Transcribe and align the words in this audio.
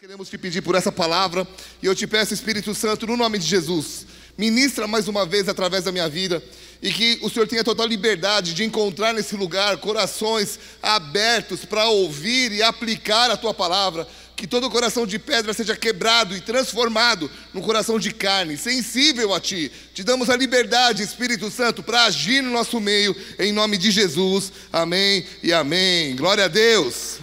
queremos 0.00 0.30
te 0.30 0.38
pedir 0.38 0.62
por 0.62 0.74
essa 0.74 0.90
palavra 0.90 1.46
e 1.82 1.84
eu 1.84 1.94
te 1.94 2.06
peço, 2.06 2.32
Espírito 2.32 2.74
Santo, 2.74 3.06
no 3.06 3.18
nome 3.18 3.36
de 3.36 3.44
Jesus, 3.44 4.06
ministra 4.34 4.86
mais 4.86 5.08
uma 5.08 5.26
vez 5.26 5.46
através 5.46 5.84
da 5.84 5.92
minha 5.92 6.08
vida 6.08 6.42
e 6.80 6.90
que 6.90 7.18
o 7.20 7.28
Senhor 7.28 7.46
tenha 7.46 7.62
total 7.62 7.86
liberdade 7.86 8.54
de 8.54 8.64
encontrar 8.64 9.12
nesse 9.12 9.36
lugar 9.36 9.76
corações 9.76 10.58
abertos 10.82 11.66
para 11.66 11.84
ouvir 11.84 12.50
e 12.50 12.62
aplicar 12.62 13.30
a 13.30 13.36
tua 13.36 13.52
palavra. 13.52 14.08
Que 14.34 14.46
todo 14.46 14.70
coração 14.70 15.06
de 15.06 15.18
pedra 15.18 15.52
seja 15.52 15.76
quebrado 15.76 16.34
e 16.34 16.40
transformado 16.40 17.30
num 17.52 17.60
coração 17.60 17.98
de 17.98 18.10
carne, 18.10 18.56
sensível 18.56 19.34
a 19.34 19.38
ti. 19.38 19.70
Te 19.92 20.02
damos 20.02 20.30
a 20.30 20.36
liberdade, 20.36 21.02
Espírito 21.02 21.50
Santo, 21.50 21.82
para 21.82 22.04
agir 22.04 22.42
no 22.42 22.50
nosso 22.50 22.80
meio, 22.80 23.14
em 23.38 23.52
nome 23.52 23.76
de 23.76 23.90
Jesus. 23.90 24.50
Amém 24.72 25.26
e 25.42 25.52
amém. 25.52 26.16
Glória 26.16 26.46
a 26.46 26.48
Deus. 26.48 27.18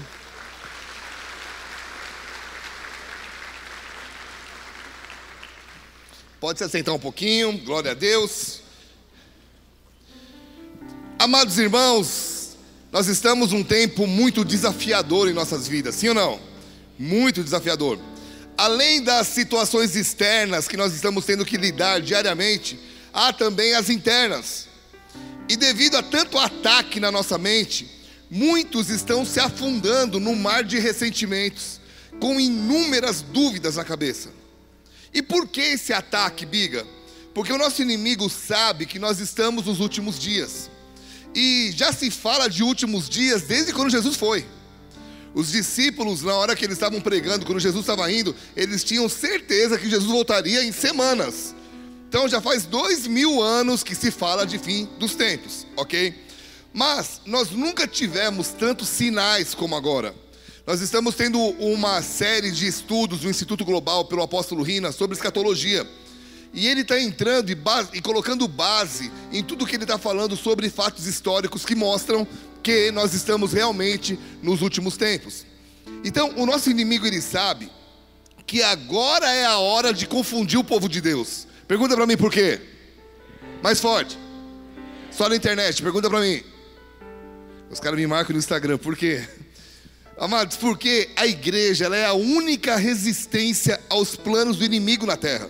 Pode 6.40 6.60
se 6.60 6.66
assentar 6.66 6.94
um 6.94 7.00
pouquinho, 7.00 7.58
glória 7.58 7.92
a 7.92 7.94
Deus. 7.96 8.62
Amados 11.18 11.58
irmãos, 11.58 12.56
nós 12.92 13.08
estamos 13.08 13.54
num 13.54 13.64
tempo 13.64 14.06
muito 14.06 14.46
desafiador 14.46 15.28
em 15.28 15.34
nossas 15.34 15.68
vidas, 15.68 15.96
sim 15.96 16.10
ou 16.10 16.14
não? 16.14 16.40
Muito 17.00 17.44
desafiador. 17.44 17.98
Além 18.56 19.02
das 19.02 19.28
situações 19.30 19.96
externas 19.96 20.68
que 20.68 20.78
nós 20.78 20.94
estamos 20.94 21.26
tendo 21.26 21.44
que 21.44 21.58
lidar 21.58 22.02
diariamente, 22.02 22.80
há 23.12 23.34
também 23.34 23.74
as 23.74 23.90
internas. 23.90 24.68
E 25.50 25.56
devido 25.56 25.96
a 25.96 26.04
tanto 26.04 26.38
ataque 26.38 27.00
na 27.00 27.12
nossa 27.12 27.40
mente, 27.40 27.90
muitos 28.30 28.92
estão 28.92 29.26
se 29.26 29.40
afundando 29.40 30.20
no 30.20 30.36
mar 30.36 30.64
de 30.64 30.78
ressentimentos, 30.78 31.80
com 32.20 32.40
inúmeras 32.40 33.24
dúvidas 33.24 33.76
na 33.78 33.84
cabeça. 33.84 34.37
E 35.18 35.22
por 35.24 35.48
que 35.48 35.62
esse 35.62 35.92
ataque, 35.92 36.46
Biga? 36.46 36.86
Porque 37.34 37.52
o 37.52 37.58
nosso 37.58 37.82
inimigo 37.82 38.30
sabe 38.30 38.86
que 38.86 39.00
nós 39.00 39.20
estamos 39.20 39.66
nos 39.66 39.80
últimos 39.80 40.20
dias. 40.20 40.70
E 41.34 41.74
já 41.76 41.92
se 41.92 42.12
fala 42.12 42.48
de 42.48 42.62
últimos 42.62 43.10
dias 43.10 43.42
desde 43.42 43.74
quando 43.74 43.90
Jesus 43.90 44.16
foi. 44.16 44.46
Os 45.34 45.52
discípulos, 45.52 46.22
na 46.22 46.36
hora 46.36 46.56
que 46.56 46.64
eles 46.64 46.76
estavam 46.78 47.02
pregando, 47.02 47.48
quando 47.48 47.60
Jesus 47.60 47.82
estava 47.82 48.12
indo, 48.12 48.36
eles 48.56 48.84
tinham 48.84 49.10
certeza 49.10 49.80
que 49.80 49.90
Jesus 49.90 50.08
voltaria 50.08 50.64
em 50.64 50.72
semanas. 50.72 51.56
Então 52.08 52.30
já 52.30 52.40
faz 52.40 52.68
dois 52.68 53.08
mil 53.08 53.42
anos 53.42 53.82
que 53.82 53.96
se 53.96 54.12
fala 54.12 54.46
de 54.46 54.60
fim 54.60 54.88
dos 55.00 55.16
tempos, 55.16 55.66
ok? 55.76 56.14
Mas 56.72 57.22
nós 57.26 57.50
nunca 57.50 57.88
tivemos 57.88 58.50
tantos 58.50 58.88
sinais 58.88 59.56
como 59.56 59.76
agora. 59.76 60.14
Nós 60.68 60.82
estamos 60.82 61.16
tendo 61.16 61.40
uma 61.40 62.02
série 62.02 62.52
de 62.52 62.68
estudos 62.68 63.22
do 63.22 63.30
Instituto 63.30 63.64
Global 63.64 64.04
pelo 64.04 64.22
apóstolo 64.22 64.62
Rina 64.64 64.92
sobre 64.92 65.16
escatologia. 65.16 65.88
E 66.54 66.68
ele 66.68 66.82
está 66.82 67.00
entrando 67.00 67.50
e, 67.50 67.56
base, 67.56 67.92
e, 67.94 68.02
colocando 68.02 68.46
base 68.50 69.10
em 69.32 69.42
tudo 69.42 69.66
que 69.66 69.78
ele 69.78 69.86
está 69.86 69.98
falando 69.98 70.36
sobre 70.36 70.70
fatos 70.70 71.08
históricos 71.08 71.64
que 71.64 71.74
mostram 71.74 72.28
que 72.62 72.92
nós 72.92 73.14
estamos 73.14 73.54
realmente 73.54 74.20
nos 74.44 74.62
últimos 74.62 74.98
tempos. 74.98 75.46
Então, 76.04 76.34
o 76.36 76.46
nosso 76.46 76.70
inimigo 76.70 77.08
ele 77.08 77.22
sabe 77.22 77.72
que 78.46 78.62
agora 78.62 79.32
é 79.32 79.46
a 79.46 79.60
hora 79.60 79.94
de 79.94 80.06
confundir 80.06 80.60
o 80.60 80.66
povo 80.66 80.90
de 80.90 81.00
Deus. 81.00 81.48
Pergunta 81.66 81.96
para 81.96 82.06
mim 82.06 82.18
por 82.18 82.30
quê? 82.30 82.60
Mais 83.64 83.80
forte. 83.80 84.20
Só 85.12 85.30
na 85.30 85.36
internet, 85.38 85.82
pergunta 85.82 86.10
para 86.10 86.20
mim. 86.20 86.44
Os 87.72 87.80
caras 87.80 87.98
me 87.98 88.06
marcam 88.06 88.34
no 88.34 88.40
Instagram, 88.40 88.78
por 88.78 88.98
quê? 88.98 89.26
Amados, 90.20 90.58
porque 90.58 91.10
a 91.16 91.28
igreja 91.28 91.86
ela 91.86 91.96
é 91.96 92.06
a 92.06 92.14
única 92.14 92.76
resistência 92.76 93.80
aos 93.88 94.16
planos 94.16 94.58
do 94.58 94.66
inimigo 94.66 95.06
na 95.06 95.16
terra. 95.16 95.48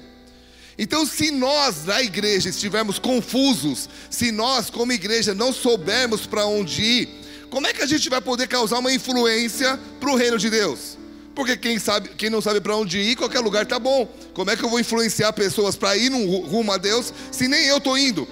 Então, 0.78 1.06
se 1.06 1.32
nós 1.32 1.86
na 1.86 2.04
igreja 2.04 2.50
estivermos 2.50 3.00
confusos, 3.00 3.90
se 4.10 4.32
nós 4.32 4.70
como 4.70 4.92
igreja 4.92 5.34
não 5.34 5.54
soubermos 5.54 6.28
para 6.28 6.46
onde 6.46 6.84
ir, 6.84 7.10
como 7.50 7.66
é 7.66 7.74
que 7.74 7.82
a 7.82 7.86
gente 7.86 8.10
vai 8.10 8.20
poder 8.20 8.48
causar 8.48 8.80
uma 8.80 8.92
influência 8.92 9.80
para 10.02 10.12
o 10.12 10.16
reino 10.16 10.38
de 10.38 10.50
Deus? 10.50 10.98
Porque 11.34 11.56
quem 11.56 11.80
sabe, 11.80 12.10
quem 12.10 12.30
não 12.30 12.42
sabe 12.42 12.60
para 12.60 12.76
onde 12.76 13.00
ir, 13.00 13.16
qualquer 13.16 13.40
lugar 13.40 13.66
tá 13.66 13.80
bom. 13.80 14.06
Como 14.34 14.52
é 14.52 14.58
que 14.58 14.64
eu 14.64 14.70
vou 14.70 14.80
influenciar 14.80 15.32
pessoas 15.32 15.78
para 15.78 15.96
ir 15.96 16.10
num 16.10 16.42
rumo 16.42 16.74
a 16.74 16.78
Deus, 16.78 17.14
se 17.32 17.48
nem 17.48 17.68
eu 17.68 17.78
estou 17.78 17.98
indo? 17.98 18.28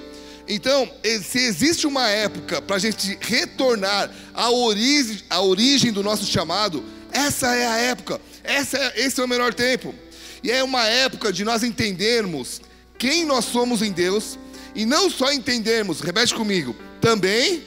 Então, 0.48 0.90
se 1.24 1.40
existe 1.40 1.88
uma 1.88 2.08
época 2.08 2.62
para 2.62 2.76
a 2.76 2.80
gente 2.80 3.18
retornar 3.22 4.12
à 4.34 4.52
origem, 4.52 5.24
à 5.30 5.42
origem 5.42 5.92
do 5.92 6.04
nosso 6.04 6.26
chamado, 6.26 6.84
essa 7.12 7.56
é 7.56 7.66
a 7.66 7.78
época, 7.78 8.22
essa 8.44 8.78
é, 8.78 9.06
esse 9.06 9.20
é 9.20 9.24
o 9.24 9.28
melhor 9.28 9.54
tempo. 9.54 9.96
E 10.44 10.52
é 10.52 10.64
uma 10.64 10.86
época 10.86 11.34
de 11.34 11.44
nós 11.44 11.64
entendermos 11.64 12.62
quem 12.98 13.26
nós 13.26 13.46
somos 13.46 13.82
em 13.82 13.92
Deus, 13.92 14.38
e 14.76 14.86
não 14.86 15.10
só 15.10 15.32
entendermos, 15.32 16.02
repete 16.02 16.34
comigo, 16.36 16.76
também 17.02 17.64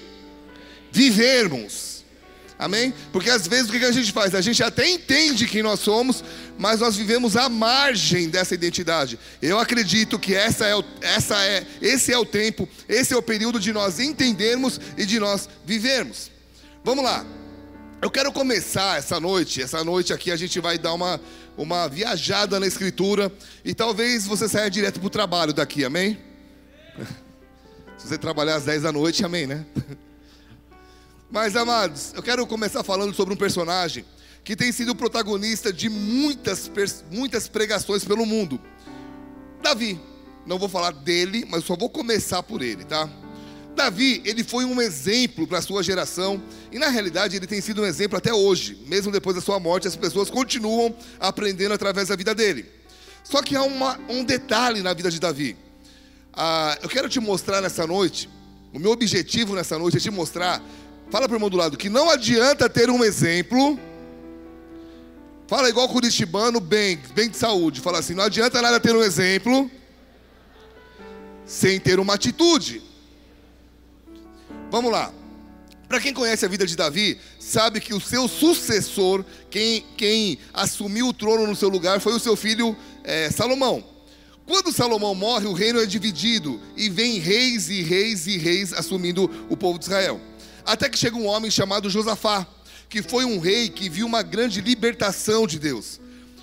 vivermos. 0.92 1.87
Amém? 2.58 2.92
Porque 3.12 3.30
às 3.30 3.46
vezes 3.46 3.68
o 3.68 3.72
que 3.72 3.84
a 3.84 3.92
gente 3.92 4.10
faz? 4.10 4.34
A 4.34 4.40
gente 4.40 4.60
até 4.64 4.88
entende 4.88 5.46
quem 5.46 5.62
nós 5.62 5.78
somos, 5.78 6.24
mas 6.58 6.80
nós 6.80 6.96
vivemos 6.96 7.36
à 7.36 7.48
margem 7.48 8.28
dessa 8.28 8.52
identidade. 8.52 9.16
Eu 9.40 9.60
acredito 9.60 10.18
que 10.18 10.34
essa 10.34 10.66
é, 10.66 10.74
essa 11.00 11.40
é, 11.44 11.64
esse 11.80 12.12
é 12.12 12.18
o 12.18 12.26
tempo, 12.26 12.68
esse 12.88 13.14
é 13.14 13.16
o 13.16 13.22
período 13.22 13.60
de 13.60 13.72
nós 13.72 14.00
entendermos 14.00 14.80
e 14.96 15.06
de 15.06 15.20
nós 15.20 15.48
vivermos. 15.64 16.32
Vamos 16.82 17.04
lá. 17.04 17.24
Eu 18.02 18.10
quero 18.10 18.32
começar 18.32 18.98
essa 18.98 19.20
noite. 19.20 19.62
Essa 19.62 19.84
noite 19.84 20.12
aqui 20.12 20.32
a 20.32 20.36
gente 20.36 20.58
vai 20.58 20.78
dar 20.78 20.94
uma, 20.94 21.20
uma 21.56 21.88
viajada 21.88 22.58
na 22.58 22.66
Escritura 22.66 23.32
e 23.64 23.72
talvez 23.72 24.26
você 24.26 24.48
saia 24.48 24.68
direto 24.68 24.98
para 24.98 25.06
o 25.06 25.10
trabalho 25.10 25.52
daqui, 25.52 25.84
amém? 25.84 26.18
Se 27.96 28.08
você 28.08 28.18
trabalhar 28.18 28.56
às 28.56 28.64
10 28.64 28.82
da 28.82 28.92
noite, 28.92 29.24
amém, 29.24 29.46
né? 29.46 29.64
Mas, 31.30 31.56
amados, 31.56 32.12
eu 32.14 32.22
quero 32.22 32.46
começar 32.46 32.82
falando 32.82 33.14
sobre 33.14 33.34
um 33.34 33.36
personagem 33.36 34.04
que 34.42 34.56
tem 34.56 34.72
sido 34.72 34.94
protagonista 34.94 35.70
de 35.70 35.88
muitas, 35.88 36.70
muitas 37.10 37.48
pregações 37.48 38.04
pelo 38.04 38.24
mundo. 38.24 38.58
Davi. 39.62 40.00
Não 40.46 40.58
vou 40.58 40.68
falar 40.68 40.92
dele, 40.92 41.44
mas 41.46 41.64
só 41.64 41.76
vou 41.76 41.90
começar 41.90 42.42
por 42.42 42.62
ele, 42.62 42.82
tá? 42.82 43.06
Davi, 43.76 44.22
ele 44.24 44.42
foi 44.42 44.64
um 44.64 44.80
exemplo 44.80 45.46
para 45.46 45.58
a 45.58 45.62
sua 45.62 45.82
geração 45.82 46.42
e 46.72 46.78
na 46.78 46.88
realidade 46.88 47.36
ele 47.36 47.46
tem 47.46 47.60
sido 47.60 47.82
um 47.82 47.84
exemplo 47.84 48.16
até 48.16 48.32
hoje. 48.32 48.82
Mesmo 48.86 49.12
depois 49.12 49.36
da 49.36 49.42
sua 49.42 49.60
morte, 49.60 49.86
as 49.86 49.94
pessoas 49.94 50.30
continuam 50.30 50.96
aprendendo 51.20 51.74
através 51.74 52.08
da 52.08 52.16
vida 52.16 52.34
dele. 52.34 52.64
Só 53.22 53.42
que 53.42 53.54
há 53.54 53.62
uma, 53.62 54.00
um 54.08 54.24
detalhe 54.24 54.80
na 54.80 54.94
vida 54.94 55.10
de 55.10 55.20
Davi. 55.20 55.54
Ah, 56.32 56.78
eu 56.82 56.88
quero 56.88 57.10
te 57.10 57.20
mostrar 57.20 57.60
nessa 57.60 57.86
noite, 57.86 58.30
o 58.72 58.78
meu 58.78 58.92
objetivo 58.92 59.54
nessa 59.54 59.78
noite 59.78 59.98
é 59.98 60.00
te 60.00 60.10
mostrar 60.10 60.62
Fala 61.10 61.26
para 61.26 61.34
o 61.34 61.36
irmão 61.36 61.48
do 61.48 61.56
lado 61.56 61.76
que 61.76 61.88
não 61.88 62.10
adianta 62.10 62.68
ter 62.68 62.90
um 62.90 63.02
exemplo. 63.02 63.78
Fala 65.46 65.70
igual 65.70 65.88
curitibano, 65.88 66.60
bem, 66.60 67.00
bem 67.14 67.30
de 67.30 67.36
saúde. 67.36 67.80
Fala 67.80 67.98
assim: 68.00 68.14
não 68.14 68.24
adianta 68.24 68.60
nada 68.60 68.78
ter 68.78 68.94
um 68.94 69.02
exemplo 69.02 69.70
sem 71.46 71.80
ter 71.80 71.98
uma 71.98 72.14
atitude. 72.14 72.82
Vamos 74.70 74.92
lá. 74.92 75.10
Para 75.88 75.98
quem 75.98 76.12
conhece 76.12 76.44
a 76.44 76.48
vida 76.48 76.66
de 76.66 76.76
Davi, 76.76 77.18
sabe 77.40 77.80
que 77.80 77.94
o 77.94 78.00
seu 78.00 78.28
sucessor, 78.28 79.24
quem, 79.50 79.86
quem 79.96 80.38
assumiu 80.52 81.08
o 81.08 81.14
trono 81.14 81.46
no 81.46 81.56
seu 81.56 81.70
lugar, 81.70 81.98
foi 81.98 82.12
o 82.12 82.20
seu 82.20 82.36
filho 82.36 82.76
é, 83.02 83.30
Salomão. 83.30 83.82
Quando 84.46 84.70
Salomão 84.70 85.14
morre, 85.14 85.46
o 85.46 85.54
reino 85.54 85.80
é 85.80 85.86
dividido 85.86 86.60
e 86.76 86.90
vem 86.90 87.18
reis 87.18 87.70
e 87.70 87.80
reis 87.80 88.26
e 88.26 88.36
reis 88.36 88.74
assumindo 88.74 89.46
o 89.48 89.56
povo 89.56 89.78
de 89.78 89.86
Israel. 89.86 90.20
Até 90.68 90.86
que 90.86 90.98
chega 90.98 91.16
um 91.16 91.24
homem 91.24 91.50
chamado 91.50 91.88
Josafá, 91.88 92.46
que 92.90 93.02
foi 93.02 93.24
um 93.24 93.38
rei 93.38 93.70
que 93.70 93.88
viu 93.88 94.06
uma 94.06 94.22
grande 94.22 94.60
libertação 94.60 95.46
de 95.46 95.58
Deus. 95.58 95.98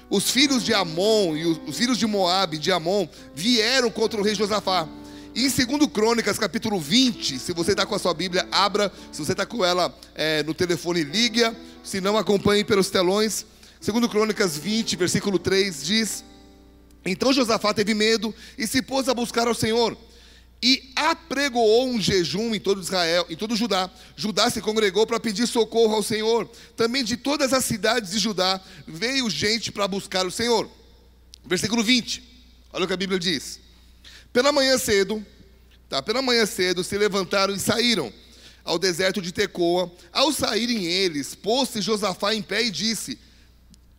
Os 0.09 0.31
filhos 0.31 0.63
de 0.63 0.73
Amon 0.73 1.37
e 1.37 1.45
os 1.45 1.77
filhos 1.77 1.95
de 1.95 2.07
Moabe, 2.07 2.57
de 2.57 2.71
Amon, 2.71 3.07
vieram 3.35 3.91
contra 3.91 4.19
o 4.19 4.23
rei 4.23 4.33
Josafá. 4.33 4.89
E 5.35 5.45
em 5.45 5.49
2 5.77 5.91
Crônicas, 5.93 6.39
capítulo 6.39 6.79
20, 6.79 7.37
se 7.37 7.53
você 7.53 7.73
está 7.73 7.85
com 7.85 7.93
a 7.93 7.99
sua 7.99 8.15
Bíblia, 8.15 8.47
abra. 8.51 8.91
Se 9.11 9.23
você 9.23 9.33
está 9.33 9.45
com 9.45 9.63
ela 9.63 9.95
é, 10.15 10.41
no 10.41 10.55
telefone, 10.55 11.03
ligue. 11.03 11.43
Se 11.83 12.01
não, 12.01 12.17
acompanhe 12.17 12.63
pelos 12.63 12.89
telões. 12.89 13.45
2 13.79 14.07
Crônicas 14.07 14.57
20, 14.57 14.95
versículo 14.95 15.37
3 15.37 15.85
diz: 15.85 16.23
Então 17.05 17.31
Josafá 17.31 17.75
teve 17.75 17.93
medo 17.93 18.33
e 18.57 18.65
se 18.65 18.81
pôs 18.81 19.07
a 19.07 19.13
buscar 19.13 19.47
ao 19.47 19.53
Senhor 19.53 19.95
e 20.67 20.91
apregoou 20.95 21.87
um 21.89 22.01
jejum 22.01 22.55
em 22.55 22.59
todo 22.59 22.81
Israel, 22.81 23.23
em 23.29 23.35
todo 23.35 23.55
Judá. 23.55 23.87
Judá 24.15 24.49
se 24.49 24.59
congregou 24.59 25.05
para 25.05 25.19
pedir 25.19 25.45
socorro 25.45 25.93
ao 25.93 26.01
Senhor. 26.01 26.49
Também 26.75 27.03
de 27.03 27.15
todas 27.15 27.53
as 27.53 27.63
cidades 27.63 28.09
de 28.09 28.17
Judá 28.17 28.59
veio 28.87 29.29
gente 29.29 29.71
para 29.71 29.87
buscar 29.87 30.25
o 30.25 30.31
Senhor. 30.31 30.67
Versículo 31.45 31.83
20. 31.83 32.23
Olha 32.73 32.83
o 32.83 32.87
que 32.87 32.93
a 32.95 32.97
Bíblia 32.97 33.19
diz. 33.19 33.59
Pela 34.33 34.51
manhã 34.51 34.75
cedo, 34.79 35.23
tá? 35.87 36.01
Pela 36.01 36.23
manhã 36.23 36.47
cedo 36.47 36.83
se 36.83 36.97
levantaram 36.97 37.53
e 37.53 37.59
saíram 37.59 38.11
ao 38.63 38.79
deserto 38.79 39.21
de 39.21 39.31
Tecoa. 39.31 39.91
Ao 40.11 40.33
saírem 40.33 40.83
eles, 40.83 41.35
pôs-se 41.35 41.79
Josafá 41.79 42.33
em 42.33 42.41
pé 42.41 42.63
e 42.63 42.71
disse: 42.71 43.19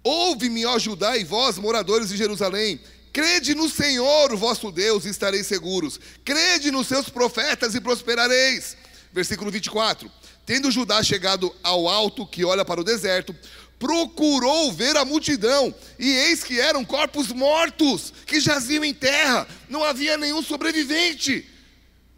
Ouve-me, 0.02 0.66
ó 0.66 0.80
Judá, 0.80 1.16
e 1.16 1.22
vós, 1.22 1.58
moradores 1.58 2.08
de 2.08 2.16
Jerusalém. 2.16 2.80
Crede 3.16 3.54
no 3.54 3.66
Senhor, 3.66 4.30
o 4.30 4.36
vosso 4.36 4.70
Deus, 4.70 5.06
e 5.06 5.08
estareis 5.08 5.46
seguros. 5.46 5.98
Crede 6.22 6.70
nos 6.70 6.86
seus 6.86 7.08
profetas 7.08 7.74
e 7.74 7.80
prosperareis. 7.80 8.76
Versículo 9.10 9.50
24. 9.50 10.12
Tendo 10.44 10.70
Judá 10.70 11.02
chegado 11.02 11.50
ao 11.62 11.88
alto 11.88 12.26
que 12.26 12.44
olha 12.44 12.62
para 12.62 12.78
o 12.78 12.84
deserto, 12.84 13.34
procurou 13.78 14.70
ver 14.70 14.98
a 14.98 15.04
multidão, 15.06 15.74
e 15.98 16.10
eis 16.10 16.44
que 16.44 16.60
eram 16.60 16.84
corpos 16.84 17.28
mortos, 17.28 18.12
que 18.26 18.38
jaziam 18.38 18.84
em 18.84 18.92
terra, 18.92 19.48
não 19.66 19.82
havia 19.82 20.18
nenhum 20.18 20.42
sobrevivente. 20.42 21.48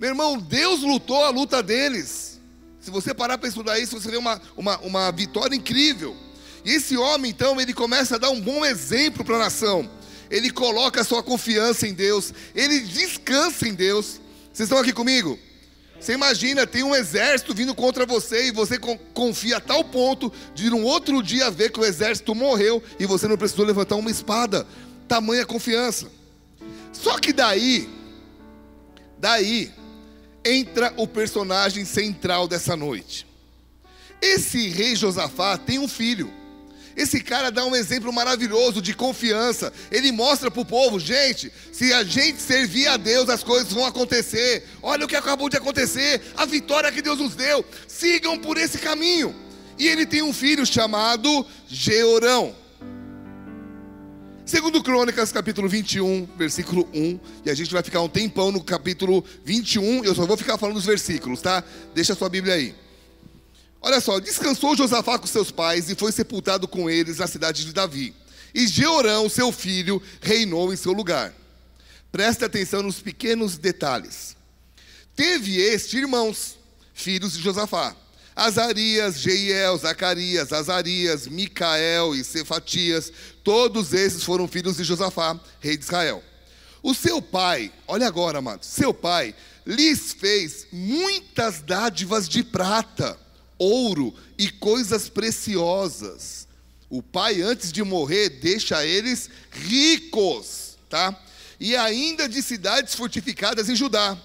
Meu 0.00 0.08
irmão, 0.08 0.36
Deus 0.36 0.80
lutou 0.80 1.22
a 1.22 1.30
luta 1.30 1.62
deles. 1.62 2.40
Se 2.80 2.90
você 2.90 3.14
parar 3.14 3.38
para 3.38 3.48
estudar 3.48 3.78
isso, 3.78 4.00
você 4.00 4.10
vê 4.10 4.16
uma, 4.16 4.42
uma, 4.56 4.78
uma 4.78 5.12
vitória 5.12 5.54
incrível. 5.54 6.16
E 6.64 6.72
esse 6.72 6.96
homem, 6.96 7.30
então, 7.30 7.60
ele 7.60 7.72
começa 7.72 8.16
a 8.16 8.18
dar 8.18 8.30
um 8.30 8.40
bom 8.40 8.66
exemplo 8.66 9.24
para 9.24 9.36
a 9.36 9.38
nação. 9.38 9.88
Ele 10.30 10.50
coloca 10.50 11.00
a 11.00 11.04
sua 11.04 11.22
confiança 11.22 11.86
em 11.86 11.94
Deus, 11.94 12.32
ele 12.54 12.80
descansa 12.80 13.66
em 13.66 13.74
Deus. 13.74 14.20
Vocês 14.52 14.66
estão 14.66 14.78
aqui 14.78 14.92
comigo? 14.92 15.38
Você 16.00 16.12
imagina, 16.12 16.66
tem 16.66 16.82
um 16.82 16.94
exército 16.94 17.52
vindo 17.52 17.74
contra 17.74 18.06
você 18.06 18.48
e 18.48 18.52
você 18.52 18.78
confia 19.12 19.56
a 19.56 19.60
tal 19.60 19.82
ponto 19.82 20.32
de 20.54 20.72
um 20.72 20.84
outro 20.84 21.22
dia 21.22 21.50
ver 21.50 21.72
que 21.72 21.80
o 21.80 21.84
exército 21.84 22.34
morreu 22.34 22.82
e 23.00 23.06
você 23.06 23.26
não 23.26 23.36
precisou 23.36 23.64
levantar 23.64 23.96
uma 23.96 24.10
espada. 24.10 24.66
Tamanha 25.08 25.44
confiança. 25.44 26.08
Só 26.92 27.18
que 27.18 27.32
daí, 27.32 27.88
daí, 29.18 29.72
entra 30.44 30.92
o 30.96 31.06
personagem 31.06 31.84
central 31.84 32.46
dessa 32.46 32.76
noite. 32.76 33.26
Esse 34.20 34.68
rei 34.68 34.94
Josafá 34.94 35.56
tem 35.56 35.78
um 35.78 35.88
filho. 35.88 36.32
Esse 36.98 37.20
cara 37.20 37.52
dá 37.52 37.64
um 37.64 37.76
exemplo 37.76 38.12
maravilhoso 38.12 38.82
de 38.82 38.92
confiança. 38.92 39.72
Ele 39.88 40.10
mostra 40.10 40.50
para 40.50 40.60
o 40.60 40.64
povo: 40.64 40.98
gente, 40.98 41.52
se 41.72 41.92
a 41.92 42.02
gente 42.02 42.42
servir 42.42 42.88
a 42.88 42.96
Deus, 42.96 43.28
as 43.28 43.44
coisas 43.44 43.72
vão 43.72 43.86
acontecer. 43.86 44.64
Olha 44.82 45.04
o 45.04 45.08
que 45.08 45.14
acabou 45.14 45.48
de 45.48 45.56
acontecer, 45.56 46.20
a 46.36 46.44
vitória 46.44 46.90
que 46.90 47.00
Deus 47.00 47.20
nos 47.20 47.36
deu. 47.36 47.64
Sigam 47.86 48.36
por 48.36 48.58
esse 48.58 48.78
caminho. 48.78 49.32
E 49.78 49.86
ele 49.86 50.04
tem 50.04 50.22
um 50.22 50.32
filho 50.32 50.66
chamado 50.66 51.46
Georão. 51.68 52.52
Segundo 54.44 54.82
Crônicas, 54.82 55.30
capítulo 55.30 55.68
21, 55.68 56.26
versículo 56.36 56.88
1, 56.92 57.20
e 57.44 57.50
a 57.50 57.54
gente 57.54 57.70
vai 57.70 57.82
ficar 57.82 58.00
um 58.00 58.08
tempão 58.08 58.50
no 58.50 58.64
capítulo 58.64 59.22
21, 59.44 60.04
eu 60.04 60.14
só 60.14 60.26
vou 60.26 60.38
ficar 60.38 60.56
falando 60.56 60.78
os 60.78 60.86
versículos, 60.86 61.42
tá? 61.42 61.62
Deixa 61.94 62.14
a 62.14 62.16
sua 62.16 62.30
Bíblia 62.30 62.54
aí. 62.54 62.74
Olha 63.80 64.00
só, 64.00 64.18
descansou 64.18 64.76
Josafá 64.76 65.18
com 65.18 65.26
seus 65.26 65.50
pais 65.50 65.88
e 65.88 65.94
foi 65.94 66.10
sepultado 66.10 66.66
com 66.66 66.90
eles 66.90 67.18
na 67.18 67.26
cidade 67.26 67.64
de 67.64 67.72
Davi. 67.72 68.14
E 68.54 68.66
Jeorão, 68.66 69.28
seu 69.28 69.52
filho, 69.52 70.02
reinou 70.20 70.72
em 70.72 70.76
seu 70.76 70.92
lugar. 70.92 71.32
Preste 72.10 72.44
atenção 72.44 72.82
nos 72.82 73.00
pequenos 73.00 73.56
detalhes. 73.56 74.36
Teve 75.14 75.58
este 75.60 75.98
irmãos, 75.98 76.56
filhos 76.92 77.34
de 77.34 77.42
Josafá: 77.42 77.94
Azarias, 78.34 79.20
Jeiel, 79.20 79.76
Zacarias, 79.76 80.52
Azarias, 80.52 81.28
Micael 81.28 82.14
e 82.14 82.24
Cefatias. 82.24 83.12
Todos 83.44 83.92
esses 83.92 84.24
foram 84.24 84.48
filhos 84.48 84.76
de 84.76 84.84
Josafá, 84.84 85.38
rei 85.60 85.76
de 85.76 85.84
Israel. 85.84 86.22
O 86.82 86.94
seu 86.94 87.20
pai, 87.20 87.72
olha 87.86 88.06
agora, 88.06 88.38
amados, 88.38 88.68
seu 88.68 88.94
pai 88.94 89.34
lhes 89.66 90.12
fez 90.12 90.66
muitas 90.72 91.60
dádivas 91.60 92.28
de 92.28 92.42
prata 92.42 93.18
ouro 93.58 94.14
e 94.38 94.50
coisas 94.50 95.08
preciosas. 95.08 96.46
O 96.88 97.02
pai, 97.02 97.42
antes 97.42 97.70
de 97.70 97.82
morrer, 97.82 98.28
deixa 98.28 98.84
eles 98.86 99.28
ricos, 99.50 100.78
tá? 100.88 101.14
E 101.60 101.76
ainda 101.76 102.28
de 102.28 102.40
cidades 102.40 102.94
fortificadas 102.94 103.68
em 103.68 103.76
Judá. 103.76 104.16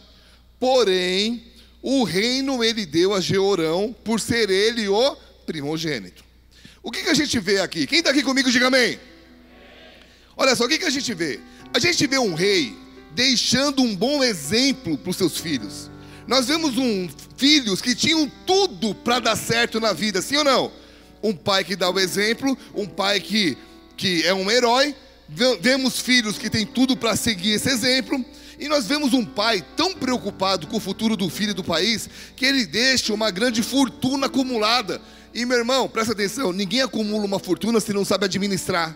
Porém, 0.60 1.52
o 1.82 2.04
reino 2.04 2.64
ele 2.64 2.86
deu 2.86 3.14
a 3.14 3.20
Jeorão, 3.20 3.94
por 4.04 4.20
ser 4.20 4.50
ele 4.50 4.88
o 4.88 5.16
primogênito. 5.46 6.24
O 6.82 6.92
que, 6.92 7.04
que 7.04 7.10
a 7.10 7.14
gente 7.14 7.38
vê 7.40 7.60
aqui? 7.60 7.86
Quem 7.86 8.00
está 8.00 8.12
aqui 8.12 8.24
comigo, 8.24 8.52
diga 8.52 8.68
amém. 8.68 9.00
Olha 10.38 10.56
só, 10.56 10.66
o 10.66 10.70
que, 10.70 10.80
que 10.80 10.86
a 10.86 10.90
gente 10.90 11.14
vê? 11.14 11.40
A 11.74 11.80
gente 11.80 12.08
vê 12.08 12.18
um 12.18 12.34
rei 12.34 12.76
deixando 13.12 13.82
um 13.82 13.96
bom 13.96 14.24
exemplo 14.24 14.98
para 14.98 15.10
os 15.10 15.18
seus 15.18 15.38
filhos. 15.38 15.90
Nós 16.28 16.48
vemos 16.48 16.78
um 16.78 17.10
filhos 17.36 17.82
que 17.82 17.96
tinham 17.96 18.32
tudo 18.46 18.96
para 18.96 19.20
dar 19.20 19.36
certo 19.36 19.80
na 19.80 19.94
vida, 19.94 20.22
sim 20.22 20.38
ou 20.38 20.44
não? 20.44 20.72
Um 21.22 21.34
pai 21.34 21.64
que 21.64 21.76
dá 21.76 21.90
o 21.90 22.00
exemplo, 22.00 22.58
um 22.74 22.86
pai 22.86 23.20
que, 23.20 23.58
que 23.98 24.24
é 24.24 24.34
um 24.34 24.50
herói. 24.50 24.96
Vemos 25.62 26.00
filhos 26.00 26.38
que 26.38 26.50
têm 26.50 26.66
tudo 26.66 26.96
para 26.96 27.16
seguir 27.16 27.52
esse 27.52 27.70
exemplo. 27.70 28.24
E 28.60 28.68
nós 28.68 28.86
vemos 28.86 29.14
um 29.14 29.26
pai 29.26 29.66
tão 29.76 29.94
preocupado 29.94 30.68
com 30.68 30.78
o 30.78 30.80
futuro 30.80 31.18
do 31.18 31.30
filho 31.30 31.52
e 31.52 31.56
do 31.56 31.64
país 31.64 32.10
que 32.36 32.46
ele 32.46 32.66
deixa 32.66 33.14
uma 33.14 33.32
grande 33.32 33.64
fortuna 33.64 34.28
acumulada. 34.28 35.02
E 35.34 35.46
meu 35.46 35.58
irmão, 35.58 35.90
presta 35.90 36.14
atenção: 36.14 36.54
ninguém 36.54 36.82
acumula 36.82 37.26
uma 37.26 37.40
fortuna 37.40 37.80
se 37.80 37.92
não 37.92 38.06
sabe 38.06 38.26
administrar. 38.26 38.96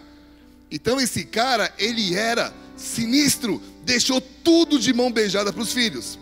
Então 0.69 0.99
esse 0.99 1.25
cara, 1.25 1.73
ele 1.77 2.13
era 2.13 2.53
sinistro, 2.75 3.61
deixou 3.83 4.21
tudo 4.21 4.77
de 4.77 4.93
mão 4.93 5.11
beijada 5.11 5.51
para 5.51 5.61
os 5.61 5.73
filhos. 5.73 6.19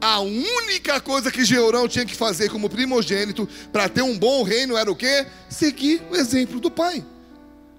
A 0.00 0.20
única 0.20 1.00
coisa 1.00 1.30
que 1.30 1.44
Georão 1.44 1.88
tinha 1.88 2.04
que 2.04 2.14
fazer 2.14 2.50
como 2.50 2.68
primogênito 2.68 3.48
para 3.72 3.88
ter 3.88 4.02
um 4.02 4.16
bom 4.18 4.42
reino 4.42 4.76
era 4.76 4.90
o 4.90 4.96
quê? 4.96 5.26
Seguir 5.48 6.02
o 6.10 6.16
exemplo 6.16 6.60
do 6.60 6.70
pai. 6.70 7.04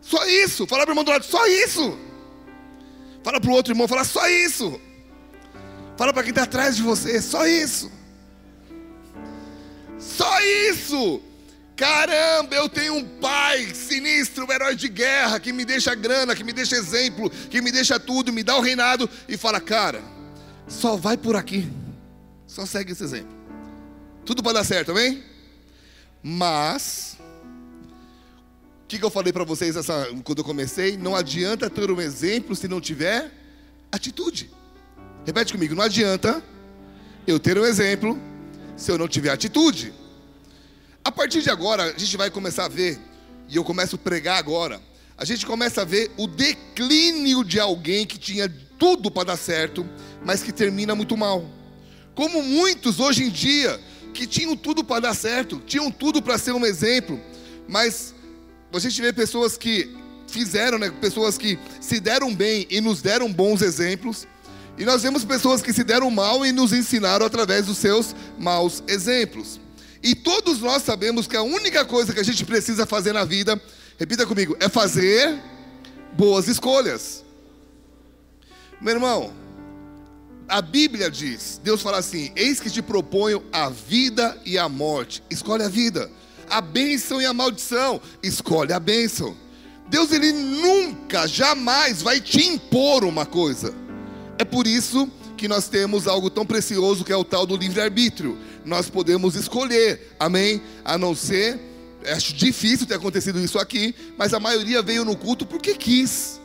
Só 0.02 0.26
isso. 0.26 0.66
Fala 0.66 0.84
para 0.84 0.92
o 0.92 0.94
irmão 0.94 1.04
do 1.04 1.12
lado, 1.12 1.26
só 1.26 1.46
isso. 1.48 1.98
Fala 3.24 3.40
para 3.40 3.50
o 3.52 3.54
outro 3.54 3.74
irmão, 3.74 3.88
fala 3.88 4.04
só 4.04 4.28
isso. 4.30 4.80
Fala 5.98 6.14
para 6.14 6.24
quem 6.24 6.30
está 6.30 6.44
atrás 6.44 6.76
de 6.76 6.82
você, 6.82 7.22
só 7.22 7.46
isso. 7.46 7.92
Só 10.00 10.40
isso. 10.70 11.22
Caramba, 11.76 12.56
eu 12.56 12.68
tenho 12.68 12.96
um 12.96 13.04
pai 13.20 13.68
sinistro, 13.76 14.46
um 14.48 14.52
herói 14.52 14.76
de 14.76 14.88
guerra, 14.90 15.40
que 15.40 15.54
me 15.54 15.64
deixa 15.64 15.94
grana, 15.94 16.36
que 16.36 16.44
me 16.44 16.52
deixa 16.52 16.76
exemplo, 16.76 17.30
que 17.30 17.62
me 17.62 17.72
deixa 17.72 18.00
tudo, 18.00 18.34
me 18.34 18.44
dá 18.44 18.58
o 18.58 18.62
reinado 18.62 19.08
e 19.28 19.38
fala, 19.38 19.60
cara, 19.60 20.02
só 20.68 20.96
vai 20.96 21.16
por 21.16 21.36
aqui. 21.36 21.68
Só 22.48 22.66
segue 22.66 22.94
esse 22.94 23.04
exemplo. 23.04 23.36
Tudo 24.26 24.42
para 24.42 24.54
dar 24.54 24.64
certo, 24.64 24.92
amém? 24.92 25.24
Mas, 26.24 27.18
o 28.84 28.88
que, 28.88 28.98
que 28.98 29.06
eu 29.06 29.10
falei 29.10 29.32
para 29.32 29.44
vocês 29.44 29.76
essa, 29.76 30.08
quando 30.24 30.40
eu 30.40 30.44
comecei? 30.44 30.98
Não 30.98 31.16
adianta 31.16 31.70
ter 31.70 31.92
um 31.92 32.02
exemplo 32.02 32.56
se 32.56 32.68
não 32.68 32.82
tiver 32.82 33.32
atitude. 33.92 34.50
Repete 35.26 35.54
comigo: 35.54 35.76
não 35.76 35.84
adianta 35.84 36.42
eu 37.26 37.40
ter 37.40 37.58
um 37.60 37.66
exemplo 37.66 38.18
se 38.76 38.92
eu 38.92 38.98
não 38.98 39.08
tiver 39.08 39.30
atitude. 39.30 39.94
A 41.04 41.12
partir 41.12 41.42
de 41.42 41.50
agora, 41.50 41.84
a 41.84 41.98
gente 41.98 42.16
vai 42.18 42.30
começar 42.30 42.66
a 42.66 42.70
ver, 42.70 43.00
e 43.48 43.56
eu 43.56 43.64
começo 43.64 43.96
a 43.96 44.00
pregar 44.00 44.38
agora, 44.38 44.82
a 45.18 45.26
gente 45.26 45.46
começa 45.46 45.82
a 45.82 45.86
ver 45.86 46.12
o 46.18 46.28
declínio 46.28 47.44
de 47.44 47.60
alguém 47.60 48.06
que 48.06 48.18
tinha 48.18 48.48
tudo 48.78 49.10
para 49.10 49.30
dar 49.30 49.38
certo, 49.38 49.88
mas 50.24 50.44
que 50.44 50.52
termina 50.52 50.94
muito 50.94 51.16
mal. 51.18 51.57
Como 52.18 52.42
muitos 52.42 53.00
hoje 53.00 53.26
em 53.26 53.30
dia, 53.30 53.80
que 54.12 54.26
tinham 54.26 54.58
tudo 54.58 54.84
para 54.84 55.02
dar 55.02 55.14
certo, 55.14 55.62
tinham 55.68 55.92
tudo 55.92 56.20
para 56.20 56.36
ser 56.40 56.52
um 56.52 56.66
exemplo, 56.66 57.22
mas 57.68 58.12
a 58.74 58.80
gente 58.80 59.00
vê 59.00 59.14
pessoas 59.14 59.56
que 59.56 59.96
fizeram, 60.28 60.80
né, 60.80 60.90
pessoas 61.00 61.38
que 61.38 61.60
se 61.80 62.00
deram 62.00 62.34
bem 62.34 62.66
e 62.72 62.82
nos 62.82 63.04
deram 63.04 63.32
bons 63.32 63.62
exemplos, 63.62 64.28
e 64.80 64.84
nós 64.84 65.04
vemos 65.04 65.24
pessoas 65.24 65.62
que 65.62 65.72
se 65.72 65.84
deram 65.84 66.10
mal 66.10 66.44
e 66.44 66.52
nos 66.52 66.74
ensinaram 66.74 67.24
através 67.24 67.68
dos 67.68 67.78
seus 67.78 68.16
maus 68.40 68.82
exemplos. 68.88 69.60
E 70.02 70.16
todos 70.16 70.60
nós 70.60 70.82
sabemos 70.82 71.28
que 71.28 71.38
a 71.38 71.44
única 71.44 71.86
coisa 71.86 72.14
que 72.16 72.20
a 72.20 72.26
gente 72.26 72.44
precisa 72.46 72.88
fazer 72.88 73.14
na 73.14 73.26
vida, 73.26 73.62
repita 74.00 74.26
comigo, 74.26 74.58
é 74.60 74.68
fazer 74.68 75.40
boas 76.14 76.48
escolhas. 76.48 77.24
Meu 78.82 78.96
irmão, 78.96 79.32
a 80.48 80.62
Bíblia 80.62 81.12
diz, 81.12 81.60
Deus 81.64 81.82
fala 81.82 81.98
assim: 81.98 82.32
Eis 82.36 82.60
que 82.60 82.70
te 82.70 82.82
proponho 82.82 83.44
a 83.52 83.70
vida 83.70 84.38
e 84.46 84.58
a 84.58 84.70
morte. 84.70 85.22
Escolhe 85.30 85.64
a 85.64 85.70
vida. 85.70 86.10
A 86.50 86.62
bênção 86.62 87.22
e 87.22 87.26
a 87.26 87.34
maldição. 87.34 88.02
Escolhe 88.24 88.72
a 88.72 88.80
bênção. 88.80 89.36
Deus 89.90 90.12
ele 90.12 90.32
nunca, 90.32 91.28
jamais 91.28 92.02
vai 92.02 92.20
te 92.20 92.46
impor 92.46 93.04
uma 93.04 93.26
coisa. 93.26 93.74
É 94.38 94.46
por 94.46 94.68
isso 94.68 95.10
que 95.38 95.48
nós 95.48 95.68
temos 95.68 96.08
algo 96.08 96.30
tão 96.30 96.46
precioso 96.46 97.06
que 97.06 97.12
é 97.12 97.16
o 97.16 97.24
tal 97.24 97.46
do 97.46 97.56
livre-arbítrio. 97.56 98.38
Nós 98.66 98.90
podemos 98.90 99.36
escolher, 99.36 100.16
amém? 100.20 100.62
A 100.84 100.98
não 100.98 101.16
ser, 101.16 101.60
acho 102.06 102.34
difícil 102.34 102.86
ter 102.86 102.96
acontecido 102.96 103.40
isso 103.40 103.60
aqui, 103.60 103.96
mas 104.18 104.34
a 104.34 104.40
maioria 104.40 104.82
veio 104.82 105.06
no 105.06 105.16
culto 105.16 105.46
porque 105.46 105.74
quis. 105.74 106.40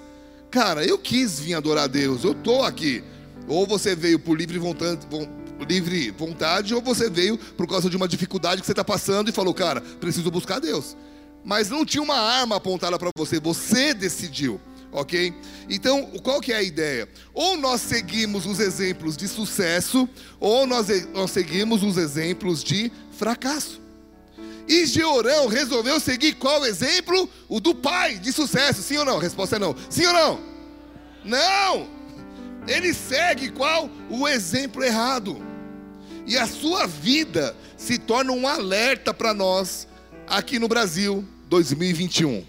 Cara, 0.51 0.85
eu 0.85 0.99
quis 0.99 1.41
vir 1.41 1.55
adorar 1.55 1.85
a 1.85 1.89
Deus, 1.89 2.23
eu 2.23 2.33
estou 2.33 2.63
aqui. 2.63 3.03
Ou 3.49 3.67
você 3.67 3.95
veio 3.95 4.19
por 4.19 4.37
livre 4.39 4.59
vontade, 4.59 5.01
livre 5.69 6.11
vontade, 6.11 6.75
ou 6.75 6.81
você 6.81 7.09
veio 7.11 7.37
por 7.39 7.67
causa 7.69 7.89
de 7.91 7.97
uma 7.97 8.09
dificuldade 8.09 8.61
que 8.61 8.67
você 8.67 8.73
está 8.73 8.85
passando 8.85 9.29
e 9.29 9.33
falou, 9.33 9.53
cara, 9.55 9.81
preciso 9.81 10.31
buscar 10.31 10.59
Deus. 10.61 10.97
mas 11.45 11.69
não 11.69 11.85
tinha 11.85 12.03
uma 12.03 12.17
arma 12.17 12.57
apontada 12.57 12.99
para 12.99 13.11
você, 13.17 13.41
você 13.41 13.93
decidiu, 13.93 14.61
ok? 14.93 15.35
Então, 15.69 16.07
qual 16.23 16.41
que 16.41 16.53
é 16.53 16.57
a 16.57 16.63
ideia? 16.63 17.09
Ou 17.35 17.57
nós 17.57 17.81
seguimos 17.81 18.47
os 18.47 18.61
exemplos 18.61 19.17
de 19.17 19.27
sucesso, 19.27 20.09
ou 20.39 20.67
nós, 20.67 20.87
nós 21.13 21.31
seguimos 21.31 21.83
os 21.83 21.97
exemplos 21.97 22.63
de 22.63 22.93
fracasso. 23.13 23.81
E 24.69 24.87
Georão 24.87 25.49
resolveu 25.49 25.99
seguir 25.99 26.35
qual 26.35 26.65
exemplo? 26.65 27.29
O 27.49 27.61
do 27.61 27.75
pai 27.75 28.19
de 28.19 28.33
sucesso, 28.33 28.81
sim 28.81 28.97
ou 28.97 29.05
não? 29.05 29.19
Resposta 29.19 29.57
é 29.57 29.59
não. 29.59 29.75
Sim 29.91 30.07
ou 30.07 30.13
não? 30.13 30.41
Não! 31.25 32.02
Ele 32.67 32.95
segue 32.95 33.51
qual? 33.51 33.91
O 34.09 34.27
exemplo 34.29 34.83
errado. 34.83 35.41
E 36.27 36.37
a 36.39 36.47
sua 36.47 36.87
vida 36.87 37.57
se 37.77 37.99
torna 37.99 38.33
um 38.33 38.47
alerta 38.47 39.13
para 39.13 39.35
nós 39.35 39.89
aqui 40.27 40.59
no 40.59 40.69
Brasil 40.69 41.27
2021. 41.49 42.45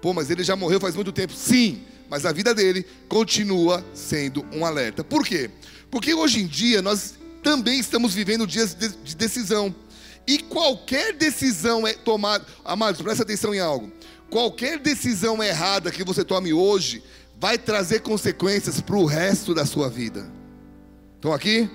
Pô, 0.00 0.12
mas 0.12 0.30
ele 0.30 0.42
já 0.42 0.56
morreu 0.56 0.80
faz 0.80 0.94
muito 0.94 1.12
tempo. 1.12 1.34
Sim, 1.34 1.82
mas 2.08 2.24
a 2.24 2.32
vida 2.32 2.54
dele 2.54 2.86
continua 3.08 3.84
sendo 3.92 4.44
um 4.52 4.64
alerta. 4.64 5.04
Por 5.04 5.26
quê? 5.26 5.50
Porque 5.90 6.14
hoje 6.14 6.40
em 6.40 6.46
dia 6.46 6.80
nós 6.80 7.14
também 7.42 7.78
estamos 7.78 8.14
vivendo 8.14 8.46
dias 8.46 8.74
de 8.74 9.14
decisão. 9.14 9.74
E 10.26 10.38
qualquer 10.38 11.12
decisão 11.12 11.86
é 11.86 11.92
tomada, 11.92 12.46
amados, 12.64 13.02
presta 13.02 13.22
atenção 13.22 13.54
em 13.54 13.60
algo. 13.60 13.92
Qualquer 14.30 14.78
decisão 14.78 15.42
errada 15.42 15.90
que 15.90 16.02
você 16.02 16.24
tome 16.24 16.52
hoje 16.52 17.02
vai 17.44 17.58
trazer 17.58 18.00
consequências 18.00 18.80
para 18.80 18.96
o 18.96 19.04
resto 19.04 19.52
da 19.52 19.66
sua 19.66 19.90
vida. 19.90 20.26
Estão 21.16 21.30
aqui? 21.30 21.68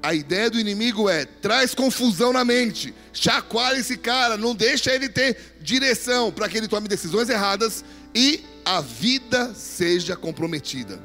A 0.00 0.14
ideia 0.14 0.48
do 0.48 0.60
inimigo 0.60 1.10
é 1.10 1.24
traz 1.24 1.74
confusão 1.74 2.32
na 2.32 2.44
mente, 2.44 2.94
chacoalha 3.12 3.78
esse 3.78 3.96
cara, 3.96 4.36
não 4.36 4.54
deixa 4.54 4.94
ele 4.94 5.08
ter 5.08 5.56
direção 5.60 6.30
para 6.30 6.48
que 6.48 6.56
ele 6.56 6.68
tome 6.68 6.86
decisões 6.86 7.28
erradas 7.28 7.84
e 8.14 8.44
a 8.64 8.80
vida 8.80 9.52
seja 9.54 10.14
comprometida. 10.14 11.00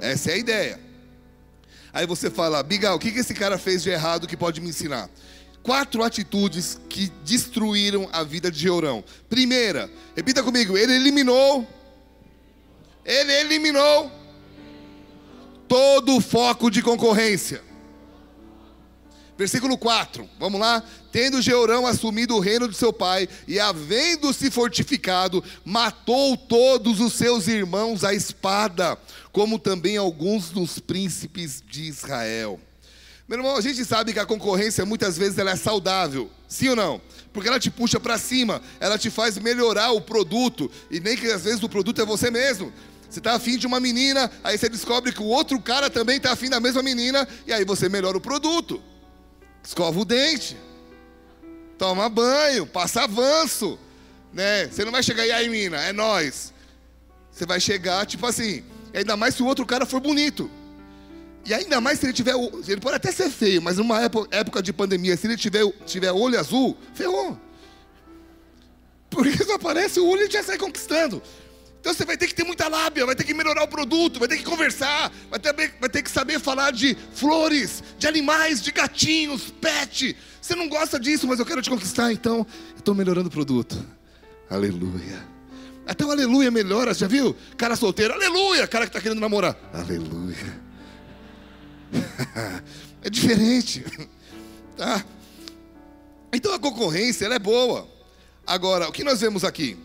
Essa 0.00 0.32
é 0.32 0.34
a 0.34 0.38
ideia. 0.38 0.80
Aí 1.92 2.04
você 2.04 2.32
fala, 2.32 2.64
Bigal, 2.64 2.96
o 2.96 2.98
que 2.98 3.10
esse 3.10 3.32
cara 3.32 3.58
fez 3.58 3.84
de 3.84 3.90
errado 3.90 4.26
que 4.26 4.36
pode 4.36 4.60
me 4.60 4.70
ensinar? 4.70 5.08
Quatro 5.62 6.02
atitudes 6.02 6.80
que 6.88 7.12
destruíram 7.24 8.08
a 8.12 8.24
vida 8.24 8.50
de 8.50 8.58
Jeurão. 8.58 9.04
Primeira, 9.30 9.88
repita 10.16 10.42
comigo, 10.42 10.76
ele 10.76 10.94
eliminou 10.94 11.64
ele 13.04 13.32
eliminou 13.32 14.10
todo 15.68 16.16
o 16.16 16.20
foco 16.20 16.70
de 16.70 16.82
concorrência. 16.82 17.62
Versículo 19.36 19.78
4, 19.78 20.28
vamos 20.38 20.60
lá? 20.60 20.84
Tendo 21.10 21.42
Jeorão 21.42 21.86
assumido 21.86 22.36
o 22.36 22.40
reino 22.40 22.68
de 22.68 22.76
seu 22.76 22.92
pai 22.92 23.28
e 23.48 23.58
havendo 23.58 24.32
se 24.32 24.50
fortificado, 24.50 25.42
matou 25.64 26.36
todos 26.36 27.00
os 27.00 27.14
seus 27.14 27.48
irmãos 27.48 28.04
à 28.04 28.14
espada, 28.14 28.96
como 29.32 29.58
também 29.58 29.96
alguns 29.96 30.50
dos 30.50 30.78
príncipes 30.78 31.62
de 31.66 31.84
Israel. 31.84 32.60
Meu 33.26 33.38
irmão, 33.38 33.56
a 33.56 33.60
gente 33.62 33.84
sabe 33.84 34.12
que 34.12 34.18
a 34.18 34.26
concorrência 34.26 34.84
muitas 34.84 35.16
vezes 35.16 35.38
ela 35.38 35.52
é 35.52 35.56
saudável, 35.56 36.30
sim 36.46 36.68
ou 36.68 36.76
não? 36.76 37.00
Porque 37.32 37.48
ela 37.48 37.58
te 37.58 37.70
puxa 37.70 37.98
para 37.98 38.18
cima, 38.18 38.60
ela 38.78 38.98
te 38.98 39.08
faz 39.08 39.38
melhorar 39.38 39.92
o 39.92 40.02
produto, 40.02 40.70
e 40.90 41.00
nem 41.00 41.16
que 41.16 41.26
às 41.28 41.42
vezes 41.42 41.62
o 41.62 41.68
produto 41.68 42.02
é 42.02 42.04
você 42.04 42.30
mesmo, 42.30 42.70
você 43.12 43.20
está 43.20 43.34
afim 43.34 43.58
de 43.58 43.66
uma 43.66 43.78
menina, 43.78 44.30
aí 44.42 44.56
você 44.56 44.70
descobre 44.70 45.12
que 45.12 45.20
o 45.20 45.26
outro 45.26 45.60
cara 45.60 45.90
também 45.90 46.16
está 46.16 46.32
afim 46.32 46.48
da 46.48 46.58
mesma 46.58 46.82
menina, 46.82 47.28
e 47.46 47.52
aí 47.52 47.62
você 47.62 47.86
melhora 47.86 48.16
o 48.16 48.20
produto. 48.20 48.82
Escova 49.62 50.00
o 50.00 50.04
dente, 50.04 50.56
toma 51.76 52.08
banho, 52.08 52.66
passa 52.66 53.02
avanço. 53.02 53.78
Né? 54.32 54.66
Você 54.66 54.82
não 54.82 54.90
vai 54.90 55.02
chegar 55.02 55.26
e 55.26 55.30
aí, 55.30 55.46
mina, 55.46 55.76
é 55.76 55.92
nós. 55.92 56.54
Você 57.30 57.44
vai 57.44 57.60
chegar, 57.60 58.06
tipo 58.06 58.26
assim, 58.26 58.64
ainda 58.94 59.14
mais 59.14 59.34
se 59.34 59.42
o 59.42 59.46
outro 59.46 59.66
cara 59.66 59.84
for 59.84 60.00
bonito. 60.00 60.50
E 61.44 61.52
ainda 61.52 61.82
mais 61.82 61.98
se 61.98 62.06
ele 62.06 62.14
tiver. 62.14 62.34
Ele 62.66 62.80
pode 62.80 62.96
até 62.96 63.12
ser 63.12 63.28
feio, 63.28 63.60
mas 63.60 63.76
numa 63.76 64.00
época 64.30 64.62
de 64.62 64.72
pandemia, 64.72 65.18
se 65.18 65.26
ele 65.26 65.36
tiver, 65.36 65.70
tiver 65.84 66.12
olho 66.12 66.40
azul, 66.40 66.78
ferrou. 66.94 67.38
Porque 69.10 69.44
só 69.44 69.56
aparece 69.56 70.00
o 70.00 70.08
olho 70.08 70.26
e 70.26 70.30
já 70.30 70.42
sai 70.42 70.56
conquistando. 70.56 71.22
Então 71.82 71.92
você 71.92 72.04
vai 72.04 72.16
ter 72.16 72.28
que 72.28 72.34
ter 72.34 72.44
muita 72.44 72.68
lábia, 72.68 73.04
vai 73.04 73.16
ter 73.16 73.24
que 73.24 73.34
melhorar 73.34 73.64
o 73.64 73.66
produto, 73.66 74.20
vai 74.20 74.28
ter 74.28 74.36
que 74.36 74.44
conversar, 74.44 75.12
vai 75.28 75.40
ter, 75.40 75.52
vai 75.80 75.90
ter 75.90 76.00
que 76.00 76.10
saber 76.12 76.38
falar 76.38 76.70
de 76.70 76.96
flores, 77.12 77.82
de 77.98 78.06
animais, 78.06 78.62
de 78.62 78.70
gatinhos, 78.70 79.50
pet. 79.60 80.16
Você 80.40 80.54
não 80.54 80.68
gosta 80.68 80.98
disso, 81.00 81.26
mas 81.26 81.40
eu 81.40 81.44
quero 81.44 81.60
te 81.60 81.68
conquistar, 81.68 82.12
então 82.12 82.46
eu 82.70 82.78
estou 82.78 82.94
melhorando 82.94 83.26
o 83.26 83.32
produto. 83.32 83.84
Aleluia. 84.48 85.26
Até 85.84 86.04
o 86.04 86.12
aleluia 86.12 86.52
melhora, 86.52 86.94
já 86.94 87.08
viu? 87.08 87.34
Cara 87.56 87.74
solteiro, 87.74 88.14
aleluia. 88.14 88.68
Cara 88.68 88.84
que 88.84 88.90
está 88.90 89.00
querendo 89.00 89.20
namorar, 89.20 89.58
aleluia. 89.74 90.62
é 93.02 93.10
diferente, 93.10 93.84
tá? 94.78 95.04
Então 96.32 96.54
a 96.54 96.60
concorrência 96.60 97.24
ela 97.24 97.34
é 97.34 97.40
boa. 97.40 97.88
Agora, 98.46 98.88
o 98.88 98.92
que 98.92 99.02
nós 99.02 99.20
vemos 99.20 99.42
aqui? 99.42 99.76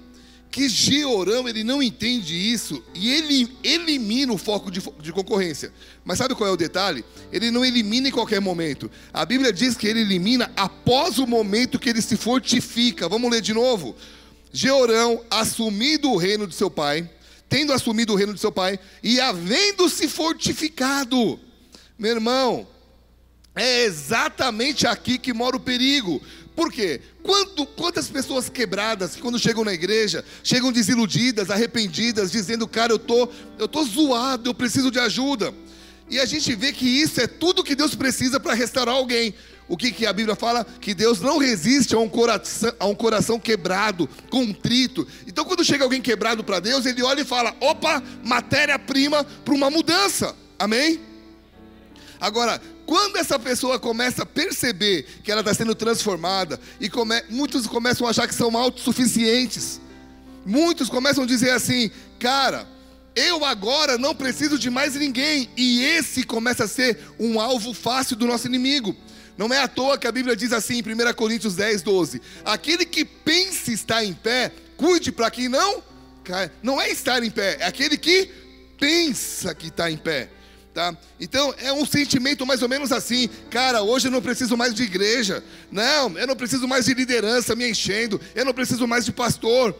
Que 0.57 0.67
Georão 0.67 1.47
ele 1.47 1.63
não 1.63 1.83
entende 1.83 2.35
isso 2.35 2.83
e 2.95 3.13
ele 3.13 3.55
elimina 3.63 4.33
o 4.33 4.39
foco 4.39 4.71
de, 4.71 4.81
de, 4.99 5.13
concorrência. 5.13 5.71
Mas 6.03 6.17
sabe 6.17 6.33
qual 6.33 6.49
é 6.49 6.51
o 6.51 6.57
detalhe? 6.57 7.05
Ele 7.31 7.51
não 7.51 7.63
elimina 7.63 8.07
em 8.07 8.11
qualquer 8.11 8.41
momento. 8.41 8.89
A 9.13 9.23
Bíblia 9.23 9.53
diz 9.53 9.77
que 9.77 9.87
ele 9.87 10.01
elimina 10.01 10.51
após 10.57 11.19
o 11.19 11.27
momento 11.27 11.77
que 11.77 11.87
ele 11.87 12.01
se 12.01 12.17
fortifica. 12.17 13.07
Vamos 13.07 13.29
ler 13.29 13.39
de 13.39 13.53
novo. 13.53 13.95
Georão, 14.51 15.23
assumido 15.29 16.09
o 16.09 16.17
reino 16.17 16.47
de 16.47 16.55
seu 16.55 16.71
pai, 16.71 17.07
tendo 17.47 17.71
assumido 17.71 18.13
o 18.13 18.15
reino 18.15 18.33
de 18.33 18.39
seu 18.39 18.51
pai 18.51 18.79
e 19.03 19.19
havendo 19.19 19.87
se 19.87 20.07
fortificado. 20.07 21.39
Meu 21.99 22.15
irmão, 22.15 22.67
é 23.55 23.83
exatamente 23.83 24.87
aqui 24.87 25.19
que 25.19 25.33
mora 25.33 25.55
o 25.55 25.59
perigo. 25.59 26.19
Por 26.57 26.71
quê? 26.71 26.99
Quanto, 27.21 27.67
quantas 27.67 28.09
pessoas 28.09 28.49
quebradas 28.49 29.13
que 29.13 29.21
quando 29.21 29.37
chegam 29.37 29.63
na 29.63 29.71
igreja, 29.71 30.25
chegam 30.43 30.71
desiludidas, 30.71 31.51
arrependidas, 31.51 32.31
dizendo, 32.31 32.67
cara, 32.67 32.91
eu 32.91 32.97
tô, 32.97 33.29
eu 33.59 33.67
tô 33.67 33.83
zoado, 33.83 34.49
eu 34.49 34.55
preciso 34.55 34.89
de 34.89 34.97
ajuda. 34.97 35.53
E 36.09 36.19
a 36.19 36.25
gente 36.25 36.55
vê 36.55 36.73
que 36.73 36.87
isso 36.87 37.21
é 37.21 37.27
tudo 37.27 37.63
que 37.63 37.75
Deus 37.75 37.93
precisa 37.93 38.39
para 38.39 38.55
restaurar 38.55 38.95
alguém. 38.95 39.35
O 39.67 39.77
que, 39.77 39.91
que 39.91 40.07
a 40.07 40.11
Bíblia 40.11 40.35
fala? 40.35 40.65
Que 40.81 40.95
Deus 40.95 41.21
não 41.21 41.37
resiste 41.37 41.93
a 41.93 41.99
um 41.99 42.09
coração, 42.09 42.73
a 42.79 42.87
um 42.87 42.95
coração 42.95 43.39
quebrado, 43.39 44.09
contrito. 44.27 45.07
Então, 45.27 45.45
quando 45.45 45.63
chega 45.63 45.83
alguém 45.83 46.01
quebrado 46.01 46.43
para 46.43 46.59
Deus, 46.59 46.87
ele 46.87 47.03
olha 47.03 47.21
e 47.21 47.25
fala: 47.25 47.55
opa, 47.59 48.01
matéria-prima 48.23 49.23
para 49.23 49.53
uma 49.53 49.69
mudança. 49.69 50.35
Amém? 50.57 51.01
Agora, 52.19 52.59
quando 52.87 53.17
essa 53.17 53.37
pessoa 53.37 53.77
começa 53.77 54.23
a 54.23 54.25
perceber 54.25 55.05
que 55.21 55.29
ela 55.29 55.41
está 55.41 55.53
sendo 55.53 55.75
transformada, 55.75 56.57
e 56.79 56.89
come, 56.89 57.21
muitos 57.29 57.67
começam 57.67 58.07
a 58.07 58.11
achar 58.11 58.25
que 58.25 58.33
são 58.33 58.55
autossuficientes, 58.57 59.81
muitos 60.45 60.89
começam 60.89 61.25
a 61.25 61.27
dizer 61.27 61.51
assim, 61.51 61.91
cara, 62.17 62.65
eu 63.13 63.43
agora 63.43 63.97
não 63.97 64.15
preciso 64.15 64.57
de 64.57 64.69
mais 64.69 64.95
ninguém, 64.95 65.49
e 65.57 65.83
esse 65.83 66.23
começa 66.23 66.63
a 66.63 66.67
ser 66.67 66.97
um 67.19 67.41
alvo 67.41 67.73
fácil 67.73 68.15
do 68.15 68.25
nosso 68.25 68.47
inimigo. 68.47 68.95
Não 69.37 69.53
é 69.53 69.61
à 69.61 69.67
toa 69.67 69.97
que 69.97 70.07
a 70.07 70.11
Bíblia 70.11 70.35
diz 70.35 70.53
assim 70.53 70.79
em 70.79 70.81
1 70.81 71.13
Coríntios 71.13 71.55
10, 71.55 71.81
12: 71.81 72.21
aquele 72.45 72.85
que 72.85 73.03
pensa 73.03 73.69
estar 73.69 74.01
em 74.03 74.13
pé, 74.13 74.51
cuide 74.77 75.11
para 75.11 75.29
que 75.29 75.49
não 75.49 75.83
caia. 76.23 76.51
Não 76.63 76.79
é 76.79 76.89
estar 76.89 77.21
em 77.21 77.29
pé, 77.29 77.57
é 77.59 77.65
aquele 77.65 77.97
que 77.97 78.31
pensa 78.79 79.53
que 79.53 79.67
está 79.67 79.91
em 79.91 79.97
pé. 79.97 80.29
Tá? 80.77 80.95
Então 81.19 81.55
é 81.57 81.73
um 81.73 81.87
sentimento 81.87 82.45
mais 82.45 82.61
ou 82.61 82.69
menos 82.69 82.91
assim, 82.91 83.27
cara, 83.49 83.81
hoje 83.81 84.09
eu 84.09 84.11
não 84.11 84.21
preciso 84.21 84.55
mais 84.55 84.75
de 84.75 84.83
igreja, 84.83 85.43
não, 85.71 86.15
eu 86.15 86.27
não 86.27 86.35
preciso 86.35 86.67
mais 86.67 86.85
de 86.85 86.93
liderança 86.93 87.55
me 87.55 87.67
enchendo, 87.67 88.21
eu 88.35 88.45
não 88.45 88.53
preciso 88.53 88.87
mais 88.87 89.03
de 89.03 89.11
pastor. 89.11 89.75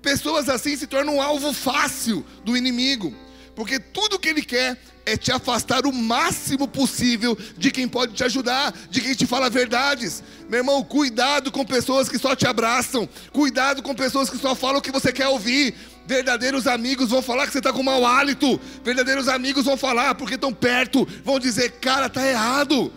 Pessoas 0.00 0.48
assim 0.48 0.76
se 0.76 0.86
tornam 0.86 1.16
um 1.16 1.20
alvo 1.20 1.52
fácil 1.52 2.24
do 2.44 2.56
inimigo, 2.56 3.12
porque 3.56 3.80
tudo 3.80 4.16
que 4.16 4.28
ele 4.28 4.42
quer 4.42 4.78
é 5.04 5.16
te 5.16 5.32
afastar 5.32 5.84
o 5.86 5.92
máximo 5.92 6.68
possível 6.68 7.36
de 7.58 7.72
quem 7.72 7.88
pode 7.88 8.14
te 8.14 8.22
ajudar, 8.22 8.72
de 8.90 9.00
quem 9.00 9.14
te 9.14 9.26
fala 9.26 9.50
verdades. 9.50 10.22
Meu 10.48 10.60
irmão, 10.60 10.84
cuidado 10.84 11.50
com 11.50 11.64
pessoas 11.64 12.08
que 12.08 12.16
só 12.16 12.36
te 12.36 12.46
abraçam, 12.46 13.08
cuidado 13.32 13.82
com 13.82 13.92
pessoas 13.92 14.30
que 14.30 14.38
só 14.38 14.54
falam 14.54 14.78
o 14.78 14.82
que 14.82 14.92
você 14.92 15.12
quer 15.12 15.26
ouvir. 15.26 15.74
Verdadeiros 16.06 16.66
amigos 16.66 17.10
vão 17.10 17.22
falar 17.22 17.46
que 17.46 17.52
você 17.52 17.58
está 17.58 17.72
com 17.72 17.82
mau 17.82 18.04
hálito. 18.04 18.60
Verdadeiros 18.84 19.28
amigos 19.28 19.64
vão 19.64 19.76
falar 19.76 20.14
porque 20.14 20.34
estão 20.34 20.52
perto, 20.52 21.06
vão 21.24 21.38
dizer, 21.38 21.72
cara, 21.72 22.08
tá 22.08 22.26
errado. 22.26 22.92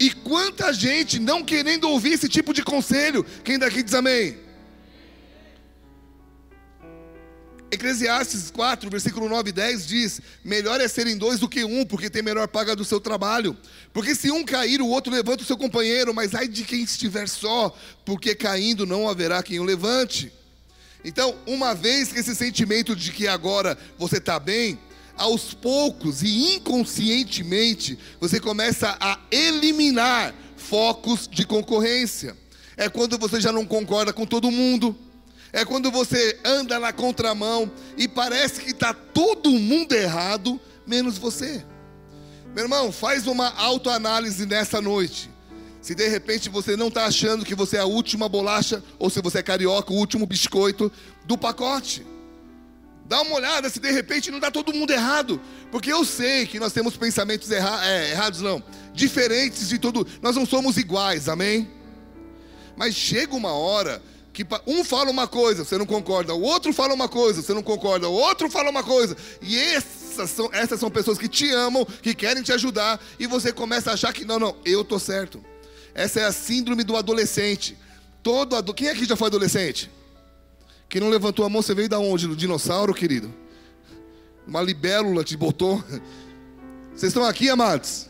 E 0.00 0.10
quanta 0.10 0.72
gente 0.72 1.18
não 1.18 1.42
querendo 1.42 1.88
ouvir 1.88 2.12
esse 2.12 2.28
tipo 2.28 2.52
de 2.52 2.62
conselho. 2.62 3.24
Quem 3.44 3.58
daqui 3.58 3.82
diz 3.82 3.94
amém? 3.94 4.48
Eclesiastes 7.70 8.50
4, 8.50 8.88
versículo 8.88 9.28
9 9.28 9.50
e 9.50 9.52
10 9.52 9.86
diz: 9.86 10.20
Melhor 10.42 10.80
é 10.80 10.88
serem 10.88 11.18
dois 11.18 11.38
do 11.38 11.48
que 11.48 11.64
um, 11.64 11.84
porque 11.84 12.08
tem 12.08 12.22
melhor 12.22 12.48
paga 12.48 12.74
do 12.74 12.84
seu 12.84 13.00
trabalho. 13.00 13.56
Porque 13.92 14.14
se 14.14 14.30
um 14.30 14.44
cair, 14.44 14.80
o 14.80 14.86
outro 14.88 15.12
levanta 15.12 15.42
o 15.42 15.46
seu 15.46 15.56
companheiro, 15.56 16.14
mas 16.14 16.34
ai 16.34 16.48
de 16.48 16.64
quem 16.64 16.82
estiver 16.82 17.28
só, 17.28 17.76
porque 18.04 18.34
caindo 18.34 18.86
não 18.86 19.08
haverá 19.08 19.42
quem 19.42 19.60
o 19.60 19.64
levante. 19.64 20.32
Então, 21.04 21.34
uma 21.46 21.74
vez 21.74 22.12
que 22.12 22.18
esse 22.18 22.34
sentimento 22.34 22.94
de 22.94 23.12
que 23.12 23.26
agora 23.26 23.78
você 23.98 24.18
está 24.18 24.38
bem, 24.38 24.78
aos 25.16 25.54
poucos 25.54 26.22
e 26.22 26.54
inconscientemente, 26.54 27.98
você 28.20 28.38
começa 28.38 28.96
a 29.00 29.18
eliminar 29.30 30.34
focos 30.56 31.28
de 31.28 31.44
concorrência. 31.46 32.36
É 32.76 32.88
quando 32.88 33.18
você 33.18 33.40
já 33.40 33.50
não 33.50 33.66
concorda 33.66 34.12
com 34.12 34.24
todo 34.24 34.50
mundo 34.50 34.96
é 35.52 35.64
quando 35.64 35.90
você 35.90 36.38
anda 36.44 36.78
na 36.78 36.92
contramão 36.92 37.70
e 37.96 38.06
parece 38.06 38.60
que 38.60 38.70
está 38.70 38.92
todo 38.92 39.50
mundo 39.50 39.92
errado, 39.92 40.60
menos 40.86 41.16
você. 41.16 41.64
Meu 42.54 42.64
irmão, 42.64 42.92
faz 42.92 43.26
uma 43.26 43.54
autoanálise 43.56 44.44
nessa 44.44 44.80
noite. 44.80 45.30
Se 45.88 45.94
de 45.94 46.06
repente 46.06 46.50
você 46.50 46.76
não 46.76 46.88
está 46.88 47.06
achando 47.06 47.46
que 47.46 47.54
você 47.54 47.78
é 47.78 47.80
a 47.80 47.86
última 47.86 48.28
bolacha, 48.28 48.84
ou 48.98 49.08
se 49.08 49.22
você 49.22 49.38
é 49.38 49.42
carioca, 49.42 49.90
o 49.90 49.96
último 49.96 50.26
biscoito 50.26 50.92
do 51.24 51.38
pacote. 51.38 52.06
Dá 53.06 53.22
uma 53.22 53.36
olhada 53.36 53.70
se 53.70 53.80
de 53.80 53.90
repente 53.90 54.30
não 54.30 54.36
está 54.36 54.50
todo 54.50 54.74
mundo 54.74 54.90
errado. 54.90 55.40
Porque 55.70 55.90
eu 55.90 56.04
sei 56.04 56.44
que 56.44 56.60
nós 56.60 56.74
temos 56.74 56.94
pensamentos 56.94 57.50
erra 57.50 57.86
é, 57.86 58.10
errados, 58.10 58.42
não. 58.42 58.62
Diferentes 58.92 59.70
de 59.70 59.78
todo. 59.78 60.06
Nós 60.20 60.36
não 60.36 60.44
somos 60.44 60.76
iguais, 60.76 61.26
amém? 61.26 61.66
Mas 62.76 62.94
chega 62.94 63.34
uma 63.34 63.54
hora 63.54 64.02
que 64.30 64.46
um 64.66 64.84
fala 64.84 65.10
uma 65.10 65.26
coisa, 65.26 65.64
você 65.64 65.78
não 65.78 65.86
concorda, 65.86 66.34
o 66.34 66.42
outro 66.42 66.70
fala 66.70 66.92
uma 66.92 67.08
coisa, 67.08 67.40
você 67.40 67.54
não 67.54 67.62
concorda, 67.62 68.10
o 68.10 68.12
outro 68.12 68.50
fala 68.50 68.68
uma 68.68 68.84
coisa, 68.84 69.16
e 69.40 69.58
essas 69.58 70.28
são, 70.28 70.50
essas 70.52 70.78
são 70.78 70.90
pessoas 70.90 71.16
que 71.16 71.28
te 71.28 71.50
amam, 71.50 71.86
que 72.02 72.14
querem 72.14 72.42
te 72.42 72.52
ajudar, 72.52 73.00
e 73.18 73.26
você 73.26 73.52
começa 73.52 73.90
a 73.90 73.94
achar 73.94 74.12
que 74.12 74.26
não, 74.26 74.38
não, 74.38 74.54
eu 74.66 74.84
tô 74.84 74.98
certo. 74.98 75.42
Essa 75.98 76.20
é 76.20 76.24
a 76.24 76.32
síndrome 76.32 76.84
do 76.84 76.96
adolescente. 76.96 77.76
Todo 78.22 78.56
ado... 78.56 78.72
Quem 78.72 78.88
aqui 78.88 79.04
já 79.04 79.16
foi 79.16 79.26
adolescente? 79.26 79.90
Quem 80.88 81.00
não 81.00 81.08
levantou 81.08 81.44
a 81.44 81.48
mão, 81.48 81.60
você 81.60 81.74
veio 81.74 81.88
da 81.88 81.98
onde? 81.98 82.26
Do 82.26 82.36
dinossauro, 82.36 82.94
querido? 82.94 83.34
Uma 84.46 84.62
libélula 84.62 85.24
te 85.24 85.36
botou. 85.36 85.82
Vocês 86.94 87.10
estão 87.10 87.24
aqui, 87.24 87.50
amados? 87.50 88.08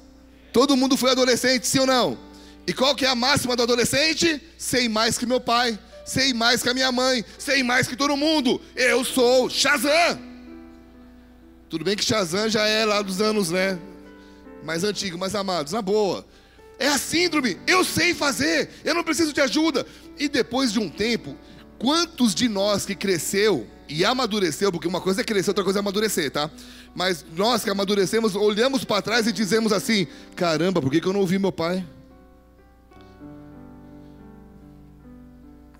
Todo 0.52 0.76
mundo 0.76 0.96
foi 0.96 1.10
adolescente, 1.10 1.66
sim 1.66 1.78
ou 1.78 1.86
não? 1.86 2.18
E 2.66 2.72
qual 2.72 2.94
que 2.94 3.04
é 3.04 3.08
a 3.08 3.14
máxima 3.14 3.56
do 3.56 3.62
adolescente? 3.62 4.40
Sei 4.56 4.88
mais 4.88 5.16
que 5.16 5.26
meu 5.26 5.40
pai 5.40 5.78
sei 6.08 6.32
mais 6.32 6.62
que 6.62 6.68
a 6.68 6.74
minha 6.74 6.90
mãe, 6.90 7.24
sei 7.38 7.62
mais 7.62 7.86
que 7.86 7.94
todo 7.94 8.16
mundo. 8.16 8.60
Eu 8.74 9.04
sou 9.04 9.50
Shazam. 9.50 10.18
Tudo 11.68 11.84
bem 11.84 11.94
que 11.94 12.04
Shazam 12.04 12.48
já 12.48 12.66
é 12.66 12.84
lá 12.84 13.02
dos 13.02 13.20
anos, 13.20 13.50
né? 13.50 13.78
Mais 14.64 14.84
antigo, 14.84 15.18
mais 15.18 15.34
amados, 15.34 15.72
na 15.72 15.82
boa. 15.82 16.26
É 16.78 16.88
a 16.88 16.98
síndrome, 16.98 17.58
eu 17.66 17.84
sei 17.84 18.14
fazer, 18.14 18.70
eu 18.84 18.94
não 18.94 19.02
preciso 19.02 19.32
de 19.32 19.40
ajuda. 19.40 19.84
E 20.16 20.28
depois 20.28 20.72
de 20.72 20.78
um 20.78 20.88
tempo, 20.88 21.36
quantos 21.78 22.34
de 22.34 22.48
nós 22.48 22.86
que 22.86 22.94
cresceu 22.94 23.66
e 23.88 24.04
amadureceu, 24.04 24.70
porque 24.70 24.86
uma 24.86 25.00
coisa 25.00 25.22
é 25.22 25.24
crescer, 25.24 25.50
outra 25.50 25.64
coisa 25.64 25.78
é 25.78 25.80
amadurecer, 25.80 26.30
tá? 26.30 26.50
Mas 26.94 27.24
nós 27.34 27.64
que 27.64 27.70
amadurecemos, 27.70 28.36
olhamos 28.36 28.84
para 28.84 29.02
trás 29.02 29.26
e 29.26 29.32
dizemos 29.32 29.72
assim: 29.72 30.06
caramba, 30.36 30.80
por 30.80 30.90
que, 30.90 31.00
que 31.00 31.06
eu 31.06 31.12
não 31.12 31.20
ouvi 31.20 31.38
meu 31.38 31.52
pai? 31.52 31.84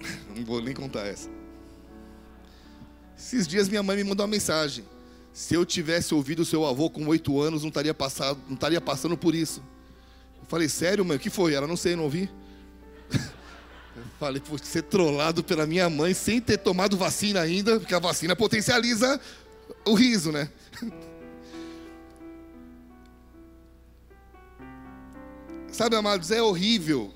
Não 0.35 0.45
vou 0.45 0.63
nem 0.63 0.73
contar 0.73 1.05
essa. 1.07 1.29
Esses 3.19 3.49
dias 3.49 3.69
minha 3.69 3.83
mãe 3.83 3.97
me 3.97 4.05
mandou 4.05 4.25
uma 4.25 4.31
mensagem. 4.31 4.85
Se 5.33 5.55
eu 5.55 5.67
tivesse 5.67 6.15
ouvido 6.15 6.45
seu 6.45 6.65
avô 6.65 6.89
com 6.89 7.05
oito 7.09 7.41
anos, 7.41 7.63
não 7.63 7.69
estaria, 7.69 7.93
passado, 7.93 8.41
não 8.47 8.55
estaria 8.55 8.81
passando 8.81 9.17
por 9.17 9.35
isso. 9.35 9.63
Falei, 10.49 10.69
sério, 10.69 11.05
mãe? 11.05 11.17
O 11.19 11.21
que 11.21 11.31
foi? 11.31 11.53
Ela, 11.55 11.67
não 11.67 11.77
sei, 11.77 11.95
não 11.95 12.05
ouvi. 12.05 12.31
Eu 13.95 14.05
falei, 14.19 14.41
por 14.41 14.59
ser 14.59 14.83
trollado 14.83 15.45
pela 15.45 15.67
minha 15.67 15.91
mãe 15.91 16.15
sem 16.15 16.41
ter 16.41 16.57
tomado 16.57 16.97
vacina 16.97 17.41
ainda, 17.43 17.79
porque 17.79 17.95
a 17.95 17.99
vacina 17.99 18.35
potencializa 18.35 19.21
o 19.85 19.93
riso, 19.95 20.33
né? 20.33 20.49
Sabe, 25.71 25.95
amados, 25.97 26.31
é 26.31 26.43
horrível. 26.43 27.13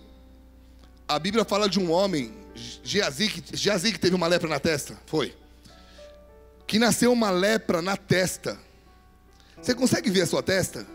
A 1.09 1.19
Bíblia 1.19 1.45
fala 1.45 1.69
de 1.69 1.81
um 1.81 1.91
homem 1.91 2.33
Geazi 2.85 3.93
que 3.93 3.99
teve 3.99 4.15
uma 4.15 4.27
lepra 4.27 4.49
na 4.49 4.61
testa? 4.61 5.01
Foi. 5.07 5.35
Que 6.67 6.79
nasceu 6.79 7.11
uma 7.13 7.31
lepra 7.31 7.81
na 7.81 7.97
testa. 7.97 8.59
Você 9.61 9.75
consegue 9.75 10.11
ver 10.11 10.23
a 10.23 10.27
sua 10.27 10.43
testa? 10.43 10.87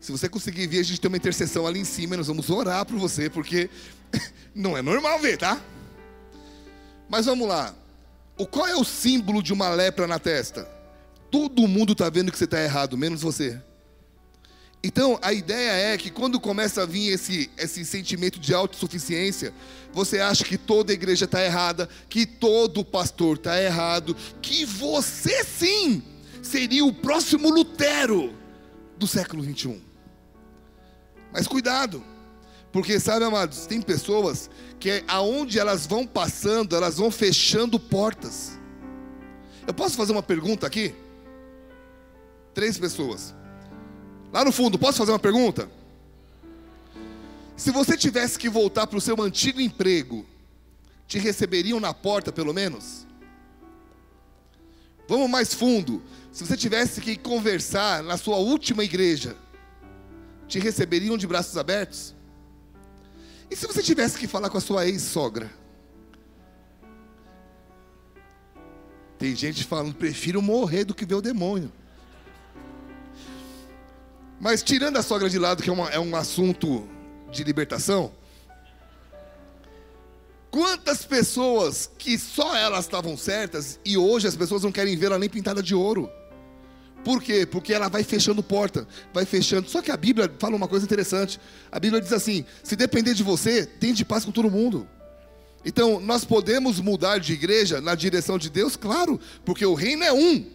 Se 0.00 0.12
você 0.12 0.28
conseguir 0.28 0.66
ver, 0.66 0.80
a 0.80 0.82
gente 0.82 1.00
tem 1.00 1.08
uma 1.08 1.16
intercessão 1.16 1.66
ali 1.66 1.80
em 1.80 1.84
cima. 1.84 2.16
Nós 2.16 2.28
vamos 2.28 2.48
orar 2.50 2.84
por 2.86 2.98
você, 2.98 3.28
porque 3.28 3.68
não 4.54 4.76
é 4.76 4.82
normal 4.82 5.18
ver, 5.18 5.36
tá? 5.38 5.60
Mas 7.08 7.26
vamos 7.26 7.48
lá. 7.48 7.74
O, 8.36 8.46
qual 8.46 8.66
é 8.66 8.76
o 8.76 8.84
símbolo 8.84 9.42
de 9.42 9.52
uma 9.52 9.68
lepra 9.70 10.06
na 10.06 10.18
testa? 10.18 10.68
Todo 11.30 11.66
mundo 11.66 11.92
está 11.92 12.08
vendo 12.08 12.30
que 12.30 12.38
você 12.38 12.44
está 12.44 12.62
errado, 12.62 12.96
menos 12.96 13.20
você. 13.22 13.60
Então, 14.82 15.18
a 15.20 15.32
ideia 15.32 15.92
é 15.92 15.98
que 15.98 16.08
quando 16.08 16.38
começa 16.38 16.82
a 16.82 16.86
vir 16.86 17.12
esse, 17.12 17.50
esse 17.58 17.84
sentimento 17.84 18.38
de 18.38 18.54
autossuficiência, 18.54 19.52
você 19.92 20.20
acha 20.20 20.44
que 20.44 20.56
toda 20.56 20.92
igreja 20.92 21.24
está 21.24 21.44
errada, 21.44 21.88
que 22.08 22.24
todo 22.24 22.84
pastor 22.84 23.36
está 23.36 23.60
errado, 23.60 24.16
que 24.40 24.64
você 24.64 25.42
sim 25.44 26.00
seria 26.40 26.84
o 26.84 26.92
próximo 26.92 27.50
Lutero 27.50 28.32
do 28.96 29.06
século 29.06 29.42
21. 29.42 29.87
Mas 31.32 31.46
cuidado, 31.46 32.02
porque 32.72 33.00
sabe, 33.00 33.24
amados, 33.24 33.66
tem 33.66 33.80
pessoas 33.80 34.50
que 34.78 35.02
aonde 35.08 35.58
elas 35.58 35.86
vão 35.86 36.06
passando, 36.06 36.76
elas 36.76 36.98
vão 36.98 37.10
fechando 37.10 37.78
portas. 37.78 38.58
Eu 39.66 39.74
posso 39.74 39.96
fazer 39.96 40.12
uma 40.12 40.22
pergunta 40.22 40.66
aqui? 40.66 40.94
Três 42.54 42.78
pessoas. 42.78 43.34
Lá 44.32 44.44
no 44.44 44.52
fundo, 44.52 44.78
posso 44.78 44.98
fazer 44.98 45.12
uma 45.12 45.18
pergunta? 45.18 45.68
Se 47.56 47.70
você 47.70 47.96
tivesse 47.96 48.38
que 48.38 48.48
voltar 48.48 48.86
para 48.86 48.98
o 48.98 49.00
seu 49.00 49.20
antigo 49.20 49.60
emprego, 49.60 50.24
te 51.06 51.18
receberiam 51.18 51.80
na 51.80 51.92
porta 51.92 52.30
pelo 52.30 52.52
menos? 52.54 53.06
Vamos 55.08 55.28
mais 55.28 55.54
fundo. 55.54 56.02
Se 56.30 56.46
você 56.46 56.56
tivesse 56.56 57.00
que 57.00 57.16
conversar 57.16 58.02
na 58.02 58.16
sua 58.16 58.36
última 58.36 58.84
igreja, 58.84 59.34
te 60.48 60.58
receberiam 60.58 61.16
de 61.16 61.26
braços 61.26 61.56
abertos? 61.56 62.14
E 63.50 63.56
se 63.56 63.66
você 63.66 63.82
tivesse 63.82 64.18
que 64.18 64.26
falar 64.26 64.50
com 64.50 64.58
a 64.58 64.60
sua 64.60 64.86
ex-sogra? 64.86 65.50
Tem 69.18 69.34
gente 69.34 69.64
falando, 69.64 69.94
prefiro 69.94 70.40
morrer 70.40 70.84
do 70.84 70.94
que 70.94 71.04
ver 71.04 71.16
o 71.16 71.22
demônio. 71.22 71.72
Mas 74.40 74.62
tirando 74.62 74.96
a 74.96 75.02
sogra 75.02 75.28
de 75.28 75.38
lado, 75.38 75.62
que 75.62 75.68
é, 75.68 75.72
uma, 75.72 75.88
é 75.88 75.98
um 75.98 76.14
assunto 76.14 76.88
de 77.30 77.42
libertação, 77.42 78.12
quantas 80.50 81.04
pessoas 81.04 81.90
que 81.98 82.16
só 82.16 82.56
elas 82.56 82.84
estavam 82.84 83.16
certas 83.16 83.80
e 83.84 83.98
hoje 83.98 84.28
as 84.28 84.36
pessoas 84.36 84.62
não 84.62 84.70
querem 84.70 84.96
vê-la 84.96 85.18
nem 85.18 85.28
pintada 85.28 85.60
de 85.60 85.74
ouro? 85.74 86.08
Por 87.04 87.22
quê? 87.22 87.46
Porque 87.46 87.72
ela 87.72 87.88
vai 87.88 88.02
fechando 88.02 88.42
porta, 88.42 88.86
vai 89.12 89.24
fechando. 89.24 89.68
Só 89.68 89.80
que 89.80 89.90
a 89.90 89.96
Bíblia 89.96 90.30
fala 90.38 90.56
uma 90.56 90.68
coisa 90.68 90.84
interessante. 90.84 91.40
A 91.70 91.78
Bíblia 91.78 92.00
diz 92.00 92.12
assim: 92.12 92.44
se 92.62 92.76
depender 92.76 93.14
de 93.14 93.22
você, 93.22 93.64
tem 93.64 93.92
de 93.92 94.04
paz 94.04 94.24
com 94.24 94.32
todo 94.32 94.50
mundo. 94.50 94.86
Então, 95.64 96.00
nós 96.00 96.24
podemos 96.24 96.80
mudar 96.80 97.18
de 97.18 97.32
igreja 97.32 97.80
na 97.80 97.94
direção 97.94 98.38
de 98.38 98.48
Deus? 98.48 98.76
Claro, 98.76 99.20
porque 99.44 99.64
o 99.66 99.74
reino 99.74 100.04
é 100.04 100.12
um. 100.12 100.46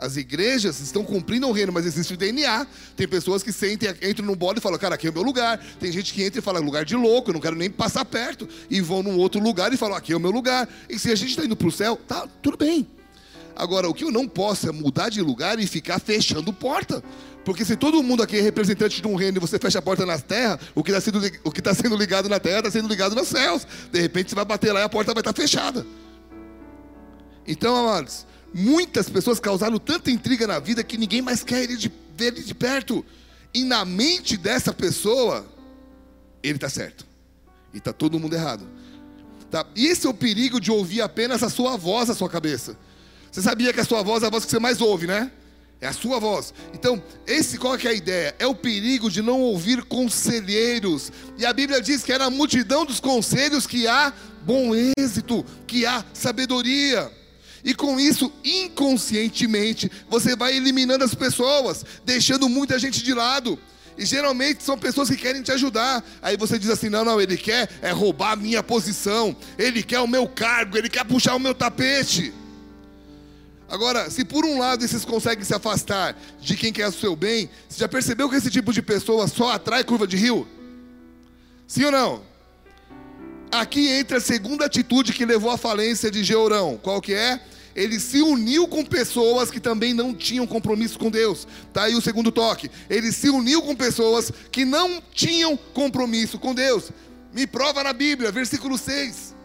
As 0.00 0.16
igrejas 0.16 0.80
estão 0.80 1.04
cumprindo 1.04 1.46
o 1.46 1.52
reino, 1.52 1.72
mas 1.72 1.84
existe 1.84 2.14
o 2.14 2.16
DNA. 2.16 2.66
Tem 2.96 3.06
pessoas 3.06 3.42
que 3.42 3.52
sentem, 3.52 3.94
entram 4.02 4.24
num 4.24 4.34
bolo 4.34 4.56
e 4.56 4.60
falam, 4.60 4.78
cara, 4.78 4.94
aqui 4.94 5.06
é 5.06 5.10
o 5.10 5.12
meu 5.12 5.22
lugar. 5.22 5.58
Tem 5.78 5.92
gente 5.92 6.14
que 6.14 6.22
entra 6.22 6.38
e 6.38 6.42
fala, 6.42 6.58
lugar 6.58 6.86
de 6.86 6.96
louco, 6.96 7.30
eu 7.30 7.34
não 7.34 7.40
quero 7.40 7.54
nem 7.54 7.68
passar 7.68 8.04
perto. 8.06 8.48
E 8.70 8.80
vão 8.80 9.02
num 9.02 9.18
outro 9.18 9.42
lugar 9.42 9.72
e 9.74 9.76
falam, 9.76 9.96
aqui 9.96 10.12
é 10.12 10.16
o 10.16 10.20
meu 10.20 10.30
lugar. 10.30 10.66
E 10.88 10.98
se 10.98 11.12
a 11.12 11.14
gente 11.14 11.30
está 11.30 11.44
indo 11.44 11.54
para 11.54 11.68
o 11.68 11.72
céu, 11.72 12.00
tá 12.08 12.26
tudo 12.40 12.56
bem. 12.56 12.88
Agora, 13.60 13.88
o 13.88 13.94
que 13.94 14.04
eu 14.04 14.10
não 14.10 14.26
posso 14.26 14.68
é 14.68 14.72
mudar 14.72 15.08
de 15.08 15.20
lugar 15.20 15.58
e 15.58 15.66
ficar 15.66 15.98
fechando 15.98 16.52
porta. 16.52 17.02
Porque 17.44 17.64
se 17.64 17.76
todo 17.76 18.02
mundo 18.02 18.22
aqui 18.22 18.36
é 18.36 18.40
representante 18.40 19.00
de 19.00 19.08
um 19.08 19.14
reino 19.14 19.38
e 19.38 19.40
você 19.40 19.58
fecha 19.58 19.78
a 19.78 19.82
porta 19.82 20.04
na 20.04 20.18
terra, 20.18 20.58
o 20.74 20.82
que 20.82 20.90
está 20.90 21.00
sendo, 21.00 21.20
tá 21.62 21.74
sendo 21.74 21.96
ligado 21.96 22.28
na 22.28 22.38
terra 22.38 22.58
está 22.58 22.70
sendo 22.70 22.88
ligado 22.88 23.14
nos 23.14 23.28
céus. 23.28 23.66
De 23.90 24.00
repente 24.00 24.30
você 24.30 24.34
vai 24.34 24.44
bater 24.44 24.72
lá 24.72 24.80
e 24.80 24.82
a 24.84 24.88
porta 24.88 25.12
vai 25.14 25.20
estar 25.20 25.32
tá 25.32 25.40
fechada. 25.40 25.86
Então, 27.46 27.74
amados, 27.74 28.26
Muitas 28.52 29.08
pessoas 29.08 29.38
causaram 29.38 29.78
tanta 29.78 30.10
intriga 30.10 30.46
na 30.46 30.58
vida 30.58 30.82
que 30.82 30.98
ninguém 30.98 31.22
mais 31.22 31.44
quer 31.44 31.62
ele 31.62 31.76
de, 31.76 31.90
ver 32.16 32.34
ele 32.34 32.42
de 32.42 32.54
perto. 32.54 33.04
E 33.54 33.64
na 33.64 33.84
mente 33.84 34.36
dessa 34.36 34.72
pessoa, 34.72 35.46
ele 36.42 36.56
está 36.56 36.68
certo. 36.68 37.06
E 37.72 37.78
está 37.78 37.92
todo 37.92 38.18
mundo 38.18 38.34
errado. 38.34 38.66
Tá? 39.50 39.64
E 39.74 39.86
esse 39.86 40.06
é 40.06 40.10
o 40.10 40.14
perigo 40.14 40.60
de 40.60 40.70
ouvir 40.70 41.00
apenas 41.00 41.42
a 41.42 41.48
sua 41.48 41.76
voz 41.76 42.08
na 42.08 42.14
sua 42.14 42.28
cabeça. 42.28 42.76
Você 43.30 43.42
sabia 43.42 43.72
que 43.72 43.80
a 43.80 43.84
sua 43.84 44.02
voz 44.02 44.22
é 44.22 44.26
a 44.26 44.30
voz 44.30 44.44
que 44.44 44.50
você 44.50 44.58
mais 44.58 44.80
ouve, 44.80 45.06
né? 45.06 45.30
É 45.80 45.86
a 45.86 45.92
sua 45.92 46.18
voz. 46.18 46.52
Então, 46.74 47.02
esse 47.26 47.56
qual 47.56 47.74
é 47.74 47.88
a 47.88 47.92
ideia? 47.92 48.34
É 48.38 48.46
o 48.46 48.54
perigo 48.54 49.10
de 49.10 49.22
não 49.22 49.40
ouvir 49.40 49.82
conselheiros. 49.84 51.10
E 51.38 51.46
a 51.46 51.52
Bíblia 51.52 51.80
diz 51.80 52.02
que 52.02 52.12
é 52.12 52.18
na 52.18 52.28
multidão 52.28 52.84
dos 52.84 53.00
conselhos 53.00 53.66
que 53.66 53.86
há 53.86 54.12
bom 54.42 54.72
êxito, 54.98 55.44
que 55.66 55.86
há 55.86 56.04
sabedoria. 56.12 57.10
E 57.64 57.74
com 57.74 57.98
isso, 57.98 58.32
inconscientemente, 58.44 59.90
você 60.08 60.36
vai 60.36 60.56
eliminando 60.56 61.04
as 61.04 61.14
pessoas, 61.14 61.84
deixando 62.04 62.48
muita 62.48 62.78
gente 62.78 63.02
de 63.02 63.14
lado. 63.14 63.58
E 63.96 64.04
geralmente 64.04 64.62
são 64.62 64.78
pessoas 64.78 65.08
que 65.08 65.16
querem 65.16 65.42
te 65.42 65.52
ajudar. 65.52 66.02
Aí 66.22 66.36
você 66.36 66.58
diz 66.58 66.70
assim: 66.70 66.88
não, 66.88 67.04
não, 67.04 67.20
ele 67.20 67.36
quer 67.36 67.68
é 67.82 67.90
roubar 67.90 68.32
a 68.32 68.36
minha 68.36 68.62
posição, 68.62 69.36
ele 69.58 69.82
quer 69.82 70.00
o 70.00 70.06
meu 70.06 70.26
cargo, 70.26 70.76
ele 70.76 70.88
quer 70.88 71.04
puxar 71.04 71.34
o 71.34 71.38
meu 71.38 71.54
tapete. 71.54 72.32
Agora, 73.70 74.10
se 74.10 74.24
por 74.24 74.44
um 74.44 74.58
lado 74.58 74.86
vocês 74.86 75.04
conseguem 75.04 75.44
se 75.44 75.54
afastar 75.54 76.20
de 76.40 76.56
quem 76.56 76.72
quer 76.72 76.88
o 76.88 76.92
seu 76.92 77.14
bem, 77.14 77.48
você 77.68 77.78
já 77.78 77.88
percebeu 77.88 78.28
que 78.28 78.34
esse 78.34 78.50
tipo 78.50 78.72
de 78.72 78.82
pessoa 78.82 79.28
só 79.28 79.52
atrai 79.52 79.84
curva 79.84 80.08
de 80.08 80.16
rio? 80.16 80.46
Sim 81.68 81.84
ou 81.84 81.92
não? 81.92 82.22
Aqui 83.52 83.88
entra 83.88 84.18
a 84.18 84.20
segunda 84.20 84.64
atitude 84.64 85.12
que 85.12 85.24
levou 85.24 85.52
à 85.52 85.56
falência 85.56 86.10
de 86.10 86.24
Georão. 86.24 86.80
Qual 86.82 87.00
que 87.00 87.14
é? 87.14 87.40
Ele 87.74 88.00
se 88.00 88.20
uniu 88.20 88.66
com 88.66 88.84
pessoas 88.84 89.52
que 89.52 89.60
também 89.60 89.94
não 89.94 90.12
tinham 90.12 90.48
compromisso 90.48 90.98
com 90.98 91.08
Deus. 91.08 91.46
Tá 91.72 91.84
aí 91.84 91.94
o 91.94 92.02
segundo 92.02 92.32
toque. 92.32 92.68
Ele 92.88 93.12
se 93.12 93.30
uniu 93.30 93.62
com 93.62 93.76
pessoas 93.76 94.32
que 94.50 94.64
não 94.64 95.00
tinham 95.14 95.56
compromisso 95.56 96.40
com 96.40 96.52
Deus. 96.52 96.90
Me 97.32 97.46
prova 97.46 97.84
na 97.84 97.92
Bíblia, 97.92 98.32
versículo 98.32 98.76
6. 98.76 99.39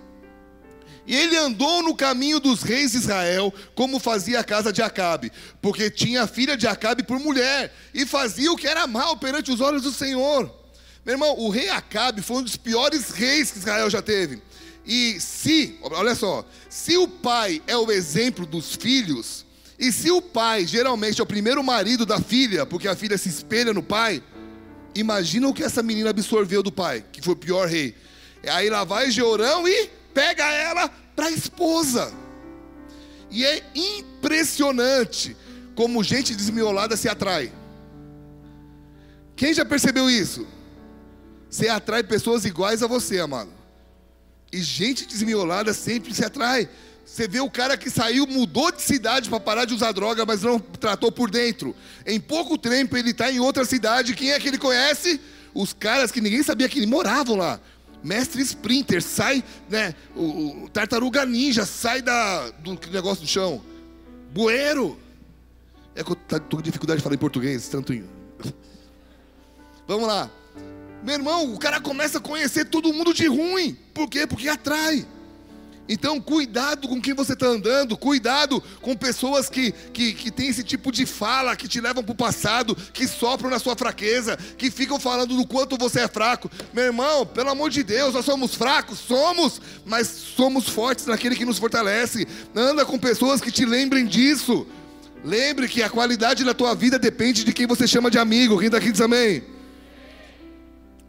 E 1.08 1.16
ele 1.16 1.38
andou 1.38 1.84
no 1.84 1.96
caminho 1.96 2.40
dos 2.40 2.64
reis 2.64 2.92
de 2.92 2.98
Israel, 2.98 3.54
como 3.76 4.00
fazia 4.00 4.40
a 4.40 4.44
casa 4.44 4.74
de 4.74 4.82
Acabe, 4.82 5.32
porque 5.62 5.90
tinha 5.90 6.24
a 6.24 6.28
filha 6.28 6.58
de 6.58 6.68
Acabe 6.68 7.04
por 7.04 7.20
mulher, 7.20 7.74
e 7.94 8.06
fazia 8.06 8.52
o 8.52 8.56
que 8.58 8.68
era 8.68 8.88
mal 8.88 9.16
perante 9.18 9.52
os 9.52 9.62
olhos 9.62 9.84
do 9.84 9.92
Senhor. 9.92 10.52
Meu 11.06 11.14
irmão, 11.14 11.36
o 11.38 11.50
rei 11.50 11.70
Acabe 11.70 12.24
foi 12.24 12.38
um 12.38 12.44
dos 12.44 12.58
piores 12.58 13.12
reis 13.12 13.52
que 13.52 13.60
Israel 13.60 13.90
já 13.90 14.02
teve. 14.02 14.42
E 14.84 15.20
se, 15.20 15.78
olha 15.82 16.16
só, 16.16 16.44
se 16.70 16.98
o 16.98 17.08
pai 17.08 17.62
é 17.68 17.78
o 17.78 17.92
exemplo 17.92 18.46
dos 18.46 18.76
filhos, 18.76 19.46
e 19.78 19.92
se 19.92 20.10
o 20.10 20.22
pai 20.22 20.66
geralmente 20.66 21.20
é 21.20 21.24
o 21.24 21.28
primeiro 21.28 21.64
marido 21.64 22.06
da 22.06 22.20
filha, 22.20 22.66
porque 22.66 22.88
a 22.88 22.96
filha 22.96 23.18
se 23.18 23.30
espelha 23.30 23.74
no 23.74 23.84
pai, 23.84 24.24
imagina 24.96 25.48
o 25.48 25.54
que 25.54 25.64
essa 25.64 25.84
menina 25.84 26.10
absorveu 26.10 26.64
do 26.64 26.72
pai, 26.72 27.04
que 27.12 27.22
foi 27.22 27.34
o 27.34 27.38
pior 27.38 27.68
rei. 27.68 27.96
Aí 28.48 28.70
lá 28.70 28.84
vai 28.84 29.12
Georão 29.12 29.68
e 29.68 29.90
pega 30.16 30.50
ela 30.50 30.90
para 31.14 31.30
esposa. 31.30 32.12
E 33.30 33.46
é 33.46 33.62
impressionante 33.76 35.36
como 35.76 36.02
gente 36.02 36.34
desmiolada 36.34 36.96
se 36.96 37.10
atrai. 37.10 37.52
Quem 39.36 39.54
já 39.54 39.66
percebeu 39.66 40.10
isso? 40.10 40.48
Você 41.50 41.68
atrai 41.68 42.02
pessoas 42.02 42.46
iguais 42.46 42.82
a 42.82 42.88
você, 42.88 43.20
amado. 43.20 43.52
E 44.52 44.62
gente 44.62 45.06
desmiolada 45.06 45.74
sempre 45.74 46.14
se 46.14 46.24
atrai. 46.24 46.70
Você 47.06 47.28
vê 47.28 47.42
o 47.42 47.52
cara 47.52 47.78
que 47.78 47.90
saiu, 47.90 48.26
mudou 48.26 48.72
de 48.72 48.82
cidade 48.82 49.30
para 49.30 49.40
parar 49.40 49.66
de 49.66 49.74
usar 49.74 49.92
droga, 49.92 50.26
mas 50.26 50.42
não 50.42 50.60
tratou 50.60 51.12
por 51.12 51.30
dentro. 51.30 51.76
Em 52.06 52.20
pouco 52.20 52.58
tempo 52.58 52.96
ele 52.96 53.12
está 53.12 53.30
em 53.30 53.40
outra 53.40 53.66
cidade. 53.66 54.16
Quem 54.16 54.32
é 54.32 54.40
que 54.40 54.48
ele 54.48 54.58
conhece? 54.58 55.20
Os 55.54 55.74
caras 55.74 56.10
que 56.12 56.22
ninguém 56.22 56.42
sabia 56.42 56.70
que 56.70 56.86
moravam 56.88 57.36
lá 57.36 57.60
mestre 58.06 58.42
sprinter, 58.44 59.02
sai, 59.02 59.44
né? 59.68 59.96
O, 60.16 60.66
o 60.66 60.70
tartaruga 60.70 61.26
ninja, 61.26 61.66
sai 61.66 62.02
da, 62.02 62.52
do 62.52 62.80
negócio 62.92 63.24
do 63.24 63.28
chão. 63.28 63.62
Bueiro. 64.32 64.98
É 65.96 66.04
que 66.04 66.12
eu 66.12 66.16
tô 66.16 66.58
com 66.58 66.62
dificuldade 66.62 67.00
de 67.00 67.04
falar 67.04 67.16
em 67.16 67.20
português, 67.20 67.68
tanto. 67.68 67.94
Vamos 69.88 70.08
lá. 70.08 70.30
Meu 71.04 71.16
irmão, 71.16 71.54
o 71.54 71.58
cara 71.58 71.82
começa 71.82 72.20
a 72.20 72.22
conhecer 72.22 72.66
todo 72.66 72.94
mundo 72.94 73.14
de 73.14 73.28
ruim. 73.28 73.78
Por 73.94 74.08
quê? 74.08 74.28
Porque 74.28 74.48
atrai. 74.48 75.06
Então, 75.88 76.20
cuidado 76.20 76.88
com 76.88 77.00
quem 77.00 77.14
você 77.14 77.34
está 77.34 77.46
andando, 77.46 77.96
cuidado 77.96 78.62
com 78.82 78.96
pessoas 78.96 79.50
que, 79.50 79.72
que, 79.94 80.14
que 80.14 80.32
têm 80.32 80.50
esse 80.50 80.64
tipo 80.64 80.92
de 80.92 81.06
fala, 81.06 81.56
que 81.56 81.68
te 81.68 81.80
levam 81.80 82.04
para 82.04 82.12
o 82.12 82.16
passado, 82.16 82.76
que 82.94 83.08
sopram 83.08 83.50
na 83.50 83.60
sua 83.60 83.76
fraqueza, 83.76 84.38
que 84.58 84.72
ficam 84.72 85.00
falando 85.00 85.36
do 85.36 85.46
quanto 85.46 85.78
você 85.78 86.02
é 86.02 86.08
fraco. 86.08 86.50
Meu 86.74 86.86
irmão, 86.86 87.26
pelo 87.26 87.50
amor 87.50 87.70
de 87.70 87.84
Deus, 87.84 88.14
nós 88.14 88.26
somos 88.26 88.56
fracos, 88.56 88.98
somos, 88.98 89.62
mas 89.86 90.08
somos 90.08 90.68
fortes 90.68 91.06
naquele 91.06 91.36
que 91.36 91.46
nos 91.46 91.60
fortalece. 91.60 92.28
Anda 92.56 92.84
com 92.86 92.98
pessoas 92.98 93.40
que 93.40 93.52
te 93.52 93.66
lembrem 93.66 94.06
disso. 94.06 94.66
Lembre 95.24 95.68
que 95.68 95.82
a 95.82 95.90
qualidade 95.90 96.44
da 96.44 96.54
tua 96.54 96.76
vida 96.76 96.98
depende 96.98 97.44
de 97.44 97.54
quem 97.54 97.68
você 97.68 97.88
chama 97.88 98.10
de 98.10 98.18
amigo. 98.18 98.58
Quem 98.58 98.68
está 98.68 98.78
aqui 98.78 98.92
diz 98.92 99.02
amém? 99.02 99.55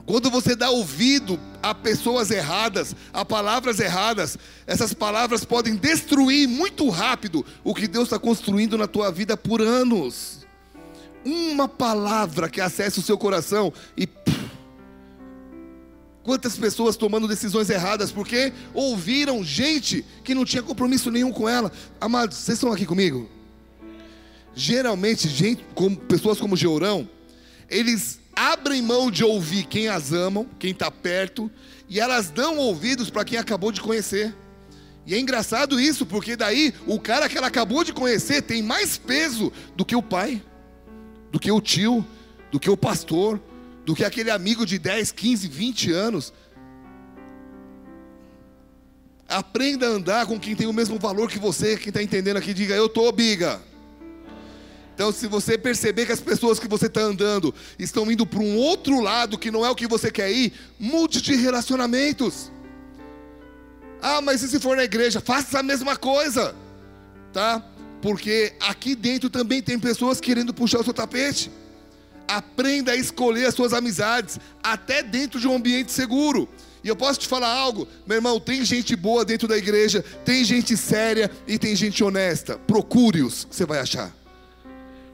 Quando 0.06 0.30
você 0.30 0.54
dá 0.54 0.70
ouvido 0.70 1.38
a 1.60 1.74
pessoas 1.74 2.30
erradas, 2.30 2.94
a 3.12 3.24
palavras 3.24 3.80
erradas, 3.80 4.38
essas 4.64 4.94
palavras 4.94 5.44
podem 5.44 5.74
destruir 5.74 6.46
muito 6.46 6.88
rápido 6.88 7.44
o 7.64 7.74
que 7.74 7.88
Deus 7.88 8.04
está 8.04 8.18
construindo 8.18 8.78
na 8.78 8.86
tua 8.86 9.10
vida 9.10 9.36
por 9.36 9.60
anos. 9.60 10.46
Uma 11.24 11.66
palavra 11.66 12.48
que 12.48 12.60
acesse 12.60 13.00
o 13.00 13.02
seu 13.02 13.18
coração 13.18 13.72
e. 13.96 14.08
Quantas 16.22 16.56
pessoas 16.56 16.96
tomando 16.96 17.28
decisões 17.28 17.70
erradas 17.70 18.10
porque 18.10 18.52
ouviram 18.74 19.44
gente 19.44 20.04
que 20.24 20.34
não 20.34 20.44
tinha 20.44 20.62
compromisso 20.62 21.10
nenhum 21.10 21.32
com 21.32 21.48
ela. 21.48 21.70
Amados, 22.00 22.36
vocês 22.38 22.58
estão 22.58 22.72
aqui 22.72 22.84
comigo? 22.84 23.28
Geralmente, 24.54 25.28
gente, 25.28 25.64
como, 25.74 25.96
pessoas 25.96 26.40
como 26.40 26.56
Georão, 26.56 27.08
eles 27.68 28.18
abrem 28.36 28.82
mão 28.82 29.10
de 29.10 29.24
ouvir 29.24 29.64
quem 29.64 29.88
as 29.88 30.12
amam, 30.12 30.46
quem 30.58 30.70
está 30.70 30.90
perto, 30.90 31.50
e 31.88 31.98
elas 31.98 32.30
dão 32.30 32.58
ouvidos 32.58 33.08
para 33.08 33.24
quem 33.24 33.38
acabou 33.38 33.72
de 33.72 33.80
conhecer. 33.80 34.34
E 35.06 35.14
é 35.14 35.18
engraçado 35.18 35.80
isso, 35.80 36.04
porque 36.04 36.36
daí 36.36 36.74
o 36.86 37.00
cara 37.00 37.28
que 37.28 37.38
ela 37.38 37.46
acabou 37.46 37.82
de 37.82 37.92
conhecer 37.92 38.42
tem 38.42 38.62
mais 38.62 38.98
peso 38.98 39.50
do 39.74 39.84
que 39.84 39.96
o 39.96 40.02
pai, 40.02 40.42
do 41.32 41.40
que 41.40 41.50
o 41.50 41.60
tio, 41.60 42.04
do 42.50 42.60
que 42.60 42.68
o 42.68 42.76
pastor, 42.76 43.40
do 43.86 43.94
que 43.94 44.04
aquele 44.04 44.30
amigo 44.30 44.66
de 44.66 44.78
10, 44.78 45.12
15, 45.12 45.48
20 45.48 45.92
anos. 45.92 46.32
Aprenda 49.28 49.86
a 49.86 49.90
andar 49.90 50.26
com 50.26 50.38
quem 50.38 50.54
tem 50.54 50.66
o 50.66 50.72
mesmo 50.72 50.98
valor 50.98 51.30
que 51.30 51.38
você, 51.38 51.76
quem 51.76 51.88
está 51.88 52.02
entendendo 52.02 52.36
aqui, 52.36 52.52
diga, 52.52 52.74
eu 52.74 52.86
estou, 52.86 53.10
biga. 53.12 53.60
Então, 54.96 55.12
se 55.12 55.26
você 55.26 55.58
perceber 55.58 56.06
que 56.06 56.12
as 56.12 56.20
pessoas 56.20 56.58
que 56.58 56.66
você 56.66 56.86
está 56.86 57.02
andando 57.02 57.54
estão 57.78 58.10
indo 58.10 58.24
para 58.24 58.40
um 58.40 58.56
outro 58.56 58.98
lado 58.98 59.36
que 59.36 59.50
não 59.50 59.64
é 59.64 59.68
o 59.70 59.74
que 59.74 59.86
você 59.86 60.10
quer 60.10 60.32
ir, 60.32 60.54
mude 60.80 61.20
de 61.20 61.36
relacionamentos. 61.36 62.50
Ah, 64.00 64.22
mas 64.22 64.42
e 64.42 64.48
se 64.48 64.58
for 64.58 64.74
na 64.74 64.84
igreja? 64.84 65.20
Faça 65.20 65.58
a 65.58 65.62
mesma 65.62 65.98
coisa, 65.98 66.54
tá? 67.30 67.62
Porque 68.00 68.54
aqui 68.58 68.94
dentro 68.94 69.28
também 69.28 69.60
tem 69.60 69.78
pessoas 69.78 70.18
querendo 70.18 70.54
puxar 70.54 70.80
o 70.80 70.84
seu 70.84 70.94
tapete. 70.94 71.50
Aprenda 72.26 72.92
a 72.92 72.96
escolher 72.96 73.44
as 73.44 73.54
suas 73.54 73.74
amizades, 73.74 74.40
até 74.62 75.02
dentro 75.02 75.38
de 75.38 75.46
um 75.46 75.56
ambiente 75.56 75.92
seguro. 75.92 76.48
E 76.82 76.88
eu 76.88 76.96
posso 76.96 77.20
te 77.20 77.28
falar 77.28 77.52
algo, 77.52 77.86
meu 78.06 78.16
irmão, 78.16 78.40
tem 78.40 78.64
gente 78.64 78.96
boa 78.96 79.26
dentro 79.26 79.46
da 79.46 79.58
igreja, 79.58 80.02
tem 80.24 80.42
gente 80.42 80.74
séria 80.74 81.30
e 81.46 81.58
tem 81.58 81.76
gente 81.76 82.02
honesta. 82.02 82.56
Procure-os, 82.66 83.46
você 83.50 83.66
vai 83.66 83.80
achar. 83.80 84.25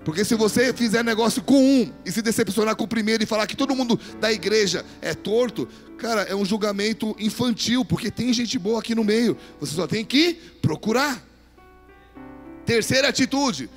Porque 0.05 0.25
se 0.25 0.35
você 0.35 0.73
fizer 0.73 1.05
negócio 1.05 1.43
com 1.43 1.55
um 1.55 1.93
e 2.05 2.11
se 2.11 2.23
decepcionar 2.23 2.75
com 2.75 2.85
o 2.85 2.89
primeiro 2.89 3.23
e 3.23 3.27
falar 3.27 3.47
que 3.47 3.57
todo 3.57 3.75
mundo 3.75 3.99
da 4.21 4.33
igreja 4.33 4.85
é 5.01 5.15
torto, 5.15 5.69
cara, 5.97 6.23
é 6.23 6.35
um 6.35 6.45
julgamento 6.45 7.15
infantil, 7.21 7.85
porque 7.85 8.11
tem 8.11 8.33
gente 8.33 8.59
boa 8.59 8.81
aqui 8.81 8.95
no 8.95 9.05
meio. 9.05 9.37
Você 9.61 9.75
só 9.75 9.87
tem 9.87 10.05
que 10.05 10.35
procurar. 10.61 11.25
Terceira 12.67 13.09
atitude. 13.09 13.71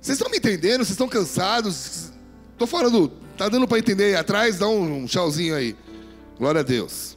Vocês 0.00 0.16
estão 0.16 0.30
me 0.30 0.38
entendendo? 0.38 0.78
Vocês 0.78 0.90
estão 0.90 1.08
cansados? 1.08 2.12
Estou 2.52 2.68
falando, 2.68 3.08
tá 3.36 3.48
dando 3.48 3.66
para 3.66 3.78
entender 3.78 4.04
aí 4.04 4.16
atrás? 4.16 4.58
Dá 4.58 4.68
um, 4.68 5.02
um 5.02 5.06
tchauzinho 5.06 5.56
aí. 5.56 5.74
Glória 6.38 6.60
a 6.60 6.64
Deus. 6.64 7.16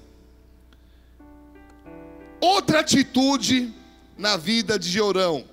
Outra 2.39 2.80
atitude 2.80 3.72
na 4.17 4.36
vida 4.36 4.80
de 4.80 4.89
Georão. 4.89 5.46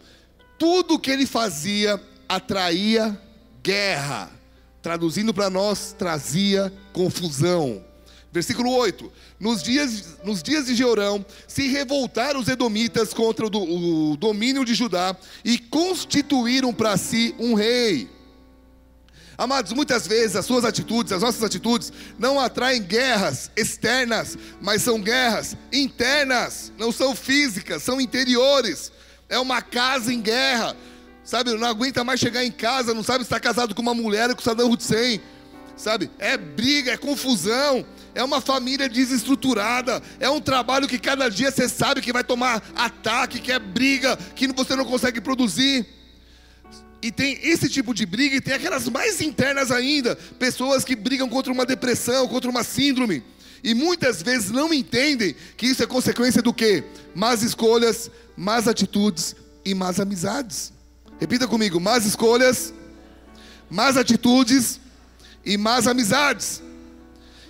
Tudo 0.59 0.99
que 0.99 1.11
ele 1.11 1.27
fazia 1.27 2.01
atraía 2.29 3.21
guerra. 3.63 4.31
Traduzindo 4.83 5.33
para 5.33 5.49
nós, 5.49 5.95
trazia 5.99 6.73
confusão. 6.93 7.83
Versículo 8.31 8.71
8: 8.73 9.13
nos 9.39 9.63
dias, 9.63 10.19
nos 10.25 10.43
dias 10.43 10.67
de 10.67 10.75
Jeorão, 10.75 11.25
se 11.47 11.69
revoltaram 11.69 12.41
os 12.41 12.49
edomitas 12.49 13.15
contra 13.15 13.47
o, 13.47 13.51
do, 13.51 13.61
o 13.63 14.17
domínio 14.17 14.65
de 14.65 14.75
Judá 14.75 15.17
e 15.45 15.59
constituíram 15.59 16.73
para 16.73 16.97
si 16.97 17.35
um 17.39 17.55
rei. 17.55 18.11
Amados, 19.37 19.73
muitas 19.73 20.07
vezes 20.07 20.37
as 20.37 20.47
suas 20.47 20.65
atitudes, 20.65 21.13
as 21.13 21.23
nossas 21.23 21.43
atitudes, 21.43 21.93
não 22.19 22.39
atraem 22.39 22.83
guerras 22.83 23.51
externas, 23.57 24.39
mas 24.61 24.83
são 24.83 25.01
guerras 25.01 25.57
internas, 25.73 26.73
não 26.79 26.93
são 26.93 27.17
físicas, 27.17 27.83
são 27.83 28.01
interiores. 28.01 28.93
É 29.29 29.39
uma 29.39 29.61
casa 29.61 30.13
em 30.13 30.21
guerra, 30.21 30.77
sabe? 31.25 31.53
Não 31.55 31.67
aguenta 31.67 32.05
mais 32.05 32.21
chegar 32.21 32.45
em 32.45 32.53
casa, 32.53 32.93
não 32.93 33.03
sabe 33.03 33.21
se 33.21 33.25
está 33.25 33.41
casado 33.41 33.75
com 33.75 33.83
uma 33.83 33.95
mulher 33.95 34.29
ou 34.29 34.37
com 34.37 34.43
Saddam 34.43 34.71
Hussein, 34.71 35.21
sabe? 35.77 36.11
É 36.19 36.37
briga, 36.37 36.93
é 36.93 36.97
confusão, 36.97 37.85
é 38.15 38.23
uma 38.23 38.41
família 38.41 38.89
desestruturada, 38.89 40.03
é 40.21 40.29
um 40.29 40.41
trabalho 40.41 40.87
que 40.87 40.99
cada 40.99 41.29
dia 41.29 41.51
você 41.51 41.69
sabe 41.69 42.01
que 42.01 42.13
vai 42.13 42.23
tomar 42.23 42.63
ataque, 42.77 43.41
que 43.41 43.51
é 43.51 43.59
briga, 43.59 44.17
que 44.37 44.47
você 44.49 44.77
não 44.77 44.85
consegue 44.85 45.21
produzir. 45.21 45.87
E 47.03 47.11
tem 47.11 47.39
esse 47.43 47.69
tipo 47.69 47.93
de 47.93 48.07
briga 48.07 48.37
e 48.37 48.41
tem 48.41 48.55
aquelas 48.55 48.89
mais 48.89 49.21
internas 49.21 49.71
ainda, 49.71 50.17
pessoas 50.39 50.85
que 50.85 50.97
brigam 50.97 51.29
contra 51.29 51.53
uma 51.53 51.67
depressão, 51.67 52.29
contra 52.29 52.51
uma 52.51 52.65
síndrome. 52.65 53.23
E 53.63 53.75
muitas 53.75 54.23
vezes 54.23 54.51
não 54.51 54.73
entendem 54.73 55.35
que 55.57 55.67
isso 55.67 55.83
é 55.83 55.87
consequência 55.87 56.43
do 56.43 56.53
quê? 56.53 56.85
Más 57.15 57.43
escolhas, 57.43 58.11
más 58.37 58.69
atitudes 58.69 59.35
e 59.65 59.75
más 59.75 59.99
amizades. 59.99 60.74
Repita 61.21 61.47
comigo: 61.47 61.81
más 61.81 62.05
escolhas, 62.05 62.73
más 63.71 63.97
atitudes 63.97 64.81
e 65.45 65.57
más 65.57 65.87
amizades. 65.87 66.63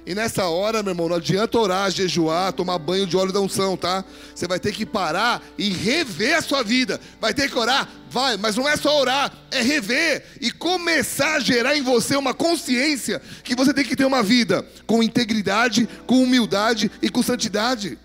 E 0.06 0.14
nessa 0.14 0.46
hora, 0.48 0.82
meu 0.82 0.92
irmão, 0.92 1.08
não 1.08 1.16
adianta 1.16 1.58
orar, 1.58 1.90
jejuar, 1.90 2.52
tomar 2.52 2.78
banho 2.78 3.06
de 3.06 3.16
óleo 3.16 3.32
da 3.32 3.40
unção, 3.40 3.74
tá? 3.74 4.04
Você 4.34 4.46
vai 4.46 4.60
ter 4.60 4.70
que 4.70 4.84
parar 4.84 5.42
e 5.56 5.70
rever 5.70 6.36
a 6.36 6.42
sua 6.42 6.62
vida. 6.62 7.00
Vai 7.18 7.32
ter 7.32 7.50
que 7.50 7.58
orar, 7.58 7.88
vai, 8.10 8.36
mas 8.36 8.54
não 8.54 8.68
é 8.68 8.76
só 8.76 9.00
orar, 9.00 9.32
é 9.50 9.62
rever 9.62 10.22
e 10.42 10.50
começar 10.50 11.36
a 11.36 11.40
gerar 11.40 11.74
em 11.74 11.80
você 11.80 12.16
uma 12.16 12.34
consciência 12.34 13.20
que 13.42 13.54
você 13.54 13.72
tem 13.72 13.84
que 13.84 13.96
ter 13.96 14.04
uma 14.04 14.22
vida 14.22 14.66
com 14.86 15.02
integridade, 15.02 15.88
com 16.06 16.22
humildade 16.22 16.90
e 17.00 17.08
com 17.08 17.22
santidade. 17.22 17.98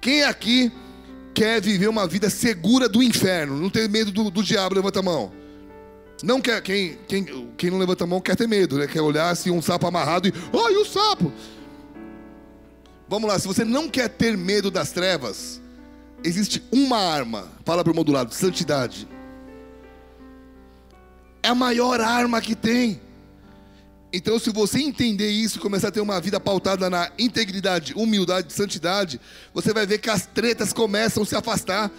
Quem 0.00 0.22
aqui 0.22 0.70
quer 1.34 1.60
viver 1.60 1.88
uma 1.88 2.06
vida 2.06 2.30
segura 2.30 2.88
do 2.88 3.02
inferno, 3.02 3.58
não 3.58 3.68
ter 3.68 3.88
medo 3.88 4.12
do, 4.12 4.30
do 4.30 4.42
diabo, 4.42 4.74
levanta 4.74 5.00
a 5.00 5.02
mão. 5.02 5.32
Não 6.22 6.40
quer, 6.40 6.62
quem, 6.62 6.96
quem, 7.08 7.50
quem 7.56 7.70
não 7.70 7.78
levanta 7.78 8.04
a 8.04 8.06
mão 8.06 8.20
quer 8.20 8.36
ter 8.36 8.46
medo, 8.46 8.78
né? 8.78 8.86
Quer 8.86 9.00
olhar 9.00 9.30
assim 9.30 9.50
um 9.50 9.60
sapo 9.60 9.86
amarrado 9.86 10.28
e, 10.28 10.32
ai, 10.32 10.76
o 10.76 10.84
sapo! 10.84 11.32
Vamos 13.08 13.28
lá, 13.28 13.38
se 13.38 13.46
você 13.46 13.64
não 13.64 13.88
quer 13.88 14.08
ter 14.08 14.36
medo 14.36 14.70
das 14.70 14.92
trevas, 14.92 15.60
existe 16.22 16.62
uma 16.72 16.96
arma, 16.98 17.48
fala 17.64 17.82
para 17.82 17.90
o 17.90 17.92
irmão 17.92 18.04
do 18.04 18.12
lado, 18.12 18.32
santidade. 18.32 19.06
É 21.42 21.48
a 21.48 21.54
maior 21.54 22.00
arma 22.00 22.40
que 22.40 22.54
tem. 22.54 23.00
Então, 24.16 24.38
se 24.38 24.48
você 24.50 24.78
entender 24.78 25.28
isso 25.28 25.58
e 25.58 25.60
começar 25.60 25.88
a 25.88 25.90
ter 25.90 26.00
uma 26.00 26.20
vida 26.20 26.38
pautada 26.38 26.88
na 26.88 27.10
integridade, 27.18 27.92
humildade, 27.96 28.52
santidade, 28.52 29.20
você 29.52 29.72
vai 29.72 29.84
ver 29.84 29.98
que 29.98 30.08
as 30.08 30.24
tretas 30.24 30.72
começam 30.72 31.24
a 31.24 31.26
se 31.26 31.34
afastar. 31.34 31.90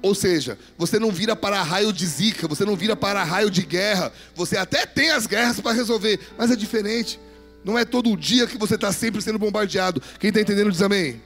Ou 0.00 0.14
seja, 0.14 0.58
você 0.78 0.98
não 0.98 1.12
vira 1.12 1.36
para 1.36 1.62
raio 1.62 1.92
de 1.92 2.06
zica, 2.06 2.48
você 2.48 2.64
não 2.64 2.74
vira 2.74 2.96
para 2.96 3.22
raio 3.22 3.50
de 3.50 3.60
guerra. 3.60 4.10
Você 4.34 4.56
até 4.56 4.86
tem 4.86 5.10
as 5.10 5.26
guerras 5.26 5.60
para 5.60 5.72
resolver, 5.72 6.18
mas 6.38 6.50
é 6.50 6.56
diferente. 6.56 7.20
Não 7.62 7.78
é 7.78 7.84
todo 7.84 8.16
dia 8.16 8.46
que 8.46 8.56
você 8.56 8.76
está 8.76 8.90
sempre 8.90 9.20
sendo 9.20 9.38
bombardeado. 9.38 10.02
Quem 10.18 10.28
está 10.28 10.40
entendendo 10.40 10.72
diz 10.72 10.80
amém. 10.80 11.20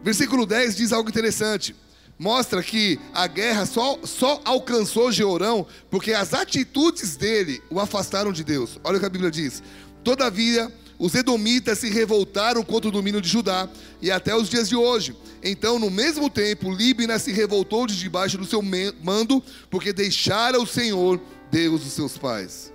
Versículo 0.00 0.46
10 0.46 0.76
diz 0.76 0.92
algo 0.92 1.10
interessante. 1.10 1.74
Mostra 2.18 2.62
que 2.62 2.98
a 3.12 3.26
guerra 3.26 3.66
só, 3.66 3.98
só 4.04 4.40
alcançou 4.44 5.10
Georão 5.10 5.66
porque 5.90 6.12
as 6.12 6.32
atitudes 6.32 7.16
dele 7.16 7.60
o 7.68 7.80
afastaram 7.80 8.32
de 8.32 8.44
Deus. 8.44 8.78
Olha 8.84 8.96
o 8.96 9.00
que 9.00 9.06
a 9.06 9.10
Bíblia 9.10 9.30
diz. 9.30 9.62
Todavia, 10.04 10.72
os 10.96 11.14
edomitas 11.14 11.80
se 11.80 11.90
revoltaram 11.90 12.62
contra 12.62 12.88
o 12.88 12.92
domínio 12.92 13.20
de 13.20 13.28
Judá 13.28 13.68
e 14.00 14.12
até 14.12 14.34
os 14.34 14.48
dias 14.48 14.68
de 14.68 14.76
hoje. 14.76 15.16
Então, 15.42 15.78
no 15.78 15.90
mesmo 15.90 16.30
tempo, 16.30 16.72
Líbina 16.72 17.18
se 17.18 17.32
revoltou 17.32 17.86
de 17.86 17.98
debaixo 17.98 18.38
do 18.38 18.44
seu 18.44 18.62
mando, 18.62 19.42
porque 19.68 19.92
deixara 19.92 20.60
o 20.60 20.66
Senhor, 20.66 21.20
Deus 21.50 21.82
dos 21.82 21.92
seus 21.92 22.16
pais. 22.16 22.72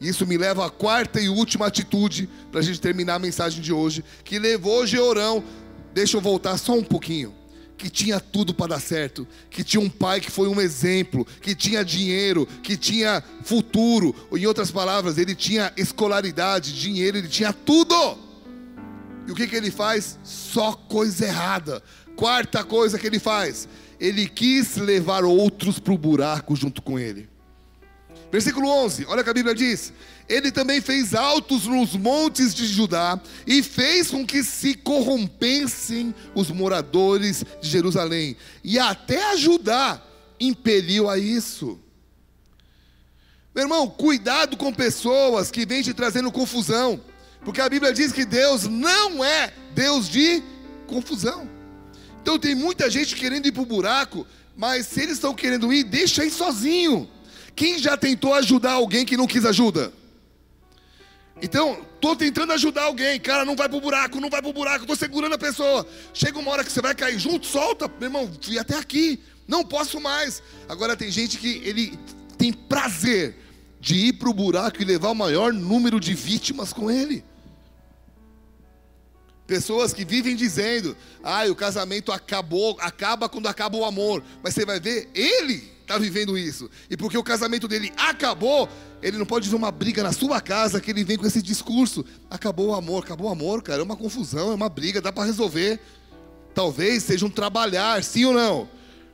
Isso 0.00 0.26
me 0.26 0.38
leva 0.38 0.66
à 0.66 0.70
quarta 0.70 1.20
e 1.20 1.28
última 1.28 1.66
atitude, 1.66 2.28
para 2.50 2.60
a 2.60 2.62
gente 2.62 2.80
terminar 2.80 3.14
a 3.16 3.18
mensagem 3.18 3.60
de 3.60 3.72
hoje, 3.72 4.04
que 4.24 4.38
levou 4.38 4.86
Georão. 4.86 5.42
Deixa 5.92 6.16
eu 6.16 6.20
voltar 6.20 6.56
só 6.58 6.74
um 6.74 6.84
pouquinho 6.84 7.34
que 7.76 7.90
tinha 7.90 8.18
tudo 8.18 8.54
para 8.54 8.68
dar 8.68 8.80
certo, 8.80 9.26
que 9.50 9.62
tinha 9.62 9.80
um 9.80 9.88
pai 9.88 10.20
que 10.20 10.30
foi 10.30 10.48
um 10.48 10.60
exemplo, 10.60 11.26
que 11.40 11.54
tinha 11.54 11.84
dinheiro, 11.84 12.46
que 12.62 12.76
tinha 12.76 13.22
futuro, 13.44 14.14
em 14.32 14.46
outras 14.46 14.70
palavras, 14.70 15.18
ele 15.18 15.34
tinha 15.34 15.72
escolaridade, 15.76 16.78
dinheiro, 16.78 17.18
ele 17.18 17.28
tinha 17.28 17.52
tudo. 17.52 18.18
E 19.26 19.32
o 19.32 19.34
que, 19.34 19.46
que 19.46 19.56
ele 19.56 19.70
faz? 19.70 20.18
Só 20.22 20.72
coisa 20.72 21.26
errada. 21.26 21.82
Quarta 22.14 22.64
coisa 22.64 22.98
que 22.98 23.06
ele 23.06 23.18
faz, 23.18 23.68
ele 24.00 24.26
quis 24.26 24.76
levar 24.76 25.24
outros 25.24 25.78
para 25.78 25.92
o 25.92 25.98
buraco 25.98 26.56
junto 26.56 26.80
com 26.80 26.98
ele. 26.98 27.28
Versículo 28.36 28.68
11, 28.68 29.06
olha 29.08 29.22
o 29.22 29.24
que 29.24 29.30
a 29.30 29.32
Bíblia 29.32 29.54
diz: 29.54 29.94
Ele 30.28 30.52
também 30.52 30.82
fez 30.82 31.14
altos 31.14 31.64
nos 31.64 31.96
montes 31.96 32.54
de 32.54 32.66
Judá 32.66 33.18
e 33.46 33.62
fez 33.62 34.10
com 34.10 34.26
que 34.26 34.44
se 34.44 34.74
corrompessem 34.74 36.14
os 36.34 36.50
moradores 36.50 37.42
de 37.62 37.70
Jerusalém, 37.70 38.36
e 38.62 38.78
até 38.78 39.32
a 39.32 39.36
Judá 39.36 40.02
impeliu 40.38 41.08
a 41.08 41.16
isso. 41.16 41.80
Meu 43.54 43.64
irmão, 43.64 43.88
cuidado 43.88 44.54
com 44.58 44.70
pessoas 44.70 45.50
que 45.50 45.64
vêm 45.64 45.82
te 45.82 45.94
trazendo 45.94 46.30
confusão, 46.30 47.00
porque 47.42 47.62
a 47.62 47.70
Bíblia 47.70 47.90
diz 47.90 48.12
que 48.12 48.26
Deus 48.26 48.64
não 48.64 49.24
é 49.24 49.50
Deus 49.74 50.10
de 50.10 50.42
confusão. 50.86 51.48
Então 52.20 52.38
tem 52.38 52.54
muita 52.54 52.90
gente 52.90 53.16
querendo 53.16 53.46
ir 53.46 53.52
para 53.52 53.62
o 53.62 53.64
buraco, 53.64 54.26
mas 54.54 54.86
se 54.88 55.00
eles 55.00 55.14
estão 55.14 55.32
querendo 55.32 55.72
ir, 55.72 55.84
deixa 55.84 56.20
aí 56.20 56.30
sozinho. 56.30 57.15
Quem 57.56 57.78
já 57.78 57.96
tentou 57.96 58.34
ajudar 58.34 58.72
alguém 58.72 59.06
que 59.06 59.16
não 59.16 59.26
quis 59.26 59.46
ajuda? 59.46 59.90
Então, 61.40 61.84
estou 61.94 62.14
tentando 62.14 62.52
ajudar 62.52 62.84
alguém, 62.84 63.18
cara, 63.18 63.46
não 63.46 63.56
vai 63.56 63.66
pro 63.68 63.80
buraco, 63.80 64.20
não 64.20 64.28
vai 64.28 64.42
pro 64.42 64.52
buraco, 64.52 64.82
estou 64.82 64.94
segurando 64.94 65.34
a 65.34 65.38
pessoa. 65.38 65.86
Chega 66.12 66.38
uma 66.38 66.50
hora 66.50 66.62
que 66.62 66.70
você 66.70 66.82
vai 66.82 66.94
cair 66.94 67.18
junto, 67.18 67.46
solta, 67.46 67.88
meu 67.88 68.08
irmão, 68.08 68.30
fui 68.42 68.58
até 68.58 68.76
aqui, 68.76 69.22
não 69.48 69.64
posso 69.64 69.98
mais. 69.98 70.42
Agora 70.68 70.94
tem 70.96 71.10
gente 71.10 71.38
que 71.38 71.62
ele 71.64 71.98
tem 72.36 72.52
prazer 72.52 73.34
de 73.80 73.94
ir 73.94 74.12
pro 74.14 74.34
buraco 74.34 74.82
e 74.82 74.84
levar 74.84 75.10
o 75.10 75.14
maior 75.14 75.52
número 75.52 75.98
de 75.98 76.12
vítimas 76.12 76.74
com 76.74 76.90
ele. 76.90 77.24
Pessoas 79.46 79.94
que 79.94 80.04
vivem 80.04 80.36
dizendo: 80.36 80.96
"Ah, 81.22 81.44
o 81.46 81.54
casamento 81.54 82.12
acabou, 82.12 82.76
acaba 82.80 83.28
quando 83.28 83.46
acaba 83.46 83.76
o 83.76 83.84
amor". 83.84 84.22
Mas 84.42 84.54
você 84.54 84.64
vai 84.66 84.80
ver, 84.80 85.08
ele 85.14 85.75
está 85.86 85.96
vivendo 85.98 86.36
isso. 86.36 86.68
E 86.90 86.96
porque 86.96 87.16
o 87.16 87.22
casamento 87.22 87.68
dele 87.68 87.92
acabou, 87.96 88.68
ele 89.00 89.16
não 89.16 89.24
pode 89.24 89.48
ver 89.48 89.54
uma 89.54 89.70
briga 89.70 90.02
na 90.02 90.12
sua 90.12 90.40
casa 90.40 90.80
que 90.80 90.90
ele 90.90 91.04
vem 91.04 91.16
com 91.16 91.26
esse 91.26 91.40
discurso. 91.40 92.04
Acabou 92.28 92.70
o 92.70 92.74
amor, 92.74 93.04
acabou 93.04 93.28
o 93.28 93.32
amor, 93.32 93.62
cara. 93.62 93.80
É 93.80 93.84
uma 93.84 93.96
confusão, 93.96 94.50
é 94.50 94.54
uma 94.54 94.68
briga, 94.68 95.00
dá 95.00 95.12
para 95.12 95.24
resolver. 95.24 95.78
Talvez 96.52 97.04
seja 97.04 97.24
um 97.24 97.30
trabalhar, 97.30 98.02
sim 98.02 98.24
ou 98.24 98.34
não? 98.34 98.68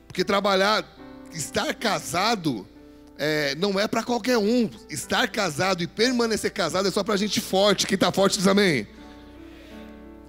Porque 0.06 0.24
trabalhar, 0.24 0.84
estar 1.32 1.74
casado, 1.74 2.66
é, 3.18 3.54
não 3.56 3.78
é 3.78 3.86
para 3.86 4.02
qualquer 4.02 4.38
um. 4.38 4.70
Estar 4.88 5.28
casado 5.28 5.82
e 5.82 5.86
permanecer 5.86 6.52
casado 6.52 6.88
é 6.88 6.90
só 6.90 7.04
para 7.04 7.16
gente 7.16 7.40
forte. 7.40 7.86
Quem 7.86 7.96
está 7.96 8.10
forte 8.10 8.38
diz 8.38 8.46
amém. 8.46 8.86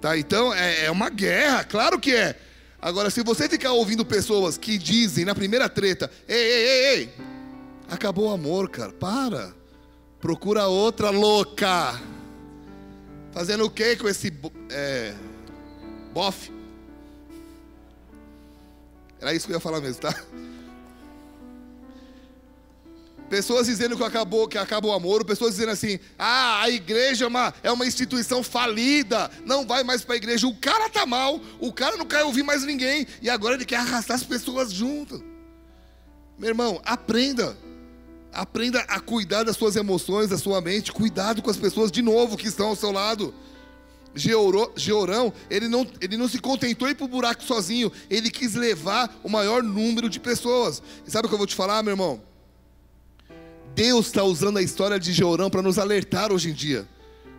Tá, 0.00 0.18
então 0.18 0.52
é, 0.52 0.84
é 0.84 0.90
uma 0.90 1.08
guerra, 1.08 1.64
claro 1.64 1.98
que 1.98 2.14
é. 2.14 2.38
Agora, 2.84 3.08
se 3.08 3.22
você 3.22 3.48
ficar 3.48 3.72
ouvindo 3.72 4.04
pessoas 4.04 4.58
que 4.58 4.76
dizem 4.76 5.24
na 5.24 5.34
primeira 5.34 5.70
treta, 5.70 6.10
ei, 6.28 6.36
ei, 6.36 6.66
ei, 6.66 6.98
ei, 6.98 7.14
acabou 7.88 8.28
o 8.28 8.30
amor, 8.30 8.68
cara, 8.68 8.92
para. 8.92 9.54
Procura 10.20 10.66
outra 10.66 11.08
louca. 11.08 11.98
Fazendo 13.32 13.64
o 13.64 13.70
que 13.70 13.96
com 13.96 14.06
esse 14.06 14.30
é, 14.68 15.14
bofe? 16.12 16.52
Era 19.18 19.32
isso 19.32 19.46
que 19.46 19.52
eu 19.54 19.56
ia 19.56 19.60
falar 19.60 19.80
mesmo, 19.80 20.02
tá? 20.02 20.14
Pessoas 23.28 23.66
dizendo 23.66 23.96
que 23.96 24.04
acabou, 24.04 24.46
que 24.46 24.58
acabou 24.58 24.90
o 24.90 24.94
amor, 24.94 25.24
pessoas 25.24 25.54
dizendo 25.54 25.70
assim: 25.70 25.98
ah, 26.18 26.62
a 26.62 26.70
igreja 26.70 27.24
é 27.24 27.28
uma, 27.28 27.54
é 27.62 27.72
uma 27.72 27.86
instituição 27.86 28.42
falida, 28.42 29.30
não 29.44 29.66
vai 29.66 29.82
mais 29.82 30.04
para 30.04 30.14
a 30.14 30.16
igreja. 30.16 30.46
O 30.46 30.54
cara 30.56 30.88
tá 30.90 31.06
mal, 31.06 31.40
o 31.58 31.72
cara 31.72 31.96
não 31.96 32.06
quer 32.06 32.22
ouvir 32.24 32.42
mais 32.42 32.64
ninguém, 32.64 33.06
e 33.22 33.30
agora 33.30 33.54
ele 33.54 33.64
quer 33.64 33.76
arrastar 33.76 34.16
as 34.16 34.24
pessoas 34.24 34.72
junto. 34.72 35.22
Meu 36.38 36.50
irmão, 36.50 36.80
aprenda. 36.84 37.56
Aprenda 38.32 38.80
a 38.88 38.98
cuidar 38.98 39.44
das 39.44 39.56
suas 39.56 39.76
emoções, 39.76 40.28
da 40.28 40.36
sua 40.36 40.60
mente. 40.60 40.92
Cuidado 40.92 41.40
com 41.40 41.50
as 41.50 41.56
pessoas 41.56 41.92
de 41.92 42.02
novo 42.02 42.36
que 42.36 42.48
estão 42.48 42.68
ao 42.68 42.76
seu 42.76 42.90
lado. 42.90 43.32
Georão, 44.16 45.32
ele 45.50 45.68
não, 45.68 45.86
ele 46.00 46.16
não 46.16 46.28
se 46.28 46.38
contentou 46.38 46.86
em 46.86 46.92
ir 46.92 46.94
para 46.94 47.04
o 47.04 47.08
buraco 47.08 47.42
sozinho, 47.42 47.90
ele 48.08 48.30
quis 48.30 48.54
levar 48.54 49.12
o 49.24 49.28
maior 49.28 49.62
número 49.62 50.08
de 50.08 50.20
pessoas. 50.20 50.82
E 51.06 51.10
sabe 51.10 51.26
o 51.26 51.28
que 51.28 51.34
eu 51.34 51.38
vou 51.38 51.46
te 51.46 51.54
falar, 51.54 51.82
meu 51.82 51.92
irmão? 51.92 52.33
Deus 53.74 54.06
está 54.06 54.22
usando 54.22 54.58
a 54.58 54.62
história 54.62 55.00
de 55.00 55.12
Jeorão 55.12 55.50
para 55.50 55.60
nos 55.60 55.80
alertar 55.80 56.32
hoje 56.32 56.50
em 56.50 56.52
dia. 56.52 56.86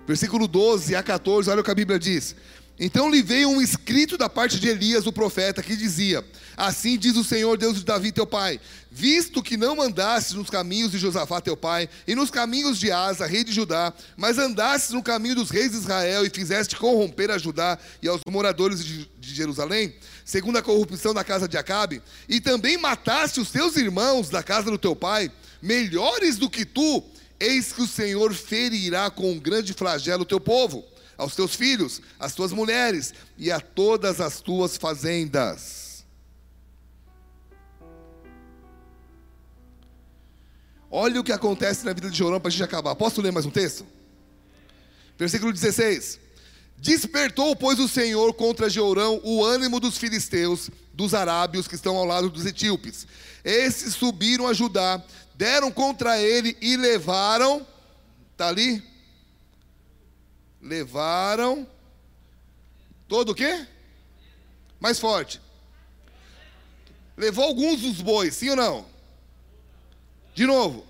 Versículo 0.06 0.50
12 0.50 0.93
a 0.93 1.02
14, 1.02 1.50
olha 1.50 1.62
o 1.62 1.63
que 1.63 1.71
a 1.71 1.76
Bíblia 1.76 1.98
diz. 1.98 2.36
Então 2.78 3.10
lhe 3.10 3.21
veio 3.21 3.48
um 3.48 3.62
escrito 3.62 4.17
da 4.17 4.28
parte 4.28 4.60
de 4.60 4.67
Elias, 4.67 5.08
o 5.08 5.13
profeta, 5.13 5.63
que 5.63 5.78
dizia: 5.78 6.26
Assim 6.58 6.98
diz 6.98 7.15
o 7.15 7.24
Senhor 7.24 7.58
Deus 7.58 7.78
de 7.78 7.86
Davi, 7.86 8.12
teu 8.12 8.28
pai: 8.28 8.60
Visto 8.91 9.41
que 9.41 9.56
não 9.56 9.82
andaste 9.82 10.36
nos 10.36 10.50
caminhos 10.50 10.91
de 10.91 10.98
Josafá, 10.98 11.39
teu 11.39 11.56
pai, 11.56 11.88
e 12.06 12.13
nos 12.13 12.30
caminhos 12.30 12.78
de 12.78 12.91
Asa, 12.91 13.26
rei 13.26 13.45
de 13.45 13.54
Judá, 13.54 13.93
mas 14.17 14.38
andaste 14.38 14.91
no 14.91 15.02
caminho 15.02 15.36
dos 15.36 15.50
reis 15.50 15.71
de 15.71 15.78
Israel 15.78 16.26
e 16.26 16.30
fizeste 16.30 16.76
corromper 16.76 17.32
a 17.32 17.38
Judá 17.38 17.80
e 18.02 18.10
aos 18.10 18.19
moradores 18.30 18.84
de 18.84 19.08
Jerusalém, 19.21 19.95
segundo 20.26 20.58
a 20.58 20.62
corrupção 20.62 21.13
da 21.13 21.24
casa 21.24 21.48
de 21.48 21.58
Acabe, 21.58 22.02
e 22.28 22.41
também 22.41 22.78
mataste 22.78 23.39
os 23.39 23.50
teus 23.52 23.78
irmãos 23.78 24.28
da 24.28 24.43
casa 24.43 24.69
do 24.69 24.78
teu 24.78 24.93
pai, 24.93 25.32
melhores 25.65 26.38
do 26.38 26.49
que 26.49 26.63
tu, 26.63 27.04
eis 27.39 27.73
que 27.73 27.82
o 27.82 27.88
Senhor 27.88 28.34
ferirá 28.34 29.10
com 29.10 29.32
um 29.32 29.39
grande 29.39 29.73
flagelo 29.73 30.21
o 30.21 30.25
teu 30.25 30.39
povo 30.39 30.86
aos 31.17 31.36
teus 31.36 31.56
filhos, 31.56 32.01
às 32.19 32.36
tuas 32.36 32.51
mulheres 32.51 33.13
e 33.38 33.51
a 33.51 33.60
todas 33.60 34.21
as 34.21 34.41
tuas 34.41 34.78
fazendas. 34.78 36.06
Olha 40.91 41.19
o 41.19 41.23
que 41.23 41.32
acontece 41.32 41.84
na 41.84 41.93
vida 41.93 42.10
de 42.10 42.17
Jorão 42.17 42.39
para 42.39 42.49
a 42.49 42.51
gente 42.51 42.63
acabar. 42.63 42.95
Posso 42.95 43.21
ler 43.21 43.32
mais 43.32 43.45
um 43.45 43.51
texto? 43.51 43.86
Versículo 45.17 45.51
16. 45.51 46.19
Despertou, 46.78 47.56
pois, 47.56 47.80
o 47.80 47.88
Senhor 47.88 48.34
contra 48.34 48.69
Jeorão 48.69 49.19
o 49.23 49.43
ânimo 49.43 49.80
dos 49.80 49.97
filisteus, 49.97 50.69
dos 50.93 51.13
arábios 51.13 51.67
que 51.67 51.75
estão 51.75 51.95
ao 51.95 52.06
lado 52.06 52.30
dos 52.30 52.45
etíopes. 52.45 53.08
Esses 53.43 53.93
subiram 53.93 54.47
a 54.47 54.54
Judá, 54.54 55.04
deram 55.38 55.71
contra 55.71 56.19
ele 56.21 56.58
e 56.62 56.76
levaram. 56.76 57.65
Está 58.34 58.48
ali? 58.48 58.84
levaram 60.65 61.67
todo 63.08 63.32
o 63.32 63.36
quê? 63.36 63.65
Mais 64.80 65.00
forte. 65.00 65.39
Levou 67.15 67.45
alguns 67.45 67.82
dos 67.82 68.02
bois, 68.02 68.36
sim 68.36 68.50
ou 68.50 68.56
não? 68.56 68.86
De 70.34 70.45
novo. 70.45 70.86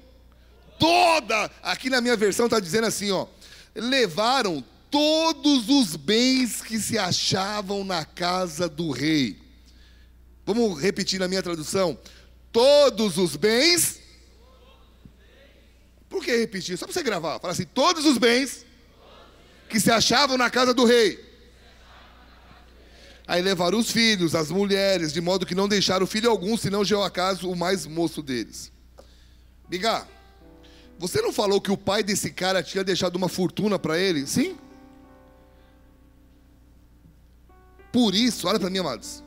Toda, 0.79 1.51
aqui 1.61 1.89
na 1.89 2.01
minha 2.01 2.15
versão 2.15 2.45
está 2.45 2.59
dizendo 2.59 2.87
assim, 2.87 3.11
ó. 3.11 3.27
Levaram 3.75 4.63
todos 4.89 5.69
os 5.69 5.95
bens 5.95 6.61
que 6.61 6.79
se 6.79 6.97
achavam 6.97 7.83
na 7.83 8.05
casa 8.05 8.67
do 8.69 8.91
rei. 8.91 9.37
Vamos 10.45 10.81
repetir 10.81 11.19
na 11.19 11.27
minha 11.27 11.43
tradução. 11.43 11.99
Todos 12.51 13.17
os 13.17 13.35
bens. 13.35 13.99
Por 16.15 16.23
que 16.23 16.33
repetir? 16.33 16.77
Só 16.77 16.85
para 16.85 16.93
você 16.93 17.03
gravar. 17.03 17.41
Fala 17.41 17.51
assim: 17.51 17.65
todos 17.65 18.05
os 18.05 18.17
bens 18.17 18.65
que 19.67 19.81
se 19.81 19.91
achavam 19.91 20.37
na 20.37 20.49
casa 20.49 20.73
do 20.73 20.85
rei. 20.85 21.19
Aí 23.27 23.41
levaram 23.41 23.77
os 23.77 23.91
filhos, 23.91 24.33
as 24.33 24.49
mulheres, 24.49 25.11
de 25.11 25.19
modo 25.19 25.45
que 25.45 25.53
não 25.53 25.67
deixaram 25.67 26.07
filho 26.07 26.29
algum, 26.29 26.55
senão 26.55 26.83
acaso 27.03 27.51
o 27.51 27.55
mais 27.55 27.85
moço 27.85 28.23
deles. 28.23 28.71
Biga, 29.67 30.07
você 30.97 31.21
não 31.21 31.33
falou 31.33 31.59
que 31.59 31.69
o 31.69 31.75
pai 31.75 32.01
desse 32.01 32.31
cara 32.31 32.63
tinha 32.63 32.81
deixado 32.83 33.17
uma 33.17 33.27
fortuna 33.27 33.77
para 33.77 33.99
ele? 33.99 34.25
Sim? 34.25 34.57
Por 37.91 38.15
isso, 38.15 38.47
olha 38.47 38.57
para 38.57 38.69
mim, 38.69 38.77
amados. 38.77 39.21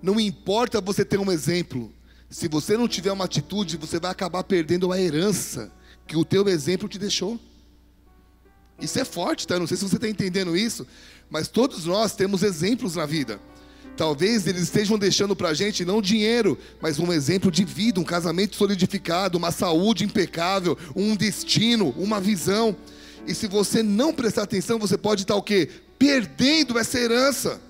Não 0.00 0.20
importa 0.20 0.80
você 0.80 1.04
ter 1.04 1.18
um 1.18 1.32
exemplo, 1.32 1.92
se 2.28 2.46
você 2.46 2.76
não 2.76 2.86
tiver 2.86 3.10
uma 3.10 3.24
atitude, 3.24 3.76
você 3.76 3.98
vai 3.98 4.12
acabar 4.12 4.44
perdendo 4.44 4.92
a 4.92 5.00
herança 5.00 5.72
que 6.10 6.16
o 6.16 6.24
teu 6.24 6.48
exemplo 6.48 6.88
te 6.88 6.98
deixou. 6.98 7.38
Isso 8.80 8.98
é 8.98 9.04
forte, 9.04 9.46
tá? 9.46 9.60
Não 9.60 9.66
sei 9.68 9.76
se 9.76 9.88
você 9.88 9.94
está 9.94 10.08
entendendo 10.08 10.56
isso, 10.56 10.84
mas 11.30 11.46
todos 11.46 11.84
nós 11.84 12.16
temos 12.16 12.42
exemplos 12.42 12.96
na 12.96 13.06
vida. 13.06 13.38
Talvez 13.96 14.44
eles 14.48 14.62
estejam 14.62 14.98
deixando 14.98 15.36
para 15.36 15.50
a 15.50 15.54
gente 15.54 15.84
não 15.84 16.02
dinheiro, 16.02 16.58
mas 16.80 16.98
um 16.98 17.12
exemplo 17.12 17.48
de 17.48 17.64
vida, 17.64 18.00
um 18.00 18.04
casamento 18.04 18.56
solidificado, 18.56 19.38
uma 19.38 19.52
saúde 19.52 20.02
impecável, 20.02 20.76
um 20.96 21.14
destino, 21.14 21.90
uma 21.90 22.20
visão. 22.20 22.76
E 23.24 23.32
se 23.32 23.46
você 23.46 23.80
não 23.80 24.12
prestar 24.12 24.42
atenção, 24.42 24.80
você 24.80 24.98
pode 24.98 25.22
estar 25.22 25.36
o 25.36 25.42
quê? 25.42 25.68
Perdendo 25.96 26.76
essa 26.76 26.98
herança. 26.98 27.60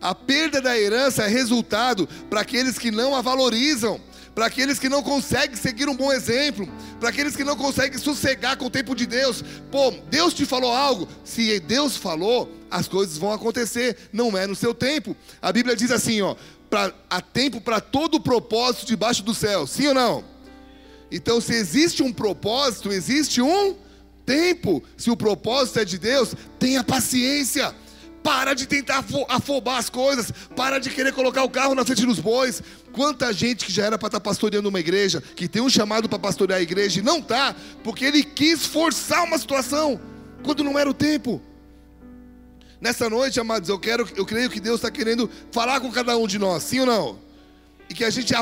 A 0.00 0.14
perda 0.14 0.62
da 0.62 0.78
herança 0.78 1.24
é 1.24 1.28
resultado 1.28 2.08
para 2.30 2.40
aqueles 2.40 2.78
que 2.78 2.90
não 2.90 3.14
a 3.14 3.20
valorizam 3.20 4.00
para 4.34 4.46
aqueles 4.46 4.78
que 4.78 4.88
não 4.88 5.02
conseguem 5.02 5.56
seguir 5.56 5.88
um 5.88 5.96
bom 5.96 6.12
exemplo, 6.12 6.68
para 6.98 7.10
aqueles 7.10 7.36
que 7.36 7.44
não 7.44 7.56
conseguem 7.56 7.98
sossegar 7.98 8.56
com 8.56 8.66
o 8.66 8.70
tempo 8.70 8.94
de 8.94 9.06
Deus. 9.06 9.44
Pô, 9.70 9.92
Deus 10.10 10.34
te 10.34 10.44
falou 10.44 10.72
algo, 10.72 11.08
se 11.22 11.60
Deus 11.60 11.96
falou, 11.96 12.50
as 12.70 12.88
coisas 12.88 13.16
vão 13.16 13.32
acontecer, 13.32 13.96
não 14.12 14.36
é 14.36 14.46
no 14.46 14.56
seu 14.56 14.74
tempo. 14.74 15.16
A 15.40 15.52
Bíblia 15.52 15.76
diz 15.76 15.90
assim, 15.90 16.20
ó, 16.20 16.34
pra, 16.68 16.92
há 17.08 17.20
tempo 17.20 17.60
para 17.60 17.80
todo 17.80 18.16
o 18.16 18.20
propósito 18.20 18.86
debaixo 18.86 19.22
do 19.22 19.34
céu, 19.34 19.66
sim 19.66 19.86
ou 19.86 19.94
não? 19.94 20.24
Então, 21.10 21.40
se 21.40 21.54
existe 21.54 22.02
um 22.02 22.12
propósito, 22.12 22.92
existe 22.92 23.40
um 23.40 23.76
tempo. 24.26 24.82
Se 24.96 25.10
o 25.10 25.16
propósito 25.16 25.78
é 25.78 25.84
de 25.84 25.98
Deus, 25.98 26.34
tenha 26.58 26.82
paciência. 26.82 27.72
Para 28.24 28.54
de 28.54 28.66
tentar 28.66 29.04
afobar 29.28 29.76
as 29.76 29.90
coisas. 29.90 30.32
Para 30.56 30.78
de 30.78 30.88
querer 30.88 31.12
colocar 31.12 31.44
o 31.44 31.50
carro 31.50 31.74
na 31.74 31.84
frente 31.84 32.06
dos 32.06 32.18
bois. 32.18 32.62
Quanta 32.90 33.30
gente 33.34 33.66
que 33.66 33.72
já 33.72 33.84
era 33.84 33.98
para 33.98 34.08
estar 34.08 34.18
tá 34.18 34.24
pastoreando 34.24 34.70
uma 34.70 34.80
igreja, 34.80 35.22
que 35.36 35.46
tem 35.46 35.60
um 35.60 35.68
chamado 35.68 36.08
para 36.08 36.18
pastorear 36.18 36.58
a 36.58 36.62
igreja 36.62 37.00
e 37.00 37.02
não 37.02 37.18
está, 37.18 37.54
porque 37.82 38.06
ele 38.06 38.24
quis 38.24 38.64
forçar 38.64 39.24
uma 39.24 39.36
situação, 39.36 40.00
quando 40.42 40.64
não 40.64 40.78
era 40.78 40.88
o 40.88 40.94
tempo. 40.94 41.42
Nessa 42.80 43.10
noite, 43.10 43.38
amados, 43.38 43.68
eu 43.68 43.78
quero, 43.78 44.08
eu 44.16 44.24
creio 44.24 44.48
que 44.48 44.60
Deus 44.60 44.76
está 44.76 44.90
querendo 44.90 45.30
falar 45.52 45.80
com 45.80 45.92
cada 45.92 46.16
um 46.16 46.26
de 46.26 46.38
nós, 46.38 46.62
sim 46.62 46.80
ou 46.80 46.86
não? 46.86 47.18
E 47.90 47.94
que 47.94 48.04
a 48.04 48.10
gente, 48.10 48.32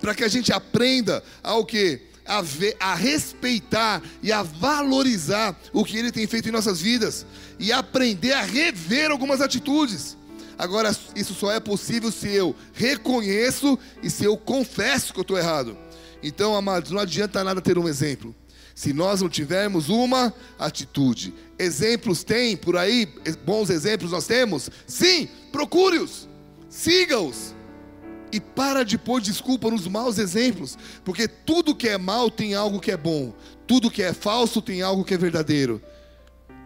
para 0.00 0.14
que 0.14 0.24
a 0.24 0.28
gente 0.28 0.52
aprenda 0.52 1.22
ao 1.42 1.64
que 1.64 2.02
a, 2.26 2.40
ver, 2.40 2.76
a 2.78 2.94
respeitar 2.94 4.02
e 4.22 4.32
a 4.32 4.42
valorizar 4.42 5.58
o 5.72 5.84
que 5.84 5.96
Ele 5.96 6.12
tem 6.12 6.26
feito 6.26 6.48
em 6.48 6.52
nossas 6.52 6.80
vidas 6.80 7.26
e 7.58 7.72
aprender 7.72 8.32
a 8.32 8.42
rever 8.42 9.10
algumas 9.10 9.40
atitudes. 9.40 10.16
Agora, 10.58 10.94
isso 11.16 11.34
só 11.34 11.50
é 11.50 11.58
possível 11.58 12.12
se 12.12 12.28
eu 12.28 12.54
reconheço 12.72 13.78
e 14.02 14.10
se 14.10 14.24
eu 14.24 14.36
confesso 14.36 15.12
que 15.12 15.18
eu 15.18 15.22
estou 15.22 15.38
errado. 15.38 15.76
Então, 16.22 16.54
amados, 16.54 16.90
não 16.90 17.00
adianta 17.00 17.42
nada 17.42 17.60
ter 17.60 17.78
um 17.78 17.88
exemplo. 17.88 18.34
Se 18.74 18.92
nós 18.92 19.20
não 19.20 19.28
tivermos 19.28 19.88
uma 19.88 20.32
atitude, 20.58 21.34
exemplos 21.58 22.24
tem 22.24 22.56
por 22.56 22.76
aí, 22.76 23.06
bons 23.44 23.70
exemplos 23.70 24.12
nós 24.12 24.26
temos? 24.26 24.70
Sim, 24.86 25.28
procure-os, 25.50 26.28
siga-os. 26.68 27.54
E 28.32 28.40
para 28.40 28.82
de 28.82 28.96
pôr 28.96 29.20
desculpa 29.20 29.70
nos 29.70 29.86
maus 29.86 30.18
exemplos, 30.18 30.78
porque 31.04 31.28
tudo 31.28 31.74
que 31.74 31.88
é 31.88 31.98
mal 31.98 32.30
tem 32.30 32.54
algo 32.54 32.80
que 32.80 32.90
é 32.90 32.96
bom, 32.96 33.34
tudo 33.66 33.90
que 33.90 34.02
é 34.02 34.14
falso 34.14 34.62
tem 34.62 34.80
algo 34.80 35.04
que 35.04 35.12
é 35.12 35.18
verdadeiro. 35.18 35.82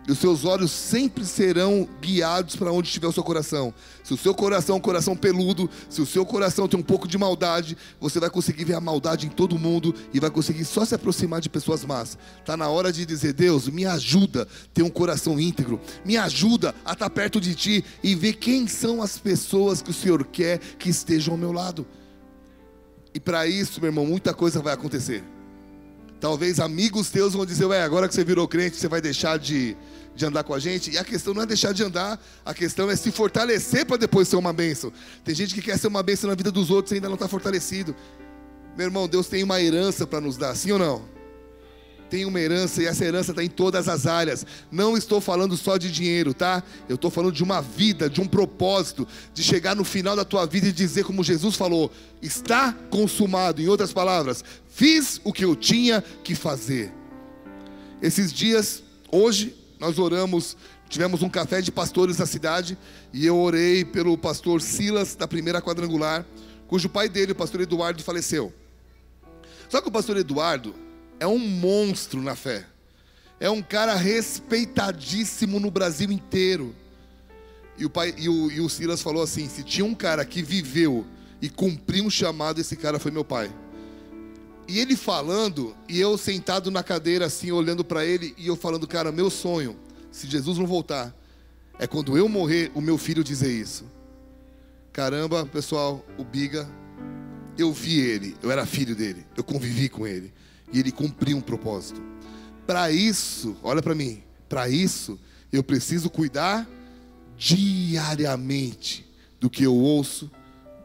E 0.07 0.12
os 0.12 0.19
seus 0.19 0.45
olhos 0.45 0.71
sempre 0.71 1.25
serão 1.25 1.88
guiados 2.01 2.55
para 2.55 2.71
onde 2.71 2.87
estiver 2.87 3.09
o 3.09 3.12
seu 3.12 3.25
coração. 3.25 3.75
Se 4.05 4.14
o 4.14 4.16
seu 4.16 4.33
coração 4.33 4.77
é 4.77 4.79
um 4.79 4.83
coração 4.83 5.16
peludo, 5.16 5.69
se 5.90 6.01
o 6.01 6.07
seu 6.07 6.25
coração 6.25 6.69
tem 6.69 6.79
um 6.79 6.83
pouco 6.83 7.09
de 7.09 7.19
maldade, 7.19 7.77
você 8.01 8.21
vai 8.21 8.31
conseguir 8.31 8.64
ver 8.64 8.75
a 8.75 8.81
maldade 8.81 9.27
em 9.27 9.31
todo 9.31 9.59
mundo 9.59 9.92
e 10.14 10.21
vai 10.21 10.31
conseguir 10.31 10.64
só 10.64 10.85
se 10.85 10.95
aproximar 10.95 11.40
de 11.40 11.49
pessoas 11.49 11.85
más. 11.85 12.16
Está 12.38 12.57
na 12.57 12.69
hora 12.69 12.92
de 12.92 13.05
dizer: 13.05 13.33
Deus, 13.33 13.69
me 13.69 13.85
ajuda 13.85 14.42
a 14.42 14.47
ter 14.73 14.85
um 14.85 14.90
coração 14.90 15.40
íntegro, 15.40 15.81
me 16.05 16.16
ajuda 16.16 16.73
a 16.85 16.92
estar 16.92 17.11
perto 17.11 17.40
de 17.40 17.57
Ti 17.57 17.85
e 18.01 18.14
ver 18.14 18.35
quem 18.35 18.69
são 18.69 19.03
as 19.03 19.19
pessoas 19.19 19.83
que 19.83 19.90
o 19.90 19.95
Senhor 19.95 20.25
quer 20.25 20.59
que 20.79 20.88
estejam 20.88 21.35
ao 21.35 21.38
meu 21.38 21.51
lado. 21.51 21.85
E 23.12 23.19
para 23.19 23.47
isso, 23.49 23.81
meu 23.81 23.88
irmão, 23.88 24.07
muita 24.07 24.33
coisa 24.33 24.62
vai 24.62 24.75
acontecer. 24.75 25.25
Talvez 26.21 26.61
amigos 26.61 27.11
teus 27.11 27.35
vão 27.35 27.45
dizer: 27.45 27.66
Ué, 27.66 27.83
agora 27.83 28.09
que 28.09 28.14
você 28.14 28.25
virou 28.25 28.47
crente, 28.47 28.77
você 28.77 28.88
vai 28.88 29.01
deixar 29.01 29.38
de 29.38 29.77
de 30.16 30.24
andar 30.24 30.42
com 30.42 30.55
a 30.55 30.59
gente. 30.59 30.90
E 30.90 30.98
a 30.98 31.05
questão 31.05 31.35
não 31.35 31.42
é 31.42 31.46
deixar 31.46 31.72
de 31.72 31.85
andar, 31.85 32.18
a 32.44 32.55
questão 32.55 32.90
é 32.90 32.96
se 32.96 33.12
fortalecer 33.12 33.85
para 33.85 33.98
depois 33.98 34.26
ser 34.26 34.37
uma 34.37 34.52
bênção. 34.52 34.92
Tem 35.22 35.35
gente 35.35 35.55
que 35.55 35.62
quer 35.62 35.79
ser 35.79 35.87
uma 35.87 36.02
bênção 36.02 36.29
na 36.29 36.35
vida 36.35 36.50
dos 36.50 36.70
outros 36.70 36.92
e 36.92 36.94
ainda 36.96 37.09
não 37.09 37.14
está 37.14 37.29
fortalecido. 37.29 37.94
Meu 38.76 38.87
irmão, 38.87 39.07
Deus 39.07 39.29
tem 39.29 39.42
uma 39.42 39.61
herança 39.61 40.07
para 40.07 40.20
nos 40.20 40.37
dar, 40.37 40.55
sim 40.55 40.72
ou 40.72 40.79
não? 40.79 41.16
Tem 42.09 42.24
uma 42.24 42.40
herança 42.40 42.83
e 42.83 42.87
essa 42.87 43.05
herança 43.05 43.33
está 43.33 43.42
em 43.42 43.48
todas 43.48 43.88
as 43.88 44.07
áreas. 44.07 44.46
Não 44.71 44.96
estou 44.96 45.21
falando 45.21 45.56
só 45.56 45.77
de 45.77 45.90
dinheiro, 45.90 46.33
tá? 46.33 46.62
Eu 46.88 46.94
estou 46.94 47.10
falando 47.10 47.33
de 47.33 47.42
uma 47.42 47.60
vida, 47.60 48.08
de 48.08 48.21
um 48.21 48.27
propósito, 48.27 49.06
de 49.35 49.42
chegar 49.42 49.75
no 49.75 49.85
final 49.85 50.14
da 50.14 50.25
tua 50.25 50.46
vida 50.46 50.69
e 50.69 50.73
dizer, 50.73 51.04
como 51.04 51.25
Jesus 51.25 51.56
falou: 51.56 51.90
está 52.23 52.73
consumado. 52.90 53.60
Em 53.60 53.67
outras 53.67 53.92
palavras, 53.92 54.44
fiz 54.69 55.21
o 55.25 55.33
que 55.33 55.44
eu 55.44 55.56
tinha 55.56 56.02
que 56.23 56.37
fazer. 56.37 56.92
Esses 58.00 58.33
dias, 58.33 58.85
hoje, 59.10 59.56
nós 59.79 59.98
oramos, 59.98 60.56
tivemos 60.88 61.22
um 61.22 61.29
café 61.29 61.60
de 61.60 61.70
pastores 61.70 62.18
na 62.18 62.27
cidade 62.27 62.79
e 63.12 63.27
eu 63.27 63.37
orei 63.38 63.85
pelo 63.85 64.16
pastor 64.16 64.62
Silas 64.62 65.14
da 65.14 65.29
primeira 65.29 65.60
quadrangular, 65.60 66.24
cujo 66.66 66.88
pai 66.88 67.08
dele, 67.08 67.33
o 67.33 67.37
pastor 67.37 67.60
Eduardo, 67.60 68.02
faleceu. 68.02 68.52
Só 69.68 69.81
que 69.81 69.88
o 69.88 69.92
pastor 69.92 70.16
Eduardo, 70.16 70.74
é 71.18 71.27
um 71.27 71.38
monstro 71.38 72.20
na 72.22 72.35
fé. 72.35 72.66
É 73.38 73.50
um 73.50 73.62
cara 73.62 73.94
respeitadíssimo 73.94 75.60
no 75.60 75.70
Brasil 75.70 76.10
inteiro. 76.10 76.74
E 77.79 77.85
o, 77.85 77.90
pai, 77.90 78.14
e 78.16 78.29
o, 78.29 78.50
e 78.50 78.60
o 78.60 78.68
Silas 78.68 79.02
falou 79.02 79.22
assim: 79.22 79.48
se 79.48 79.62
tinha 79.62 79.85
um 79.85 79.94
cara 79.94 80.24
que 80.24 80.42
viveu 80.42 81.06
e 81.40 81.48
cumpriu 81.50 82.04
um 82.04 82.10
chamado, 82.10 82.60
esse 82.60 82.77
cara 82.77 82.98
foi 82.98 83.10
meu 83.10 83.24
pai. 83.24 83.50
E 84.69 84.81
ele 84.81 84.96
falando, 84.96 85.77
e 85.88 86.00
eu 86.00 86.19
sentado 86.19 86.71
na 86.71 86.83
cadeira 86.83 87.27
assim, 87.27 87.52
olhando 87.52 87.85
para 87.85 88.04
ele, 88.04 88.35
e 88.37 88.48
eu 88.48 88.56
falando, 88.56 88.87
cara, 88.87 89.12
meu 89.12 89.31
sonho, 89.31 89.77
se 90.10 90.27
Jesus 90.27 90.58
não 90.58 90.67
voltar, 90.67 91.14
é 91.79 91.87
quando 91.87 92.17
eu 92.19 92.29
morrer, 92.29 92.73
o 92.75 92.81
meu 92.81 92.98
filho 92.98 93.23
dizer 93.23 93.52
isso. 93.52 93.85
Caramba, 94.92 95.46
pessoal, 95.46 96.04
o 96.19 96.25
Biga, 96.25 96.69
eu 97.56 97.73
vi 97.73 98.00
ele, 98.00 98.37
eu 98.42 98.50
era 98.50 98.67
filho 98.67 98.96
dele, 98.96 99.25
eu 99.37 99.44
convivi 99.44 99.88
com 99.88 100.06
ele, 100.06 100.33
e 100.73 100.81
ele 100.81 100.90
cumpriu 100.90 101.37
um 101.37 101.40
propósito. 101.40 102.02
Para 102.67 102.90
isso, 102.90 103.56
olha 103.62 103.81
para 103.81 103.94
mim, 103.94 104.23
para 104.48 104.69
isso, 104.69 105.19
eu 105.52 105.62
preciso 105.62 106.10
cuidar 106.10 106.69
diariamente 107.37 109.06
do 109.38 109.48
que 109.48 109.62
eu 109.62 109.75
ouço, 109.75 110.31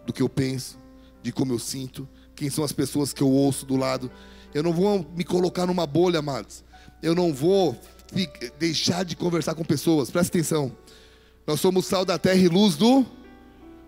do 0.05 0.13
que 0.13 0.21
eu 0.21 0.29
penso, 0.29 0.77
de 1.23 1.31
como 1.31 1.53
eu 1.53 1.59
sinto, 1.59 2.07
quem 2.41 2.49
são 2.49 2.63
as 2.63 2.71
pessoas 2.71 3.13
que 3.13 3.21
eu 3.21 3.29
ouço 3.29 3.67
do 3.67 3.75
lado. 3.75 4.09
Eu 4.51 4.63
não 4.63 4.73
vou 4.73 5.05
me 5.15 5.23
colocar 5.23 5.67
numa 5.67 5.85
bolha, 5.85 6.17
amados. 6.17 6.63
Eu 6.99 7.13
não 7.13 7.31
vou 7.31 7.79
deixar 8.57 9.05
de 9.05 9.15
conversar 9.15 9.53
com 9.53 9.63
pessoas. 9.63 10.09
Presta 10.09 10.39
atenção. 10.39 10.75
Nós 11.45 11.59
somos 11.59 11.85
sal 11.85 12.03
da 12.03 12.17
terra 12.17 12.39
e 12.39 12.47
luz 12.47 12.75
do. 12.75 13.05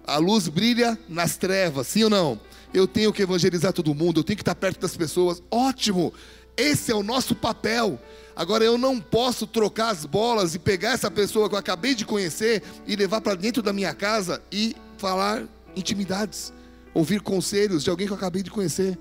A 0.05 0.17
luz 0.17 0.47
brilha 0.47 0.99
nas 1.09 1.35
trevas, 1.35 1.87
sim 1.87 2.03
ou 2.03 2.11
não? 2.11 2.39
Eu 2.71 2.87
tenho 2.87 3.11
que 3.11 3.23
evangelizar 3.23 3.73
todo 3.73 3.95
mundo, 3.95 4.19
eu 4.19 4.23
tenho 4.23 4.37
que 4.37 4.43
estar 4.43 4.53
perto 4.53 4.81
das 4.81 4.95
pessoas. 4.95 5.41
Ótimo! 5.49 6.13
Esse 6.55 6.91
é 6.91 6.95
o 6.95 7.01
nosso 7.01 7.33
papel. 7.33 7.99
Agora 8.35 8.63
eu 8.63 8.77
não 8.77 8.99
posso 8.99 9.47
trocar 9.47 9.89
as 9.89 10.05
bolas 10.05 10.53
e 10.53 10.59
pegar 10.59 10.91
essa 10.91 11.09
pessoa 11.09 11.49
que 11.49 11.55
eu 11.55 11.59
acabei 11.59 11.95
de 11.95 12.05
conhecer 12.05 12.61
e 12.85 12.95
levar 12.95 13.19
para 13.19 13.33
dentro 13.33 13.63
da 13.63 13.73
minha 13.73 13.95
casa 13.95 14.39
e 14.51 14.75
falar 14.99 15.43
intimidades, 15.75 16.53
ouvir 16.93 17.21
conselhos 17.21 17.83
de 17.83 17.89
alguém 17.89 18.07
que 18.07 18.13
eu 18.13 18.17
acabei 18.17 18.43
de 18.43 18.51
conhecer. 18.51 18.97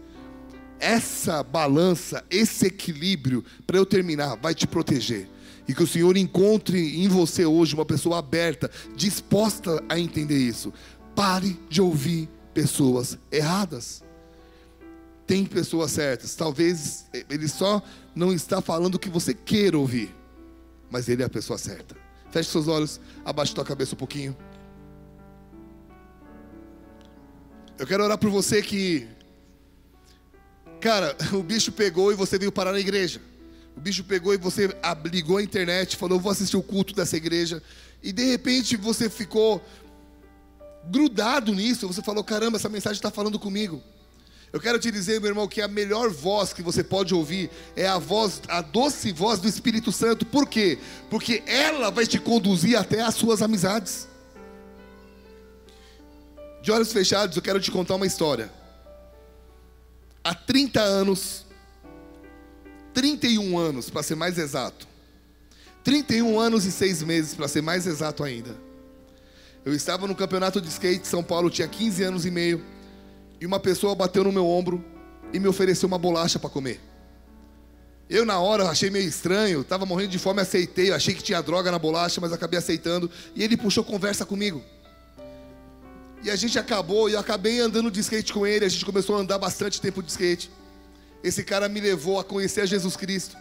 Essa 0.78 1.42
balança, 1.42 2.24
esse 2.30 2.66
equilíbrio, 2.66 3.44
para 3.66 3.76
eu 3.76 3.86
terminar, 3.86 4.36
vai 4.36 4.54
te 4.54 4.66
proteger. 4.66 5.28
E 5.68 5.74
que 5.74 5.82
o 5.82 5.86
Senhor 5.86 6.16
encontre 6.16 7.02
em 7.02 7.08
você 7.08 7.46
hoje 7.46 7.74
uma 7.74 7.84
pessoa 7.84 8.18
aberta, 8.18 8.70
disposta 8.96 9.82
a 9.88 9.98
entender 9.98 10.38
isso. 10.38 10.72
Pare 11.14 11.58
de 11.68 11.80
ouvir 11.80 12.28
pessoas 12.52 13.16
erradas 13.30 14.02
tem 15.32 15.46
pessoas 15.46 15.90
certas. 15.92 16.34
Talvez 16.34 17.06
ele 17.30 17.48
só 17.48 17.82
não 18.14 18.34
está 18.34 18.60
falando 18.60 18.96
o 18.96 18.98
que 18.98 19.08
você 19.08 19.32
queira 19.32 19.78
ouvir, 19.78 20.14
mas 20.90 21.08
ele 21.08 21.22
é 21.22 21.24
a 21.24 21.30
pessoa 21.30 21.58
certa. 21.58 21.96
Feche 22.30 22.50
seus 22.50 22.68
olhos, 22.68 23.00
abaixe 23.24 23.54
tua 23.54 23.64
cabeça 23.64 23.94
um 23.94 23.98
pouquinho. 23.98 24.36
Eu 27.78 27.86
quero 27.86 28.04
orar 28.04 28.18
por 28.18 28.30
você 28.30 28.60
que, 28.60 29.08
cara, 30.80 31.16
o 31.32 31.42
bicho 31.42 31.72
pegou 31.72 32.12
e 32.12 32.14
você 32.14 32.38
veio 32.38 32.52
parar 32.52 32.72
na 32.72 32.80
igreja. 32.80 33.20
O 33.76 33.80
bicho 33.80 34.04
pegou 34.04 34.34
e 34.34 34.36
você 34.36 34.68
ligou 35.10 35.38
a 35.38 35.42
internet, 35.42 35.96
falou, 35.96 36.20
vou 36.20 36.30
assistir 36.30 36.56
o 36.56 36.62
culto 36.62 36.94
dessa 36.94 37.16
igreja. 37.16 37.62
E 38.02 38.12
de 38.12 38.24
repente 38.24 38.76
você 38.76 39.08
ficou 39.08 39.64
grudado 40.90 41.54
nisso. 41.54 41.86
Você 41.86 42.02
falou, 42.02 42.22
caramba, 42.22 42.58
essa 42.58 42.68
mensagem 42.68 42.98
está 42.98 43.10
falando 43.10 43.38
comigo. 43.38 43.82
Eu 44.52 44.60
quero 44.60 44.78
te 44.78 44.90
dizer, 44.90 45.18
meu 45.18 45.30
irmão, 45.30 45.48
que 45.48 45.62
a 45.62 45.68
melhor 45.68 46.10
voz 46.10 46.52
que 46.52 46.62
você 46.62 46.84
pode 46.84 47.14
ouvir 47.14 47.50
é 47.74 47.86
a 47.86 47.98
voz, 47.98 48.42
a 48.48 48.60
doce 48.60 49.10
voz 49.10 49.40
do 49.40 49.48
Espírito 49.48 49.90
Santo. 49.90 50.26
Por 50.26 50.46
quê? 50.46 50.78
Porque 51.08 51.42
ela 51.46 51.90
vai 51.90 52.06
te 52.06 52.18
conduzir 52.18 52.76
até 52.76 53.00
as 53.00 53.14
suas 53.14 53.40
amizades. 53.40 54.11
De 56.62 56.70
olhos 56.70 56.92
fechados, 56.92 57.36
eu 57.36 57.42
quero 57.42 57.60
te 57.60 57.72
contar 57.72 57.96
uma 57.96 58.06
história. 58.06 58.48
Há 60.22 60.32
30 60.32 60.80
anos, 60.80 61.44
31 62.94 63.58
anos 63.58 63.90
para 63.90 64.04
ser 64.04 64.14
mais 64.14 64.38
exato, 64.38 64.86
31 65.82 66.38
anos 66.38 66.64
e 66.64 66.70
6 66.70 67.02
meses 67.02 67.34
para 67.34 67.48
ser 67.48 67.62
mais 67.62 67.84
exato 67.84 68.22
ainda. 68.22 68.56
Eu 69.64 69.74
estava 69.74 70.06
no 70.06 70.14
campeonato 70.14 70.60
de 70.60 70.68
skate, 70.68 71.06
São 71.06 71.24
Paulo, 71.24 71.50
tinha 71.50 71.66
15 71.66 72.04
anos 72.04 72.24
e 72.24 72.30
meio 72.30 72.64
e 73.40 73.46
uma 73.46 73.58
pessoa 73.58 73.96
bateu 73.96 74.22
no 74.22 74.30
meu 74.30 74.46
ombro 74.46 74.84
e 75.32 75.40
me 75.40 75.48
ofereceu 75.48 75.88
uma 75.88 75.98
bolacha 75.98 76.38
para 76.38 76.48
comer. 76.48 76.80
Eu, 78.08 78.24
na 78.24 78.38
hora, 78.38 78.68
achei 78.68 78.88
meio 78.88 79.08
estranho, 79.08 79.62
estava 79.62 79.84
morrendo 79.84 80.10
de 80.10 80.18
fome, 80.18 80.40
aceitei. 80.40 80.92
Achei 80.92 81.14
que 81.14 81.22
tinha 81.22 81.40
droga 81.40 81.70
na 81.72 81.78
bolacha, 81.78 82.20
mas 82.20 82.32
acabei 82.32 82.58
aceitando. 82.58 83.10
E 83.34 83.42
ele 83.42 83.56
puxou 83.56 83.82
conversa 83.82 84.26
comigo. 84.26 84.62
E 86.22 86.30
a 86.30 86.36
gente 86.36 86.56
acabou, 86.58 87.10
e 87.10 87.14
eu 87.14 87.18
acabei 87.18 87.58
andando 87.58 87.90
de 87.90 87.98
skate 88.00 88.32
com 88.32 88.46
ele. 88.46 88.64
A 88.64 88.68
gente 88.68 88.84
começou 88.84 89.16
a 89.16 89.20
andar 89.20 89.38
bastante 89.38 89.80
tempo 89.80 90.00
de 90.02 90.10
skate. 90.10 90.50
Esse 91.22 91.42
cara 91.42 91.68
me 91.68 91.80
levou 91.80 92.20
a 92.20 92.24
conhecer 92.24 92.60
a 92.60 92.66
Jesus 92.66 92.96
Cristo. 92.96 93.36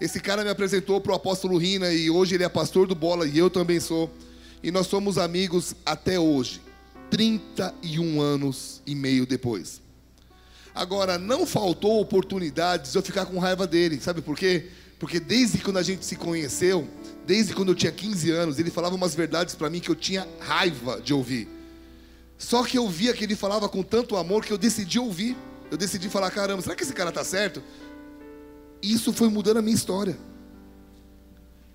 Esse 0.00 0.18
cara 0.18 0.42
me 0.42 0.50
apresentou 0.50 1.00
para 1.00 1.12
o 1.12 1.14
apóstolo 1.14 1.58
Rina, 1.58 1.92
e 1.92 2.08
hoje 2.08 2.34
ele 2.34 2.44
é 2.44 2.48
pastor 2.48 2.86
do 2.86 2.94
Bola, 2.94 3.26
e 3.26 3.36
eu 3.36 3.50
também 3.50 3.78
sou. 3.78 4.10
E 4.62 4.70
nós 4.70 4.86
somos 4.86 5.18
amigos 5.18 5.74
até 5.84 6.18
hoje. 6.18 6.62
31 7.10 8.20
anos 8.20 8.80
e 8.86 8.94
meio 8.94 9.26
depois. 9.26 9.82
Agora, 10.74 11.18
não 11.18 11.46
faltou 11.46 12.00
oportunidades 12.00 12.92
de 12.92 12.98
eu 12.98 13.02
ficar 13.02 13.26
com 13.26 13.38
raiva 13.38 13.66
dele, 13.66 14.00
sabe 14.00 14.22
por 14.22 14.38
quê? 14.38 14.70
Porque 14.98 15.20
desde 15.20 15.58
quando 15.58 15.76
a 15.76 15.82
gente 15.82 16.06
se 16.06 16.16
conheceu, 16.16 16.88
desde 17.26 17.54
quando 17.54 17.68
eu 17.68 17.74
tinha 17.74 17.92
15 17.92 18.30
anos, 18.30 18.58
ele 18.58 18.70
falava 18.70 18.94
umas 18.94 19.14
verdades 19.14 19.54
para 19.54 19.68
mim 19.68 19.80
que 19.80 19.90
eu 19.90 19.94
tinha 19.94 20.26
raiva 20.40 20.98
de 21.02 21.12
ouvir. 21.12 21.61
Só 22.42 22.64
que 22.64 22.76
eu 22.76 22.88
via 22.88 23.14
que 23.14 23.22
ele 23.22 23.36
falava 23.36 23.68
com 23.68 23.84
tanto 23.84 24.16
amor 24.16 24.44
que 24.44 24.52
eu 24.52 24.58
decidi 24.58 24.98
ouvir. 24.98 25.36
Eu 25.70 25.78
decidi 25.78 26.08
falar: 26.08 26.28
caramba, 26.32 26.60
será 26.60 26.74
que 26.74 26.82
esse 26.82 26.92
cara 26.92 27.12
tá 27.12 27.22
certo? 27.22 27.62
Isso 28.82 29.12
foi 29.12 29.28
mudando 29.28 29.58
a 29.58 29.62
minha 29.62 29.76
história. 29.76 30.18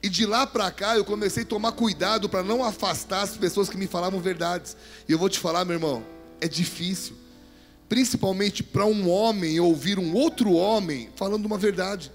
E 0.04 0.10
de 0.10 0.26
lá 0.26 0.46
para 0.46 0.70
cá 0.70 0.98
eu 0.98 1.06
comecei 1.06 1.44
a 1.44 1.46
tomar 1.46 1.72
cuidado 1.72 2.28
para 2.28 2.44
não 2.44 2.62
afastar 2.62 3.22
as 3.22 3.38
pessoas 3.38 3.70
que 3.70 3.78
me 3.78 3.88
falavam 3.88 4.20
verdades. 4.20 4.76
E 5.08 5.12
eu 5.14 5.18
vou 5.18 5.30
te 5.30 5.40
falar, 5.40 5.64
meu 5.64 5.76
irmão, 5.76 6.04
é 6.42 6.50
difícil. 6.50 7.16
Principalmente 7.88 8.62
para 8.62 8.86
um 8.86 9.10
homem 9.10 9.62
ouvir 9.62 9.98
um 9.98 10.14
outro 10.14 10.52
homem 10.52 11.10
falando 11.16 11.46
uma 11.46 11.58
verdade. 11.58 12.12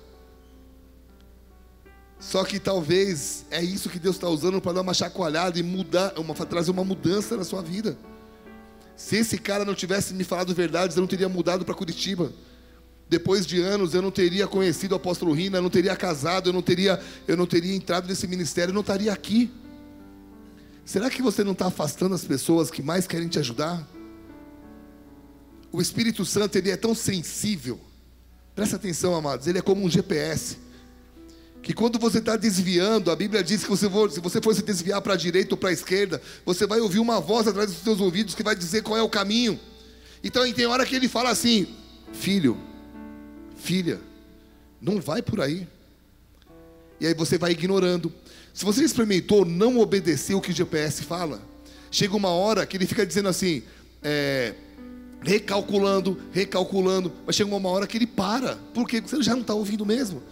Só 2.20 2.44
que 2.44 2.60
talvez 2.60 3.46
é 3.50 3.64
isso 3.64 3.88
que 3.88 3.98
Deus 3.98 4.16
está 4.16 4.28
usando 4.28 4.60
para 4.60 4.74
dar 4.74 4.82
uma 4.82 4.94
chacoalhada 4.94 5.58
e 5.58 5.62
mudar, 5.62 6.12
uma, 6.18 6.34
trazer 6.34 6.70
uma 6.70 6.84
mudança 6.84 7.34
na 7.34 7.44
sua 7.44 7.62
vida. 7.62 7.96
Se 9.02 9.16
esse 9.16 9.36
cara 9.38 9.64
não 9.64 9.74
tivesse 9.74 10.14
me 10.14 10.24
falado 10.24 10.54
verdades, 10.54 10.96
eu 10.96 11.00
não 11.00 11.08
teria 11.08 11.28
mudado 11.28 11.64
para 11.64 11.74
Curitiba 11.74 12.32
depois 13.12 13.44
de 13.44 13.60
anos 13.60 13.92
eu 13.92 14.00
não 14.00 14.10
teria 14.10 14.46
conhecido 14.46 14.92
o 14.92 14.94
apóstolo 14.94 15.34
Rina, 15.34 15.58
eu 15.58 15.62
não 15.62 15.68
teria 15.68 15.94
casado, 15.94 16.48
eu 16.48 16.52
não 16.52 16.62
teria, 16.62 16.98
eu 17.28 17.36
não 17.36 17.44
teria 17.44 17.76
entrado 17.76 18.08
nesse 18.08 18.26
ministério, 18.26 18.70
eu 18.70 18.74
não 18.74 18.80
estaria 18.80 19.12
aqui. 19.12 19.50
Será 20.82 21.10
que 21.10 21.20
você 21.20 21.44
não 21.44 21.52
está 21.52 21.66
afastando 21.66 22.14
as 22.14 22.24
pessoas 22.24 22.70
que 22.70 22.80
mais 22.82 23.06
querem 23.06 23.28
te 23.28 23.38
ajudar? 23.38 23.86
O 25.70 25.82
Espírito 25.82 26.24
Santo 26.24 26.56
ele 26.56 26.70
é 26.70 26.76
tão 26.76 26.94
sensível. 26.94 27.78
Presta 28.54 28.76
atenção, 28.76 29.14
amados. 29.14 29.46
Ele 29.46 29.58
é 29.58 29.62
como 29.62 29.84
um 29.84 29.90
GPS. 29.90 30.56
Que 31.62 31.72
quando 31.72 31.98
você 31.98 32.18
está 32.18 32.36
desviando, 32.36 33.10
a 33.10 33.16
Bíblia 33.16 33.42
diz 33.42 33.62
que 33.62 33.70
você 33.70 33.88
for, 33.88 34.10
se 34.10 34.18
você 34.18 34.42
for 34.42 34.52
se 34.54 34.62
desviar 34.62 35.00
para 35.00 35.14
a 35.14 35.16
direita 35.16 35.54
ou 35.54 35.56
para 35.56 35.68
a 35.70 35.72
esquerda, 35.72 36.20
você 36.44 36.66
vai 36.66 36.80
ouvir 36.80 36.98
uma 36.98 37.20
voz 37.20 37.46
atrás 37.46 37.70
dos 37.70 37.82
seus 37.82 38.00
ouvidos 38.00 38.34
que 38.34 38.42
vai 38.42 38.56
dizer 38.56 38.82
qual 38.82 38.98
é 38.98 39.02
o 39.02 39.08
caminho. 39.08 39.58
Então 40.24 40.50
tem 40.52 40.66
hora 40.66 40.84
que 40.84 40.96
ele 40.96 41.08
fala 41.08 41.30
assim: 41.30 41.68
Filho, 42.12 42.58
filha, 43.56 44.00
não 44.80 45.00
vai 45.00 45.22
por 45.22 45.40
aí. 45.40 45.68
E 47.00 47.06
aí 47.06 47.14
você 47.14 47.38
vai 47.38 47.52
ignorando. 47.52 48.12
Se 48.52 48.64
você 48.64 48.82
experimentou 48.82 49.44
não 49.44 49.78
obedecer 49.78 50.34
o 50.34 50.40
que 50.40 50.50
o 50.50 50.54
GPS 50.54 51.04
fala, 51.04 51.40
chega 51.90 52.16
uma 52.16 52.28
hora 52.28 52.66
que 52.66 52.76
ele 52.76 52.86
fica 52.86 53.06
dizendo 53.06 53.28
assim, 53.28 53.62
é, 54.02 54.54
recalculando, 55.22 56.20
recalculando, 56.32 57.12
mas 57.24 57.36
chega 57.36 57.54
uma 57.54 57.68
hora 57.68 57.86
que 57.86 57.96
ele 57.96 58.06
para, 58.06 58.58
porque 58.74 59.00
você 59.00 59.22
já 59.22 59.32
não 59.32 59.40
está 59.40 59.54
ouvindo 59.54 59.86
mesmo. 59.86 60.22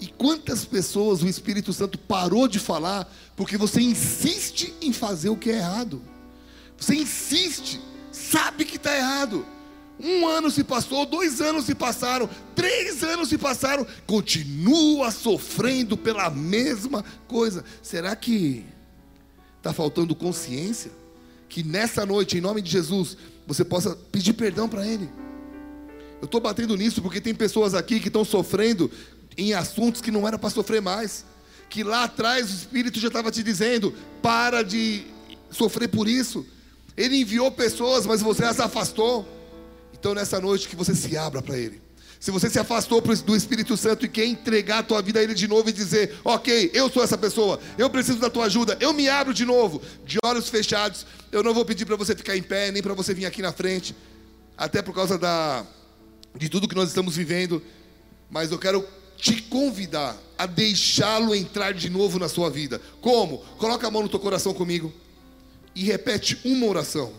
E 0.00 0.06
quantas 0.06 0.64
pessoas 0.64 1.22
o 1.22 1.28
Espírito 1.28 1.72
Santo 1.72 1.98
parou 1.98 2.46
de 2.46 2.58
falar 2.58 3.12
porque 3.36 3.56
você 3.56 3.80
insiste 3.80 4.74
em 4.80 4.92
fazer 4.92 5.28
o 5.28 5.36
que 5.36 5.50
é 5.50 5.56
errado? 5.56 6.00
Você 6.76 6.94
insiste, 6.94 7.80
sabe 8.12 8.64
que 8.64 8.76
está 8.76 8.96
errado 8.96 9.44
um 10.00 10.26
ano 10.26 10.50
se 10.50 10.62
passou, 10.62 11.04
dois 11.04 11.40
anos 11.40 11.64
se 11.64 11.74
passaram, 11.74 12.30
três 12.54 13.02
anos 13.02 13.28
se 13.28 13.36
passaram, 13.36 13.86
continua 14.06 15.10
sofrendo 15.10 15.96
pela 15.96 16.30
mesma 16.30 17.04
coisa. 17.26 17.64
Será 17.82 18.14
que 18.14 18.64
está 19.56 19.72
faltando 19.72 20.14
consciência? 20.14 20.92
Que 21.48 21.64
nessa 21.64 22.06
noite, 22.06 22.38
em 22.38 22.40
nome 22.40 22.62
de 22.62 22.70
Jesus, 22.70 23.16
você 23.46 23.64
possa 23.64 23.96
pedir 24.12 24.34
perdão 24.34 24.68
para 24.68 24.86
Ele. 24.86 25.08
Eu 26.20 26.26
estou 26.26 26.40
batendo 26.40 26.76
nisso 26.76 27.02
porque 27.02 27.20
tem 27.20 27.34
pessoas 27.34 27.74
aqui 27.74 27.98
que 27.98 28.08
estão 28.08 28.24
sofrendo 28.24 28.90
em 29.38 29.54
assuntos 29.54 30.00
que 30.00 30.10
não 30.10 30.26
era 30.26 30.36
para 30.36 30.50
sofrer 30.50 30.82
mais. 30.82 31.24
Que 31.70 31.84
lá 31.84 32.04
atrás 32.04 32.50
o 32.50 32.54
Espírito 32.54 32.98
já 32.98 33.06
estava 33.06 33.30
te 33.30 33.42
dizendo: 33.42 33.94
para 34.20 34.62
de 34.62 35.06
sofrer 35.50 35.88
por 35.88 36.08
isso. 36.08 36.44
Ele 36.96 37.20
enviou 37.20 37.50
pessoas, 37.52 38.04
mas 38.04 38.20
você 38.20 38.44
as 38.44 38.58
afastou. 38.58 39.26
Então 39.94 40.14
nessa 40.14 40.40
noite 40.40 40.68
que 40.68 40.74
você 40.74 40.94
se 40.94 41.16
abra 41.16 41.40
para 41.40 41.56
Ele. 41.56 41.80
Se 42.18 42.32
você 42.32 42.50
se 42.50 42.58
afastou 42.58 43.00
do 43.00 43.36
Espírito 43.36 43.76
Santo 43.76 44.04
e 44.04 44.08
quer 44.08 44.24
entregar 44.24 44.78
a 44.78 44.82
tua 44.82 45.00
vida 45.00 45.20
a 45.20 45.22
Ele 45.22 45.34
de 45.34 45.46
novo 45.46 45.68
e 45.68 45.72
dizer: 45.72 46.18
Ok, 46.24 46.70
eu 46.74 46.90
sou 46.90 47.04
essa 47.04 47.16
pessoa, 47.16 47.60
eu 47.76 47.88
preciso 47.88 48.18
da 48.18 48.28
tua 48.28 48.46
ajuda, 48.46 48.76
eu 48.80 48.92
me 48.92 49.08
abro 49.08 49.32
de 49.32 49.44
novo, 49.44 49.80
de 50.04 50.18
olhos 50.24 50.48
fechados. 50.48 51.06
Eu 51.30 51.44
não 51.44 51.54
vou 51.54 51.64
pedir 51.64 51.84
para 51.84 51.94
você 51.94 52.16
ficar 52.16 52.36
em 52.36 52.42
pé, 52.42 52.72
nem 52.72 52.82
para 52.82 52.94
você 52.94 53.14
vir 53.14 53.26
aqui 53.26 53.40
na 53.40 53.52
frente, 53.52 53.94
até 54.56 54.82
por 54.82 54.92
causa 54.94 55.16
da, 55.16 55.64
de 56.34 56.48
tudo 56.48 56.66
que 56.66 56.74
nós 56.74 56.88
estamos 56.88 57.14
vivendo, 57.14 57.62
mas 58.28 58.50
eu 58.50 58.58
quero 58.58 58.84
te 59.18 59.42
convidar 59.42 60.16
a 60.38 60.46
deixá-lo 60.46 61.34
entrar 61.34 61.74
de 61.74 61.90
novo 61.90 62.18
na 62.18 62.28
sua 62.28 62.48
vida. 62.48 62.80
Como? 63.00 63.38
Coloca 63.58 63.86
a 63.86 63.90
mão 63.90 64.02
no 64.02 64.08
teu 64.08 64.20
coração 64.20 64.54
comigo 64.54 64.92
e 65.74 65.84
repete 65.84 66.38
uma 66.44 66.66
oração. 66.66 67.12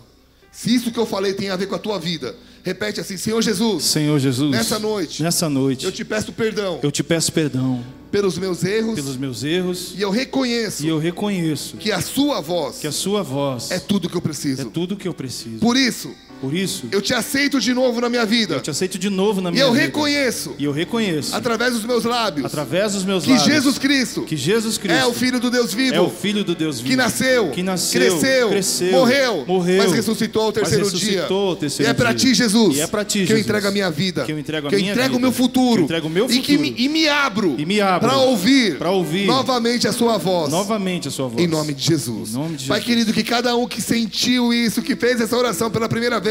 Se 0.52 0.74
isso 0.74 0.92
que 0.92 0.98
eu 0.98 1.06
falei 1.06 1.34
tem 1.34 1.50
a 1.50 1.56
ver 1.56 1.68
com 1.68 1.76
a 1.76 1.80
tua 1.80 2.00
vida, 2.00 2.36
repete 2.64 3.00
assim: 3.00 3.18
Senhor 3.18 3.42
Jesus. 3.42 3.84
Senhor 3.84 4.18
Jesus. 4.20 4.52
Nessa 4.52 4.80
noite. 4.80 5.22
Nessa 5.22 5.50
noite. 5.50 5.86
Eu 5.86 5.92
te 5.92 6.04
peço 6.04 6.34
perdão. 6.34 6.80
Eu 6.82 6.92
te 6.92 7.04
peço 7.04 7.32
perdão 7.32 7.86
pelos 8.12 8.38
meus 8.38 8.64
erros, 8.64 8.96
pelos 8.96 9.18
meus 9.18 9.44
erros, 9.44 9.94
e 9.96 10.02
eu 10.02 10.10
reconheço, 10.10 10.84
e 10.84 10.90
eu 10.90 10.98
reconheço 10.98 11.78
que 11.78 11.92
a 11.92 12.02
sua 12.02 12.42
voz, 12.42 12.80
que 12.80 12.88
a 12.88 12.92
sua 12.92 13.22
voz 13.22 13.70
é 13.70 13.80
tudo 13.80 14.10
que 14.10 14.18
eu 14.18 14.22
preciso. 14.22 14.64
É 14.64 14.66
tudo 14.66 14.98
que 14.98 15.08
eu 15.08 15.14
preciso. 15.14 15.60
Por 15.60 15.78
isso, 15.78 16.12
por 16.42 16.54
isso, 16.54 16.88
eu 16.92 17.02
te 17.02 17.14
aceito 17.14 17.60
de 17.60 17.74
novo 17.74 18.00
na 18.00 18.10
minha 18.10 18.26
vida. 18.26 18.56
Eu 18.56 18.62
te 18.62 18.70
aceito 18.70 18.98
de 18.98 19.10
novo 19.10 19.42
na 19.42 19.52
minha 19.52 19.66
vida. 19.66 19.78
E 19.78 19.82
eu 19.82 19.86
reconheço. 19.86 20.56
E 20.58 20.64
eu 20.64 20.72
reconheço. 20.72 21.36
Através 21.36 21.74
dos 21.74 21.84
meus 21.84 22.06
lábios. 22.06 22.46
Através 22.46 22.94
dos 22.94 23.04
meus 23.04 23.26
que 23.26 23.32
lábios. 23.32 23.48
Jesus 23.48 23.78
Cristo. 23.78 24.24
Que 24.24 24.38
Jesus 24.38 24.78
Cristo. 24.78 24.98
É 24.98 25.06
o 25.06 25.14
filho 25.14 25.40
do 25.40 25.52
Deus 25.52 25.74
vivo. 25.74 25.96
É 25.96 26.00
o 26.00 26.10
filho 26.10 26.44
do 26.44 26.56
Deus 26.56 26.78
vivo. 26.78 26.90
Que 26.90 26.96
nasceu. 26.96 27.50
Que 27.50 27.62
nasceu. 27.62 28.00
Cresceu. 28.00 28.50
Cresceu. 28.50 28.92
Morreu. 28.92 29.46
Morreu. 29.46 29.84
Mas 29.84 29.92
ressuscitou 29.92 30.44
ao 30.44 30.52
terceiro 30.52 30.86
mas 30.86 30.94
ressuscitou 30.94 31.28
dia. 31.28 31.50
Ao 31.50 31.56
terceiro 31.56 31.90
e 31.90 31.92
é 31.92 31.94
para 31.94 32.14
ti, 32.14 32.34
Jesus. 32.34 32.78
E 32.78 32.82
é 32.82 32.88
para 32.88 33.04
ti, 33.04 33.20
que 33.20 33.26
Jesus. 33.26 33.40
eu 33.40 33.44
entrego 33.44 33.68
a 33.68 33.72
minha 33.72 33.92
vida. 33.92 34.24
Que 34.24 34.32
eu 34.32 34.40
entrego 34.40 34.68
a 34.68 34.70
que 34.70 34.76
minha 34.78 34.90
eu 34.90 34.94
entrego 34.94 35.16
vida. 35.16 35.18
o 35.18 35.22
meu 35.22 35.32
futuro. 35.32 35.76
Que 35.76 35.80
eu 35.80 35.86
entrego 35.86 36.08
o 36.08 36.10
meu 36.10 36.30
futuro. 36.30 36.40
E, 36.40 36.46
que 36.46 36.58
me, 36.58 36.74
e 36.78 36.88
me 36.88 37.10
abro. 37.10 37.56
E 37.58 37.66
me 37.66 37.82
abro. 37.82 38.08
Para 38.08 38.18
ouvir. 38.18 38.78
Para 38.78 38.92
ouvir. 38.92 39.26
Novamente 39.26 39.88
a 39.88 39.92
sua 39.92 40.18
voz. 40.18 40.50
Novamente 40.50 41.08
a 41.08 41.12
sua 41.12 41.28
voz. 41.28 41.44
Em 41.44 41.48
nome 41.48 41.74
de 41.74 41.84
Jesus. 41.84 42.30
Em 42.30 42.34
nome 42.34 42.56
de 42.56 42.64
Jesus. 42.64 42.70
Pai 42.70 42.82
querido, 42.82 43.12
que 43.12 43.24
cada 43.24 43.56
um 43.56 43.68
que 43.68 43.82
sentiu 43.82 44.54
isso, 44.54 44.82
que 44.82 44.96
fez 44.96 45.20
essa 45.20 45.36
oração 45.36 45.70
pela 45.70 45.90
primeira 45.90 46.20
vez, 46.20 46.29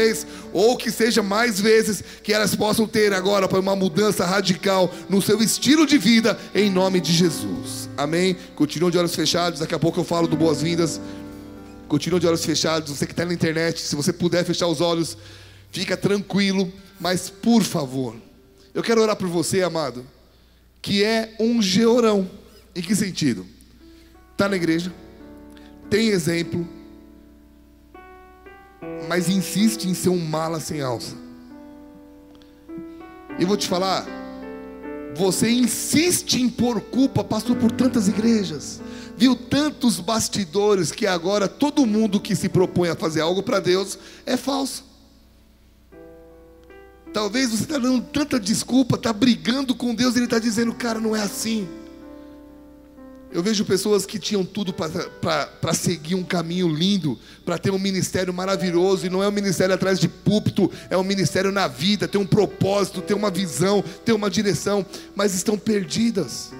ou 0.53 0.77
que 0.77 0.91
seja 0.91 1.21
mais 1.21 1.59
vezes, 1.59 2.03
que 2.23 2.33
elas 2.33 2.55
possam 2.55 2.87
ter 2.87 3.13
agora 3.13 3.47
para 3.47 3.59
uma 3.59 3.75
mudança 3.75 4.25
radical 4.25 4.91
no 5.09 5.21
seu 5.21 5.41
estilo 5.41 5.85
de 5.85 5.97
vida, 5.97 6.37
em 6.55 6.69
nome 6.69 6.99
de 6.99 7.11
Jesus. 7.11 7.89
Amém? 7.97 8.35
Continuam 8.55 8.89
de 8.89 8.97
olhos 8.97 9.15
fechados, 9.15 9.59
daqui 9.59 9.75
a 9.75 9.79
pouco 9.79 9.99
eu 9.99 10.03
falo 10.03 10.27
do 10.27 10.35
boas-vindas. 10.35 10.99
Continuam 11.87 12.19
de 12.19 12.27
olhos 12.27 12.45
fechados, 12.45 12.95
você 12.95 13.05
que 13.05 13.13
está 13.13 13.25
na 13.25 13.33
internet, 13.33 13.81
se 13.81 13.95
você 13.95 14.13
puder 14.13 14.45
fechar 14.45 14.67
os 14.67 14.79
olhos, 14.79 15.17
fica 15.71 15.97
tranquilo, 15.97 16.71
mas 16.99 17.29
por 17.29 17.63
favor, 17.63 18.15
eu 18.73 18.83
quero 18.83 19.01
orar 19.01 19.15
por 19.15 19.27
você, 19.27 19.63
amado, 19.63 20.05
que 20.81 21.03
é 21.03 21.33
um 21.39 21.61
georão. 21.61 22.29
Em 22.75 22.81
que 22.81 22.95
sentido? 22.95 23.45
Está 24.31 24.47
na 24.47 24.55
igreja, 24.55 24.93
tem 25.89 26.09
exemplo, 26.09 26.67
mas 29.07 29.29
insiste 29.29 29.85
em 29.85 29.93
ser 29.93 30.09
um 30.09 30.19
mala 30.19 30.59
sem 30.59 30.81
alça. 30.81 31.15
E 33.37 33.45
vou 33.45 33.57
te 33.57 33.67
falar, 33.67 34.05
você 35.15 35.49
insiste 35.49 36.41
em 36.41 36.49
pôr 36.49 36.81
culpa, 36.81 37.23
passou 37.23 37.55
por 37.55 37.71
tantas 37.71 38.07
igrejas, 38.07 38.81
viu 39.17 39.35
tantos 39.35 39.99
bastidores 39.99 40.91
que 40.91 41.07
agora 41.07 41.47
todo 41.47 41.85
mundo 41.85 42.19
que 42.19 42.35
se 42.35 42.49
propõe 42.49 42.89
a 42.89 42.95
fazer 42.95 43.21
algo 43.21 43.41
para 43.41 43.59
Deus 43.59 43.97
é 44.25 44.37
falso. 44.37 44.85
Talvez 47.13 47.49
você 47.49 47.63
está 47.63 47.77
dando 47.77 48.01
tanta 48.01 48.39
desculpa, 48.39 48.95
está 48.95 49.11
brigando 49.11 49.73
com 49.73 49.95
Deus, 49.95 50.13
e 50.13 50.19
Ele 50.19 50.25
está 50.25 50.37
dizendo, 50.37 50.73
cara, 50.73 50.99
não 50.99 51.15
é 51.15 51.21
assim. 51.21 51.67
Eu 53.31 53.43
vejo 53.43 53.63
pessoas 53.63 54.07
que 54.07 54.17
tinham 54.17 54.43
tudo 54.43 54.73
para 54.73 55.73
seguir 55.73 56.15
um 56.15 56.23
caminho 56.23 56.67
lindo, 56.67 57.17
para 57.45 57.59
ter 57.59 57.69
um 57.69 57.77
ministério 57.77 58.33
maravilhoso, 58.33 59.05
e 59.05 59.09
não 59.09 59.21
é 59.21 59.27
um 59.27 59.31
ministério 59.31 59.75
atrás 59.75 59.99
de 59.99 60.07
púlpito, 60.07 60.71
é 60.89 60.97
um 60.97 61.03
ministério 61.03 61.51
na 61.51 61.67
vida, 61.67 62.07
tem 62.07 62.19
um 62.19 62.25
propósito, 62.25 63.01
tem 63.01 63.15
uma 63.15 63.29
visão, 63.29 63.83
tem 64.03 64.15
uma 64.15 64.31
direção, 64.31 64.83
mas 65.15 65.35
estão 65.35 65.59
perdidas. 65.59 66.51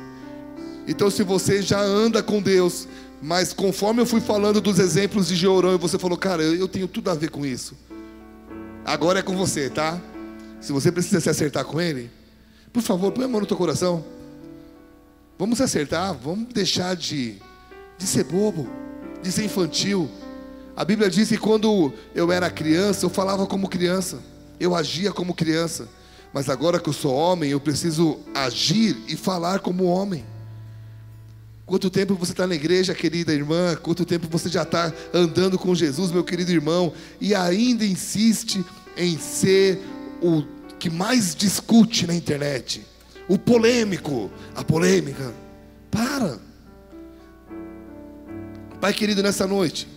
Então, 0.88 1.10
se 1.10 1.24
você 1.24 1.62
já 1.64 1.82
anda 1.82 2.22
com 2.22 2.40
Deus, 2.40 2.88
mas 3.20 3.52
conforme 3.52 4.02
eu 4.02 4.06
fui 4.06 4.22
falando 4.22 4.62
dos 4.62 4.78
exemplos 4.78 5.28
de 5.28 5.36
Georão, 5.36 5.74
e 5.74 5.78
você 5.78 5.98
falou, 5.98 6.18
cara, 6.20 6.44
eu 6.44 6.68
tenho 6.68 6.88
tudo 6.88 7.10
a 7.10 7.16
ver 7.16 7.32
com 7.32 7.44
isso, 7.44 7.76
agora 8.86 9.20
é 9.20 9.24
com 9.24 9.36
você, 9.36 9.72
tá? 9.72 10.00
Se 10.62 10.72
você 10.72 10.92
precisa 10.92 11.20
se 11.20 11.30
acertar 11.30 11.66
com 11.66 11.82
Ele, 11.82 12.12
por 12.72 12.84
favor, 12.84 13.12
põe 13.12 13.26
a 13.26 13.28
mão 13.28 13.42
no 13.42 13.48
teu 13.48 13.58
coração. 13.58 14.06
Vamos 15.40 15.62
acertar, 15.62 16.14
vamos 16.14 16.50
deixar 16.54 16.98
de, 16.98 17.38
de 17.98 18.06
ser 18.06 18.26
bobo, 18.26 18.70
de 19.24 19.32
ser 19.32 19.46
infantil. 19.46 20.12
A 20.76 20.84
Bíblia 20.84 21.10
diz 21.10 21.30
que 21.30 21.38
quando 21.38 21.94
eu 22.14 22.30
era 22.30 22.52
criança, 22.52 23.06
eu 23.06 23.10
falava 23.10 23.48
como 23.48 23.70
criança, 23.70 24.20
eu 24.60 24.76
agia 24.76 25.14
como 25.14 25.34
criança. 25.34 25.88
Mas 26.34 26.50
agora 26.50 26.78
que 26.78 26.90
eu 26.90 26.94
sou 26.94 27.16
homem, 27.16 27.52
eu 27.52 27.60
preciso 27.62 28.20
agir 28.36 28.98
e 29.08 29.16
falar 29.16 29.62
como 29.62 29.86
homem. 29.86 30.26
Quanto 31.66 31.90
tempo 31.90 32.16
você 32.16 32.34
está 32.34 32.46
na 32.46 32.56
igreja, 32.56 32.94
querida 32.94 33.34
irmã? 33.34 33.78
Quanto 33.82 34.04
tempo 34.04 34.28
você 34.30 34.50
já 34.50 34.64
está 34.64 34.92
andando 35.14 35.58
com 35.58 35.74
Jesus, 35.74 36.12
meu 36.12 36.26
querido 36.26 36.52
irmão? 36.52 36.92
E 37.22 37.34
ainda 37.34 37.86
insiste 37.86 38.62
em 38.98 39.18
ser 39.18 39.80
o 40.22 40.44
que 40.78 40.90
mais 40.90 41.34
discute 41.34 42.06
na 42.06 42.14
internet 42.14 42.86
o 43.30 43.38
polêmico, 43.38 44.30
a 44.56 44.64
polêmica. 44.64 45.32
Para. 45.90 46.40
Pai 48.82 48.94
querido, 48.94 49.22
nessa 49.22 49.46
noite, 49.46 49.88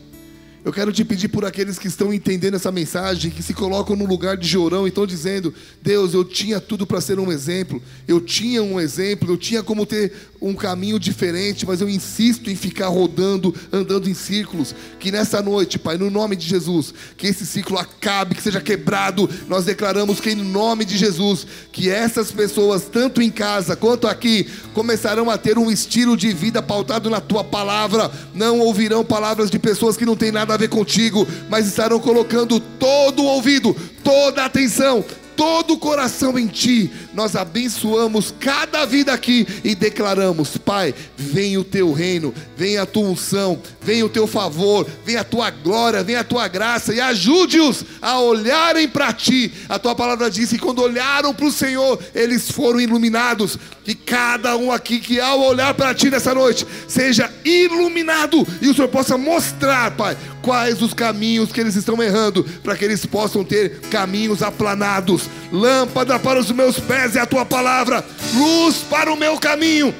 eu 0.64 0.72
quero 0.72 0.92
te 0.92 1.04
pedir 1.04 1.26
por 1.26 1.44
aqueles 1.44 1.76
que 1.76 1.88
estão 1.88 2.14
entendendo 2.14 2.54
essa 2.54 2.70
mensagem, 2.70 3.32
que 3.32 3.42
se 3.42 3.52
colocam 3.52 3.96
no 3.96 4.06
lugar 4.06 4.36
de 4.36 4.46
Jorão 4.46 4.86
e 4.86 4.90
estão 4.90 5.04
dizendo: 5.04 5.52
Deus, 5.82 6.14
eu 6.14 6.24
tinha 6.24 6.60
tudo 6.60 6.86
para 6.86 7.00
ser 7.00 7.18
um 7.18 7.32
exemplo, 7.32 7.82
eu 8.06 8.20
tinha 8.20 8.62
um 8.62 8.78
exemplo, 8.78 9.28
eu 9.28 9.36
tinha 9.36 9.62
como 9.62 9.84
ter 9.84 10.12
um 10.40 10.54
caminho 10.54 10.98
diferente, 10.98 11.66
mas 11.66 11.80
eu 11.80 11.88
insisto 11.88 12.48
em 12.48 12.54
ficar 12.54 12.88
rodando, 12.88 13.54
andando 13.72 14.08
em 14.08 14.14
círculos. 14.14 14.74
Que 15.00 15.10
nessa 15.10 15.42
noite, 15.42 15.78
Pai, 15.78 15.96
no 15.96 16.10
nome 16.10 16.36
de 16.36 16.46
Jesus, 16.46 16.94
que 17.16 17.26
esse 17.26 17.44
ciclo 17.44 17.78
acabe, 17.78 18.34
que 18.34 18.42
seja 18.42 18.60
quebrado. 18.60 19.28
Nós 19.48 19.64
declaramos 19.64 20.20
que, 20.20 20.30
em 20.30 20.36
nome 20.36 20.84
de 20.84 20.96
Jesus, 20.96 21.46
que 21.72 21.90
essas 21.90 22.30
pessoas, 22.30 22.84
tanto 22.84 23.20
em 23.20 23.30
casa 23.30 23.74
quanto 23.74 24.06
aqui, 24.06 24.48
começarão 24.74 25.28
a 25.28 25.38
ter 25.38 25.58
um 25.58 25.70
estilo 25.70 26.16
de 26.16 26.32
vida 26.32 26.62
pautado 26.62 27.10
na 27.10 27.20
tua 27.20 27.42
palavra, 27.42 28.10
não 28.34 28.60
ouvirão 28.60 29.04
palavras 29.04 29.50
de 29.50 29.58
pessoas 29.58 29.96
que 29.96 30.06
não 30.06 30.16
têm 30.16 30.32
nada 30.32 30.51
nada 30.53 30.55
a 30.55 30.59
ver 30.59 30.68
contigo, 30.68 31.26
mas 31.48 31.66
estarão 31.66 31.98
colocando 31.98 32.61
todo 32.61 33.22
o 33.22 33.26
ouvido, 33.26 33.74
toda 34.05 34.42
a 34.42 34.46
atenção, 34.46 35.05
todo 35.34 35.74
o 35.74 35.78
coração 35.78 36.38
em 36.38 36.46
Ti. 36.46 36.90
Nós 37.14 37.36
abençoamos 37.36 38.32
cada 38.40 38.86
vida 38.86 39.12
aqui 39.12 39.46
e 39.62 39.74
declaramos: 39.74 40.56
Pai, 40.56 40.94
vem 41.16 41.58
o 41.58 41.64
Teu 41.64 41.92
reino, 41.92 42.32
vem 42.56 42.78
a 42.78 42.86
Tua 42.86 43.08
unção, 43.08 43.60
vem 43.82 44.02
o 44.02 44.08
Teu 44.08 44.26
favor, 44.26 44.86
vem 45.04 45.16
a 45.16 45.24
Tua 45.24 45.50
glória, 45.50 46.02
vem 46.02 46.16
a 46.16 46.24
Tua 46.24 46.48
graça 46.48 46.94
e 46.94 47.00
ajude-os 47.00 47.84
a 48.00 48.18
olharem 48.18 48.88
para 48.88 49.12
Ti. 49.12 49.52
A 49.68 49.78
Tua 49.78 49.94
palavra 49.94 50.30
diz 50.30 50.50
que 50.50 50.58
quando 50.58 50.80
olharam 50.80 51.34
para 51.34 51.46
o 51.46 51.52
Senhor, 51.52 51.98
eles 52.14 52.50
foram 52.50 52.80
iluminados. 52.80 53.58
Que 53.84 53.96
cada 53.96 54.56
um 54.56 54.70
aqui 54.70 55.00
que 55.00 55.20
ao 55.20 55.40
olhar 55.40 55.74
para 55.74 55.92
Ti 55.92 56.08
nessa 56.08 56.32
noite 56.32 56.64
seja 56.86 57.30
iluminado 57.44 58.46
e 58.60 58.68
o 58.68 58.74
Senhor 58.74 58.88
possa 58.88 59.18
mostrar, 59.18 59.90
Pai, 59.96 60.16
quais 60.40 60.80
os 60.80 60.94
caminhos 60.94 61.50
que 61.50 61.60
eles 61.60 61.74
estão 61.74 62.00
errando, 62.00 62.44
para 62.62 62.76
que 62.76 62.84
eles 62.84 63.04
possam 63.04 63.44
ter 63.44 63.80
caminhos 63.90 64.40
aplanados 64.40 65.28
lâmpada 65.50 66.18
para 66.18 66.40
os 66.40 66.50
meus 66.50 66.78
pés 66.78 67.01
é 67.16 67.20
a 67.20 67.26
tua 67.26 67.44
palavra, 67.44 68.05
luz 68.34 68.76
para 68.88 69.12
o 69.12 69.16
meu 69.16 69.38
caminho. 69.38 69.94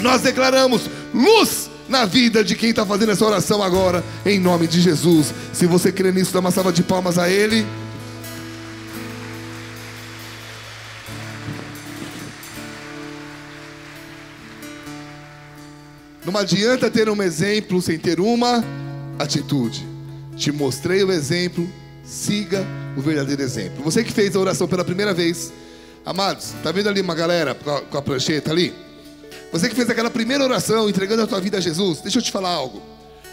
Nós 0.00 0.22
declaramos 0.22 0.82
luz 1.12 1.70
na 1.88 2.04
vida 2.04 2.42
de 2.42 2.54
quem 2.54 2.70
está 2.70 2.84
fazendo 2.84 3.12
essa 3.12 3.24
oração 3.24 3.62
agora, 3.62 4.04
em 4.24 4.38
nome 4.38 4.66
de 4.66 4.80
Jesus. 4.80 5.32
Se 5.52 5.66
você 5.66 5.90
crê 5.90 6.12
nisso, 6.12 6.32
dá 6.32 6.40
uma 6.40 6.50
salva 6.50 6.72
de 6.72 6.82
palmas 6.82 7.18
a 7.18 7.28
Ele. 7.28 7.66
Não 16.24 16.36
adianta 16.36 16.90
ter 16.90 17.08
um 17.08 17.22
exemplo 17.22 17.80
sem 17.80 17.98
ter 17.98 18.18
uma 18.18 18.64
atitude. 19.18 19.86
Te 20.36 20.50
mostrei 20.50 21.04
o 21.04 21.12
exemplo, 21.12 21.68
siga 22.02 22.66
o 22.96 23.00
verdadeiro 23.00 23.42
exemplo. 23.42 23.84
Você 23.84 24.02
que 24.02 24.12
fez 24.12 24.34
a 24.34 24.40
oração 24.40 24.66
pela 24.66 24.84
primeira 24.84 25.12
vez, 25.12 25.52
amados, 26.04 26.52
tá 26.62 26.70
vendo 26.72 26.88
ali 26.88 27.00
uma 27.00 27.14
galera 27.14 27.54
com 27.54 27.70
a, 27.70 27.80
com 27.80 28.02
prancheta 28.02 28.50
ali? 28.50 28.74
Você 29.52 29.68
que 29.68 29.74
fez 29.74 29.88
aquela 29.88 30.10
primeira 30.10 30.42
oração, 30.42 30.88
entregando 30.88 31.22
a 31.22 31.26
tua 31.26 31.40
vida 31.40 31.58
a 31.58 31.60
Jesus, 31.60 32.00
deixa 32.00 32.18
eu 32.18 32.22
te 32.22 32.32
falar 32.32 32.50
algo. 32.50 32.82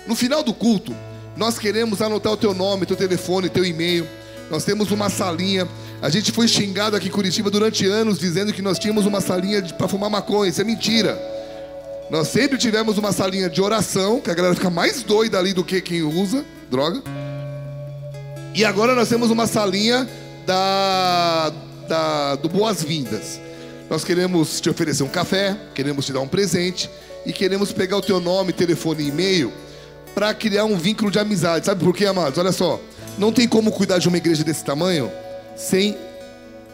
No 0.06 0.16
final 0.16 0.44
do 0.44 0.54
culto, 0.54 0.96
nós 1.36 1.58
queremos 1.58 2.02
anotar 2.02 2.34
o 2.34 2.38
teu 2.38 2.54
nome, 2.54 2.86
teu 2.86 2.96
telefone, 2.96 3.50
teu 3.50 3.66
e-mail. 3.66 4.08
Nós 4.50 4.64
temos 4.64 4.92
uma 4.92 5.10
salinha. 5.10 5.68
A 6.02 6.10
gente 6.10 6.32
foi 6.32 6.48
xingado 6.48 6.96
aqui 6.96 7.08
em 7.08 7.12
Curitiba 7.12 7.50
durante 7.50 7.86
anos 7.88 8.20
dizendo 8.20 8.54
que 8.54 8.62
nós 8.62 8.78
tínhamos 8.78 9.06
uma 9.06 9.22
salinha 9.22 9.62
para 9.62 9.88
fumar 9.88 10.10
maconha. 10.10 10.50
Isso 10.50 10.62
é 10.62 10.64
mentira. 10.64 11.18
Nós 12.10 12.28
sempre 12.28 12.58
tivemos 12.58 12.98
uma 12.98 13.14
salinha 13.14 13.50
de 13.50 13.62
oração, 13.62 14.20
que 14.20 14.30
a 14.30 14.34
galera 14.34 14.54
fica 14.54 14.70
mais 14.70 15.02
doida 15.02 15.40
ali 15.40 15.54
do 15.54 15.64
que 15.64 15.80
quem 15.80 16.04
usa 16.04 16.44
droga. 16.70 17.02
E 18.54 18.66
agora 18.66 18.94
nós 18.94 19.08
temos 19.08 19.32
uma 19.32 19.48
salinha 19.48 20.08
da, 20.46 21.54
da 21.92 22.36
do 22.36 22.48
Boas-Vindas. 22.48 23.38
Nós 23.90 24.06
queremos 24.06 24.62
te 24.62 24.70
oferecer 24.70 25.04
um 25.04 25.10
café, 25.10 25.58
queremos 25.76 26.06
te 26.06 26.14
dar 26.14 26.22
um 26.22 26.28
presente 26.28 26.90
e 27.26 27.34
queremos 27.34 27.74
pegar 27.74 27.98
o 27.98 28.02
teu 28.02 28.22
nome, 28.22 28.54
telefone 28.54 29.04
e 29.04 29.08
e-mail 29.10 29.52
para 30.16 30.34
criar 30.34 30.64
um 30.64 30.78
vínculo 30.78 31.12
de 31.12 31.20
amizade. 31.20 31.66
Sabe 31.66 31.84
por 31.84 31.94
quê, 31.94 32.06
amados? 32.06 32.40
Olha 32.40 32.54
só, 32.54 32.80
não 33.18 33.34
tem 33.34 33.46
como 33.46 33.74
cuidar 33.74 33.98
de 33.98 34.08
uma 34.08 34.16
igreja 34.16 34.42
desse 34.42 34.64
tamanho 34.64 35.12
sem 35.58 35.98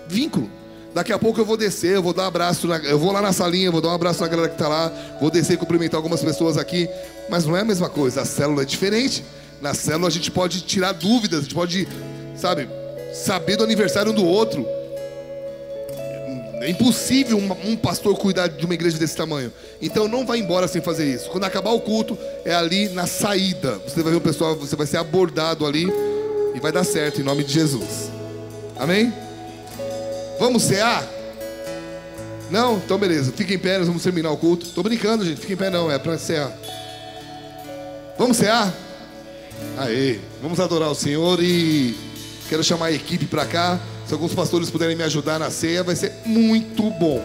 vínculo. 0.07 0.51
Daqui 0.93 1.11
a 1.11 1.17
pouco 1.17 1.41
eu 1.41 1.45
vou 1.45 1.57
descer, 1.57 1.95
eu 1.95 2.03
vou 2.03 2.13
dar 2.13 2.23
um 2.23 2.27
abraço, 2.27 2.67
na, 2.67 2.77
eu 2.77 2.99
vou 2.99 3.11
lá 3.11 3.19
na 3.19 3.33
salinha, 3.33 3.71
vou 3.71 3.81
dar 3.81 3.89
um 3.89 3.93
abraço 3.93 4.21
na 4.21 4.27
galera 4.27 4.49
que 4.49 4.55
está 4.55 4.67
lá, 4.67 4.91
vou 5.19 5.31
descer 5.31 5.53
e 5.53 5.57
cumprimentar 5.57 5.97
algumas 5.97 6.23
pessoas 6.23 6.57
aqui, 6.57 6.87
mas 7.27 7.43
não 7.43 7.57
é 7.57 7.61
a 7.61 7.65
mesma 7.65 7.89
coisa, 7.89 8.21
a 8.21 8.25
célula 8.25 8.61
é 8.61 8.65
diferente. 8.65 9.23
Na 9.61 9.73
célula 9.73 10.09
a 10.09 10.11
gente 10.11 10.29
pode 10.29 10.61
tirar 10.61 10.91
dúvidas, 10.91 11.39
a 11.39 11.41
gente 11.41 11.55
pode, 11.55 11.87
sabe, 12.35 12.69
saber 13.13 13.57
do 13.57 13.63
aniversário 13.63 14.11
um 14.11 14.15
do 14.15 14.23
outro. 14.23 14.63
É 16.61 16.69
impossível 16.69 17.37
um, 17.37 17.71
um, 17.71 17.75
pastor 17.75 18.17
cuidar 18.17 18.47
de 18.47 18.65
uma 18.65 18.73
igreja 18.73 18.97
desse 18.97 19.15
tamanho. 19.15 19.51
Então 19.81 20.07
não 20.07 20.25
vai 20.25 20.39
embora 20.39 20.67
sem 20.67 20.81
fazer 20.81 21.05
isso. 21.05 21.29
Quando 21.29 21.43
acabar 21.43 21.71
o 21.71 21.79
culto, 21.79 22.17
é 22.43 22.53
ali 22.53 22.89
na 22.89 23.05
saída. 23.05 23.79
Você 23.87 24.01
vai 24.01 24.11
ver 24.11 24.17
o 24.17 24.21
pessoal, 24.21 24.55
você 24.55 24.75
vai 24.75 24.87
ser 24.87 24.97
abordado 24.97 25.65
ali 25.65 25.87
e 26.55 26.59
vai 26.59 26.71
dar 26.71 26.83
certo 26.83 27.21
em 27.21 27.23
nome 27.23 27.43
de 27.43 27.53
Jesus. 27.53 28.11
Amém? 28.75 29.13
Vamos 30.39 30.63
cear? 30.63 31.07
Não? 32.49 32.77
Então 32.77 32.97
beleza. 32.97 33.31
Fica 33.31 33.53
em 33.53 33.59
pé, 33.59 33.77
nós 33.77 33.87
vamos 33.87 34.03
terminar 34.03 34.31
o 34.31 34.37
culto. 34.37 34.67
Tô 34.69 34.81
brincando, 34.81 35.23
gente. 35.25 35.39
Fica 35.39 35.53
em 35.53 35.57
pé 35.57 35.69
não, 35.69 35.91
é 35.91 35.99
para 35.99 36.17
cear. 36.17 36.51
Vamos 38.17 38.37
cear? 38.37 38.73
Aê, 39.77 40.19
vamos 40.41 40.59
adorar 40.59 40.89
o 40.89 40.95
Senhor 40.95 41.41
e 41.41 41.95
quero 42.49 42.63
chamar 42.63 42.87
a 42.87 42.91
equipe 42.91 43.25
para 43.25 43.45
cá. 43.45 43.79
Se 44.07 44.13
alguns 44.13 44.33
pastores 44.33 44.69
puderem 44.69 44.95
me 44.95 45.03
ajudar 45.03 45.37
na 45.37 45.51
ceia, 45.51 45.83
vai 45.83 45.95
ser 45.95 46.13
muito 46.25 46.89
bom. 46.91 47.21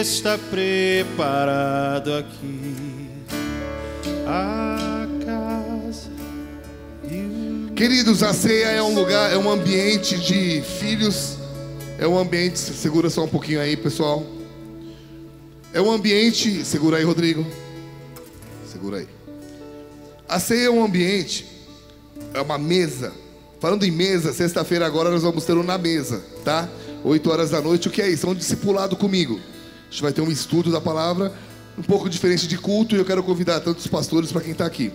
está 0.00 0.36
preparado 0.36 2.14
aqui. 2.14 3.08
A 4.26 4.76
casa. 4.76 4.89
Queridos, 7.80 8.22
a 8.22 8.34
ceia 8.34 8.66
é 8.66 8.82
um 8.82 8.94
lugar, 8.94 9.32
é 9.32 9.38
um 9.38 9.50
ambiente 9.50 10.18
de 10.18 10.60
filhos. 10.60 11.38
É 11.98 12.06
um 12.06 12.18
ambiente, 12.18 12.58
segura 12.58 13.08
só 13.08 13.24
um 13.24 13.28
pouquinho 13.28 13.58
aí, 13.58 13.74
pessoal. 13.74 14.22
É 15.72 15.80
um 15.80 15.90
ambiente, 15.90 16.62
segura 16.62 16.98
aí, 16.98 17.04
Rodrigo. 17.04 17.42
Segura 18.70 18.98
aí. 18.98 19.08
A 20.28 20.38
ceia 20.38 20.66
é 20.66 20.70
um 20.70 20.84
ambiente, 20.84 21.46
é 22.34 22.42
uma 22.42 22.58
mesa. 22.58 23.14
Falando 23.58 23.82
em 23.84 23.90
mesa, 23.90 24.34
sexta-feira 24.34 24.84
agora 24.84 25.10
nós 25.10 25.22
vamos 25.22 25.46
ter 25.46 25.56
um 25.56 25.62
na 25.62 25.78
mesa, 25.78 26.22
tá? 26.44 26.68
8 27.02 27.30
horas 27.30 27.48
da 27.48 27.62
noite, 27.62 27.88
o 27.88 27.90
que 27.90 28.02
é 28.02 28.10
isso? 28.10 28.26
É 28.26 28.28
um 28.28 28.34
discipulado 28.34 28.94
comigo. 28.94 29.40
A 29.88 29.90
gente 29.90 30.02
vai 30.02 30.12
ter 30.12 30.20
um 30.20 30.30
estudo 30.30 30.70
da 30.70 30.82
palavra, 30.82 31.32
um 31.78 31.82
pouco 31.82 32.10
diferente 32.10 32.46
de 32.46 32.58
culto, 32.58 32.94
e 32.94 32.98
eu 32.98 33.06
quero 33.06 33.22
convidar 33.22 33.58
tantos 33.60 33.86
pastores 33.86 34.30
para 34.30 34.42
quem 34.42 34.52
está 34.52 34.66
aqui. 34.66 34.92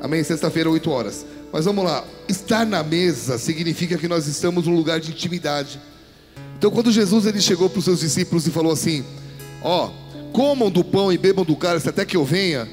Amém? 0.00 0.22
Sexta-feira, 0.22 0.70
8 0.70 0.90
horas. 0.90 1.26
Mas 1.52 1.64
vamos 1.64 1.84
lá. 1.84 2.04
Estar 2.28 2.66
na 2.66 2.82
mesa 2.82 3.38
significa 3.38 3.96
que 3.96 4.08
nós 4.08 4.26
estamos 4.26 4.66
num 4.66 4.74
lugar 4.74 5.00
de 5.00 5.10
intimidade. 5.10 5.80
Então, 6.58 6.70
quando 6.70 6.90
Jesus 6.90 7.26
ele 7.26 7.40
chegou 7.40 7.68
para 7.68 7.78
os 7.78 7.84
seus 7.84 8.00
discípulos 8.00 8.46
e 8.46 8.50
falou 8.50 8.72
assim: 8.72 9.04
Ó, 9.62 9.90
comam 10.32 10.70
do 10.70 10.84
pão 10.84 11.12
e 11.12 11.18
bebam 11.18 11.44
do 11.44 11.56
cálice 11.56 11.88
até 11.88 12.04
que 12.04 12.16
eu 12.16 12.24
venha. 12.24 12.68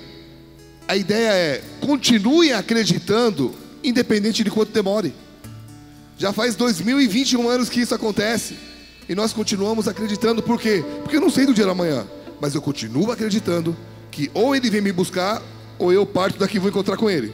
A 0.87 0.95
ideia 0.95 1.31
é: 1.33 1.63
continuem 1.79 2.53
acreditando, 2.53 3.53
independente 3.83 4.43
de 4.43 4.51
quanto 4.51 4.71
demore. 4.71 5.13
Já 6.17 6.31
faz 6.31 6.55
2021 6.55 7.49
anos 7.49 7.69
que 7.69 7.81
isso 7.81 7.95
acontece. 7.95 8.55
E 9.07 9.15
nós 9.15 9.33
continuamos 9.33 9.87
acreditando, 9.87 10.41
por 10.41 10.59
quê? 10.59 10.83
Porque 11.01 11.17
eu 11.17 11.21
não 11.21 11.29
sei 11.29 11.45
do 11.45 11.53
dia 11.53 11.65
da 11.65 11.75
manhã, 11.75 12.07
mas 12.39 12.55
eu 12.55 12.61
continuo 12.61 13.11
acreditando 13.11 13.75
que 14.09 14.31
ou 14.33 14.55
ele 14.55 14.69
vem 14.69 14.79
me 14.79 14.91
buscar, 14.91 15.41
ou 15.83 15.91
eu 15.91 16.05
parto 16.05 16.39
daqui 16.39 16.55
e 16.55 16.59
vou 16.59 16.69
encontrar 16.69 16.95
com 16.95 17.09
ele. 17.09 17.33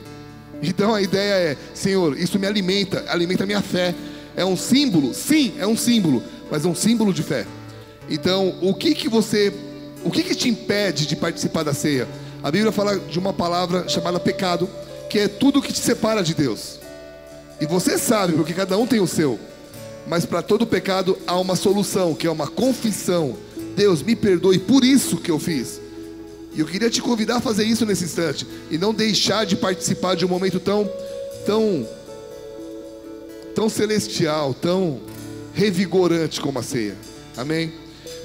Então 0.62 0.94
a 0.94 1.02
ideia 1.02 1.52
é, 1.52 1.58
Senhor, 1.74 2.18
isso 2.18 2.40
me 2.40 2.48
alimenta, 2.48 3.06
alimenta 3.08 3.44
a 3.44 3.48
minha 3.48 3.62
fé. 3.62 3.94
É 4.36 4.44
um 4.44 4.58
símbolo, 4.58 5.14
sim, 5.14 5.54
é 5.60 5.68
um 5.68 5.78
símbolo, 5.78 6.24
mas 6.50 6.66
é 6.66 6.68
um 6.68 6.76
símbolo 6.76 7.14
de 7.14 7.24
fé. 7.24 7.46
Então, 8.10 8.56
o 8.62 8.74
que 8.74 8.96
que 8.96 9.08
você, 9.08 9.54
o 10.04 10.10
que 10.10 10.24
que 10.24 10.34
te 10.34 10.50
impede 10.50 11.06
de 11.06 11.16
participar 11.16 11.64
da 11.64 11.74
ceia? 11.74 12.08
A 12.42 12.50
Bíblia 12.50 12.72
fala 12.72 12.98
de 12.98 13.20
uma 13.20 13.34
palavra 13.34 13.88
chamada 13.88 14.20
pecado, 14.20 14.70
que 15.10 15.20
é 15.20 15.28
tudo 15.28 15.62
que 15.62 15.74
te 15.74 15.80
separa 15.80 16.24
de 16.24 16.34
Deus. 16.34 16.80
E 17.60 17.66
você 17.66 17.98
sabe, 17.98 18.34
porque 18.34 18.54
cada 18.54 18.78
um 18.78 18.88
tem 18.88 19.00
o 19.00 19.08
seu. 19.08 19.38
Mas 20.08 20.26
para 20.26 20.42
todo 20.42 20.66
pecado 20.66 21.18
há 21.28 21.38
uma 21.38 21.56
solução, 21.56 22.16
que 22.16 22.26
é 22.26 22.32
uma 22.32 22.48
confissão. 22.48 23.38
Deus, 23.76 24.02
me 24.02 24.16
perdoe 24.16 24.58
por 24.58 24.84
isso 24.84 25.18
que 25.18 25.30
eu 25.30 25.38
fiz. 25.38 25.79
E 26.60 26.62
eu 26.62 26.68
queria 26.68 26.90
te 26.90 27.02
convidar 27.02 27.38
a 27.38 27.40
fazer 27.40 27.64
isso 27.64 27.86
nesse 27.86 28.04
instante 28.04 28.46
e 28.70 28.78
não 28.78 28.94
deixar 28.94 29.46
de 29.46 29.56
participar 29.56 30.14
de 30.18 30.26
um 30.26 30.28
momento 30.28 30.60
tão 30.60 30.92
tão 31.46 31.88
tão 33.56 33.70
celestial, 33.70 34.54
tão 34.54 35.00
revigorante 35.54 36.42
como 36.42 36.60
a 36.60 36.62
ceia. 36.62 36.98
Amém. 37.38 37.72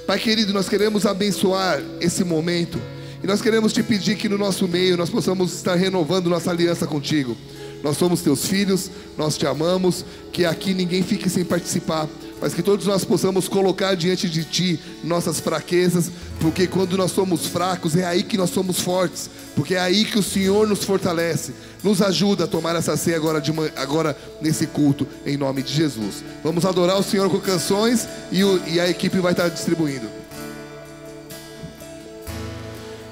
Pai 0.05 0.19
querido, 0.19 0.51
nós 0.51 0.67
queremos 0.67 1.05
abençoar 1.05 1.81
esse 2.01 2.25
momento 2.25 2.77
e 3.23 3.25
nós 3.25 3.41
queremos 3.41 3.71
te 3.71 3.81
pedir 3.81 4.17
que 4.17 4.27
no 4.27 4.37
nosso 4.37 4.67
meio 4.67 4.97
nós 4.97 5.09
possamos 5.09 5.53
estar 5.53 5.75
renovando 5.75 6.29
nossa 6.29 6.51
aliança 6.51 6.85
contigo. 6.85 7.37
Nós 7.81 7.95
somos 7.95 8.19
teus 8.19 8.45
filhos, 8.45 8.91
nós 9.17 9.37
te 9.37 9.47
amamos, 9.47 10.03
que 10.33 10.43
aqui 10.43 10.73
ninguém 10.73 11.03
fique 11.03 11.29
sem 11.29 11.45
participar, 11.45 12.09
mas 12.41 12.53
que 12.53 12.61
todos 12.61 12.85
nós 12.85 13.03
possamos 13.05 13.47
colocar 13.47 13.95
diante 13.95 14.29
de 14.29 14.43
ti 14.43 14.79
nossas 15.03 15.39
fraquezas, 15.39 16.11
porque 16.39 16.67
quando 16.67 16.97
nós 16.97 17.11
somos 17.11 17.47
fracos 17.47 17.95
é 17.95 18.05
aí 18.05 18.23
que 18.23 18.37
nós 18.37 18.49
somos 18.49 18.79
fortes, 18.79 19.29
porque 19.55 19.75
é 19.75 19.79
aí 19.79 20.05
que 20.05 20.19
o 20.19 20.23
Senhor 20.23 20.67
nos 20.67 20.83
fortalece. 20.83 21.53
Nos 21.83 22.01
ajuda 22.01 22.45
a 22.45 22.47
tomar 22.47 22.75
essa 22.75 22.97
ceia 22.97 23.15
agora, 23.15 23.39
de, 23.39 23.53
agora 23.75 24.17
nesse 24.41 24.65
culto, 24.67 25.07
em 25.25 25.37
nome 25.37 25.61
de 25.61 25.71
Jesus. 25.71 26.23
Vamos 26.43 26.65
adorar 26.65 26.99
o 26.99 27.03
Senhor 27.03 27.29
com 27.29 27.39
canções 27.39 28.07
e, 28.31 28.43
o, 28.43 28.61
e 28.67 28.79
a 28.79 28.89
equipe 28.89 29.19
vai 29.19 29.33
estar 29.33 29.49
distribuindo. 29.49 30.07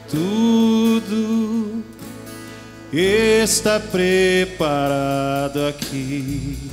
Tudo 0.09 1.83
está 2.91 3.79
preparado 3.79 5.59
aqui 5.67 6.71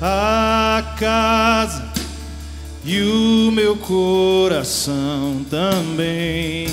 a 0.00 0.94
casa 0.98 1.84
e 2.84 3.02
o 3.02 3.50
meu 3.50 3.76
coração 3.76 5.44
também. 5.50 6.68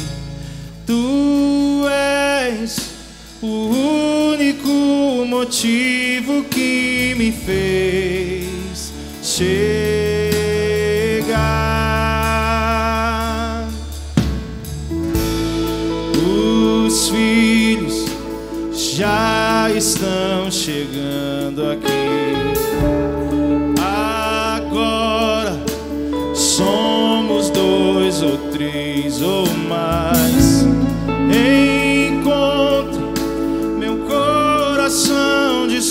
Tu 0.85 1.85
és 1.89 2.77
o 3.41 4.31
único 4.33 5.25
motivo 5.27 6.43
que 6.43 7.15
me 7.17 7.31
fez 7.31 8.93
chegar. 9.23 10.45
Os 16.15 17.09
filhos 17.09 18.05
já 18.71 19.69
estão 19.75 20.34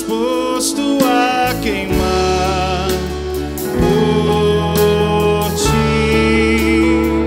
disposto 0.05 0.99
a 1.03 1.55
queimar 1.63 2.89
por 3.81 5.51
ti. 5.57 7.27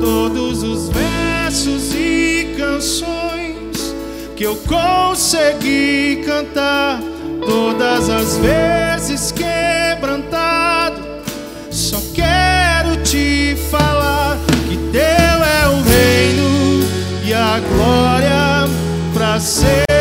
Todos 0.00 0.62
os 0.64 0.88
versos 0.88 1.94
e 1.94 2.52
canções 2.56 3.94
que 4.36 4.44
eu 4.44 4.56
consegui 4.66 6.24
cantar, 6.26 7.00
todas 7.46 8.08
as 8.10 8.38
vezes 8.38 9.30
quebrantado, 9.30 11.00
só 11.70 12.00
quero 12.12 12.96
te 13.04 13.56
falar 13.70 14.36
que 14.68 14.76
teu 14.90 15.00
é 15.00 15.68
o 15.68 15.80
reino 15.82 16.84
e 17.24 17.32
a 17.32 17.60
glória 17.60 18.68
para 19.14 19.38
ser. 19.38 19.91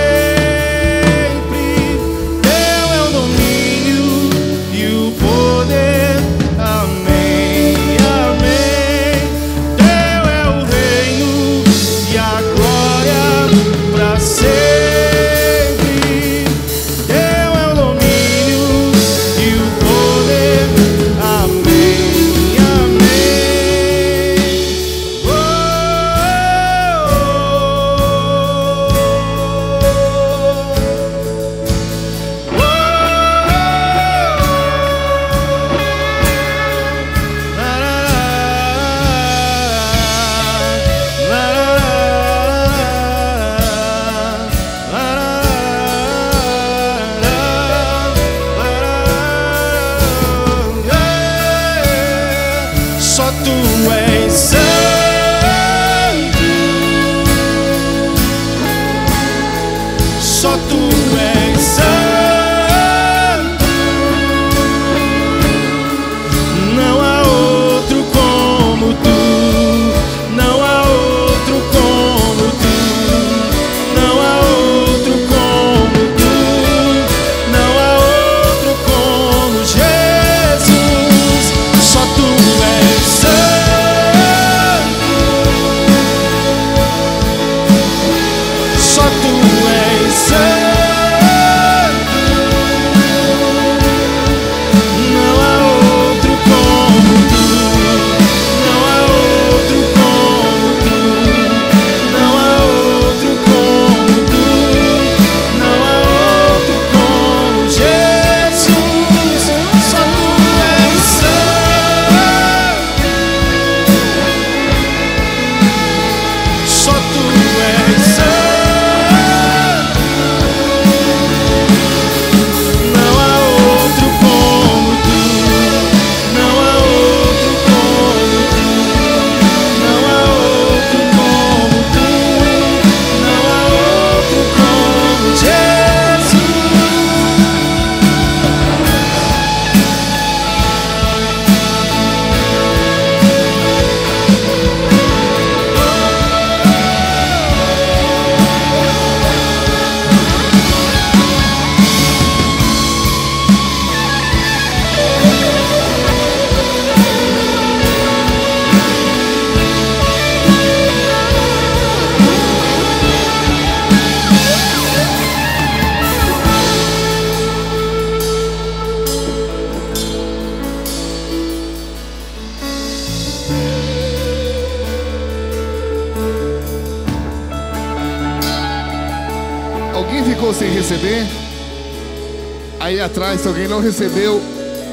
Atrás, 183.12 183.42
se 183.42 183.48
alguém 183.48 183.68
não 183.68 183.82
recebeu, 183.82 184.42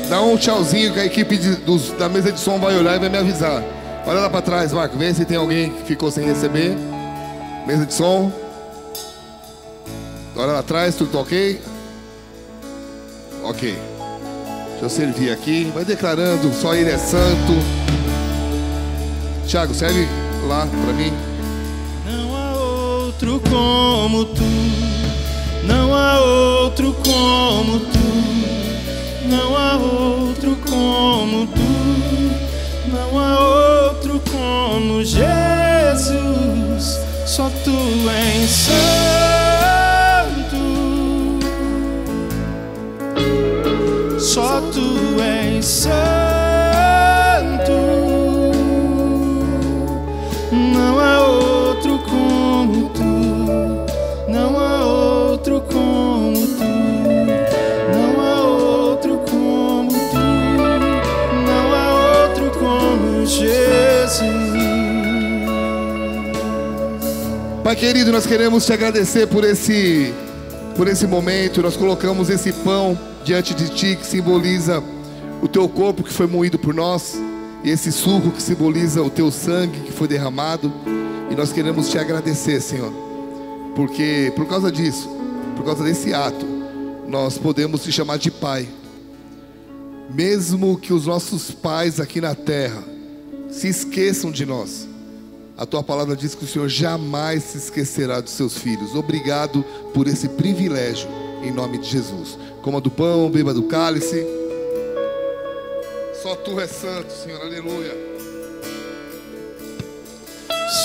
dá 0.08 0.20
um 0.20 0.36
tchauzinho 0.36 0.92
que 0.92 1.00
a 1.00 1.04
equipe 1.06 1.36
de- 1.36 1.56
dos- 1.56 1.90
da 1.92 2.08
mesa 2.08 2.30
de 2.32 2.40
som 2.40 2.58
vai 2.58 2.76
olhar 2.76 2.96
e 2.96 2.98
vai 2.98 3.08
me 3.08 3.18
avisar. 3.18 3.62
Olha 4.06 4.20
lá 4.20 4.30
pra 4.30 4.42
trás, 4.42 4.72
Marco, 4.72 4.96
vê 4.96 5.12
se 5.14 5.24
tem 5.24 5.36
alguém 5.36 5.70
que 5.70 5.84
ficou 5.84 6.10
sem 6.10 6.24
receber. 6.26 6.76
Mesa 7.66 7.84
de 7.86 7.94
som. 7.94 8.32
Olha 10.36 10.52
lá 10.52 10.58
atrás, 10.60 10.94
tudo 10.94 11.10
tá 11.12 11.18
ok? 11.18 11.60
Ok. 13.44 13.78
Deixa 14.70 14.84
eu 14.84 14.88
servir 14.88 15.30
aqui. 15.30 15.70
Vai 15.74 15.84
declarando, 15.84 16.52
só 16.54 16.74
ele 16.74 16.90
é 16.90 16.98
santo. 16.98 17.52
Tiago, 19.46 19.74
serve 19.74 20.06
lá 20.46 20.66
pra 20.84 20.92
mim. 20.92 21.12
Não 22.06 22.36
há 22.36 22.54
outro 22.56 23.40
como 23.50 24.24
tu, 24.26 24.42
não 25.68 25.94
há 25.94 26.18
outro 26.20 26.94
como 26.94 27.80
tu, 27.80 27.98
não 29.28 29.54
há 29.54 29.76
outro 29.76 30.56
como 30.66 31.46
tu, 31.46 31.60
não 32.90 33.18
há 33.18 33.38
outro 33.90 34.18
como 34.32 35.04
Jesus, 35.04 36.98
só 37.26 37.50
tu 37.62 37.76
és 38.08 38.50
santo, 38.50 38.96
só 44.18 44.62
tu 44.72 45.20
és 45.22 45.66
santo. 45.66 46.17
Pai 67.68 67.76
querido, 67.76 68.10
nós 68.10 68.24
queremos 68.24 68.64
te 68.64 68.72
agradecer 68.72 69.26
por 69.26 69.44
esse, 69.44 70.10
por 70.74 70.88
esse 70.88 71.06
momento. 71.06 71.60
Nós 71.60 71.76
colocamos 71.76 72.30
esse 72.30 72.50
pão 72.50 72.98
diante 73.22 73.52
de 73.52 73.68
ti 73.68 73.94
que 73.94 74.06
simboliza 74.06 74.82
o 75.42 75.46
teu 75.46 75.68
corpo 75.68 76.02
que 76.02 76.10
foi 76.10 76.26
moído 76.26 76.58
por 76.58 76.72
nós 76.72 77.20
e 77.62 77.68
esse 77.68 77.92
suco 77.92 78.30
que 78.30 78.42
simboliza 78.42 79.02
o 79.02 79.10
teu 79.10 79.30
sangue 79.30 79.80
que 79.80 79.92
foi 79.92 80.08
derramado. 80.08 80.72
E 81.30 81.34
nós 81.34 81.52
queremos 81.52 81.90
te 81.90 81.98
agradecer, 81.98 82.58
Senhor, 82.62 82.90
porque 83.76 84.32
por 84.34 84.48
causa 84.48 84.72
disso, 84.72 85.06
por 85.54 85.62
causa 85.62 85.84
desse 85.84 86.14
ato, 86.14 86.46
nós 87.06 87.36
podemos 87.36 87.82
te 87.82 87.92
chamar 87.92 88.16
de 88.16 88.30
Pai. 88.30 88.66
Mesmo 90.08 90.78
que 90.78 90.94
os 90.94 91.04
nossos 91.04 91.50
pais 91.50 92.00
aqui 92.00 92.18
na 92.18 92.34
terra 92.34 92.82
se 93.50 93.68
esqueçam 93.68 94.30
de 94.30 94.46
nós, 94.46 94.87
a 95.58 95.66
tua 95.66 95.82
palavra 95.82 96.14
diz 96.14 96.36
que 96.36 96.44
o 96.44 96.46
Senhor 96.46 96.68
jamais 96.68 97.42
se 97.42 97.58
esquecerá 97.58 98.20
dos 98.20 98.32
seus 98.32 98.56
filhos. 98.56 98.94
Obrigado 98.94 99.64
por 99.92 100.06
esse 100.06 100.28
privilégio, 100.28 101.08
em 101.42 101.50
nome 101.50 101.78
de 101.78 101.90
Jesus. 101.90 102.38
Coma 102.62 102.80
do 102.80 102.92
pão, 102.92 103.28
beba 103.28 103.52
do 103.52 103.64
cálice. 103.64 104.24
Só 106.22 106.36
tu 106.36 106.60
és 106.60 106.70
santo, 106.70 107.12
Senhor, 107.12 107.40
aleluia. 107.40 107.92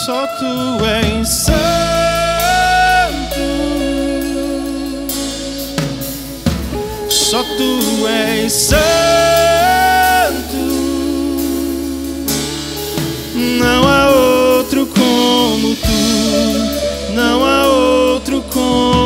Só 0.06 0.26
tu 0.40 0.84
és 0.86 1.28
santo. 1.30 1.54
Só 7.12 7.44
tu 7.44 8.08
és 8.08 8.52
santo. 8.52 8.84
Não 13.36 13.88
há 13.88 14.12
como 15.54 15.76
tu. 15.76 17.14
Não 17.14 17.45
há 17.45 17.68
outro 17.68 18.43
como 18.51 19.03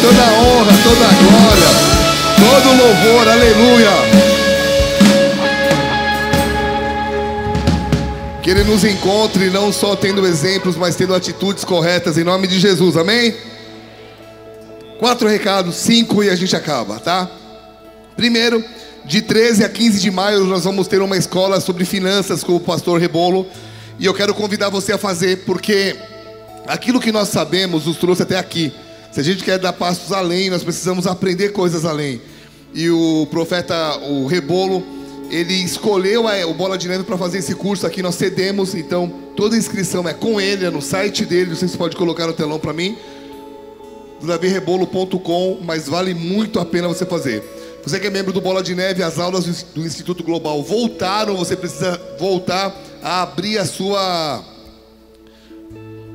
toda 0.00 0.22
a 0.22 0.32
honra, 0.40 0.72
toda 0.82 1.04
a 1.04 1.12
glória, 1.22 1.70
todo 2.36 2.68
o 2.70 2.76
louvor. 2.76 3.28
Aleluia. 3.28 3.90
Que 8.42 8.50
Ele 8.50 8.64
nos 8.64 8.84
encontre 8.84 9.50
não 9.50 9.72
só 9.72 9.94
tendo 9.94 10.26
exemplos, 10.26 10.76
mas 10.76 10.96
tendo 10.96 11.14
atitudes 11.14 11.64
corretas 11.64 12.18
em 12.18 12.24
nome 12.24 12.48
de 12.48 12.58
Jesus. 12.58 12.96
Amém? 12.96 13.34
Quatro 14.98 15.28
recados, 15.28 15.76
cinco 15.76 16.22
e 16.22 16.30
a 16.30 16.36
gente 16.36 16.54
acaba, 16.54 16.98
tá? 16.98 17.28
Primeiro, 18.16 18.64
de 19.04 19.20
13 19.20 19.64
a 19.64 19.68
15 19.68 20.00
de 20.00 20.10
maio 20.10 20.44
nós 20.44 20.64
vamos 20.64 20.86
ter 20.86 21.02
uma 21.02 21.16
escola 21.16 21.60
sobre 21.60 21.84
finanças 21.84 22.44
com 22.44 22.54
o 22.54 22.60
pastor 22.60 23.00
Rebolo. 23.00 23.46
E 23.98 24.06
eu 24.06 24.14
quero 24.14 24.34
convidar 24.34 24.68
você 24.68 24.92
a 24.92 24.98
fazer, 24.98 25.44
porque 25.44 25.96
aquilo 26.66 27.00
que 27.00 27.12
nós 27.12 27.28
sabemos 27.28 27.86
nos 27.86 27.96
trouxe 27.96 28.22
até 28.22 28.38
aqui. 28.38 28.72
Se 29.12 29.20
a 29.20 29.22
gente 29.22 29.44
quer 29.44 29.58
dar 29.58 29.72
passos 29.74 30.10
além, 30.10 30.48
nós 30.48 30.64
precisamos 30.64 31.06
aprender 31.06 31.50
coisas 31.50 31.84
além. 31.84 32.20
E 32.74 32.88
o 32.88 33.26
profeta, 33.30 33.98
o 33.98 34.26
Rebolo, 34.26 34.82
ele 35.30 35.52
escolheu 35.54 36.26
a- 36.26 36.46
o 36.46 36.54
Bola 36.54 36.78
de 36.78 36.88
Neve 36.88 37.04
para 37.04 37.18
fazer 37.18 37.38
esse 37.38 37.54
curso 37.54 37.86
aqui. 37.86 38.02
Nós 38.02 38.14
cedemos, 38.14 38.74
então 38.74 39.12
toda 39.36 39.56
inscrição 39.56 40.08
é 40.08 40.14
com 40.14 40.40
ele, 40.40 40.64
é 40.64 40.70
no 40.70 40.80
site 40.80 41.26
dele. 41.26 41.50
Não 41.50 41.56
sei 41.56 41.68
se 41.68 41.76
pode 41.76 41.94
colocar 41.96 42.26
no 42.26 42.32
telão 42.32 42.58
para 42.58 42.72
mim 42.72 42.96
davirebolo.com, 44.22 45.58
mas 45.62 45.88
vale 45.88 46.14
muito 46.14 46.58
a 46.58 46.64
pena 46.64 46.88
você 46.88 47.04
fazer. 47.04 47.42
Você 47.84 47.98
que 47.98 48.06
é 48.06 48.10
membro 48.10 48.32
do 48.32 48.40
Bola 48.40 48.62
de 48.62 48.74
Neve, 48.74 49.02
as 49.02 49.18
aulas 49.18 49.44
do 49.74 49.84
Instituto 49.84 50.22
Global 50.22 50.62
voltaram, 50.62 51.36
você 51.36 51.56
precisa 51.56 52.00
voltar 52.18 52.74
a 53.02 53.22
abrir 53.22 53.58
a 53.58 53.66
sua 53.66 54.42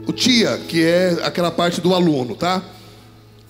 o 0.07 0.13
TIA, 0.13 0.57
que 0.69 0.81
é 0.83 1.17
aquela 1.21 1.51
parte 1.51 1.81
do 1.81 1.93
aluno, 1.93 2.33
tá? 2.33 2.63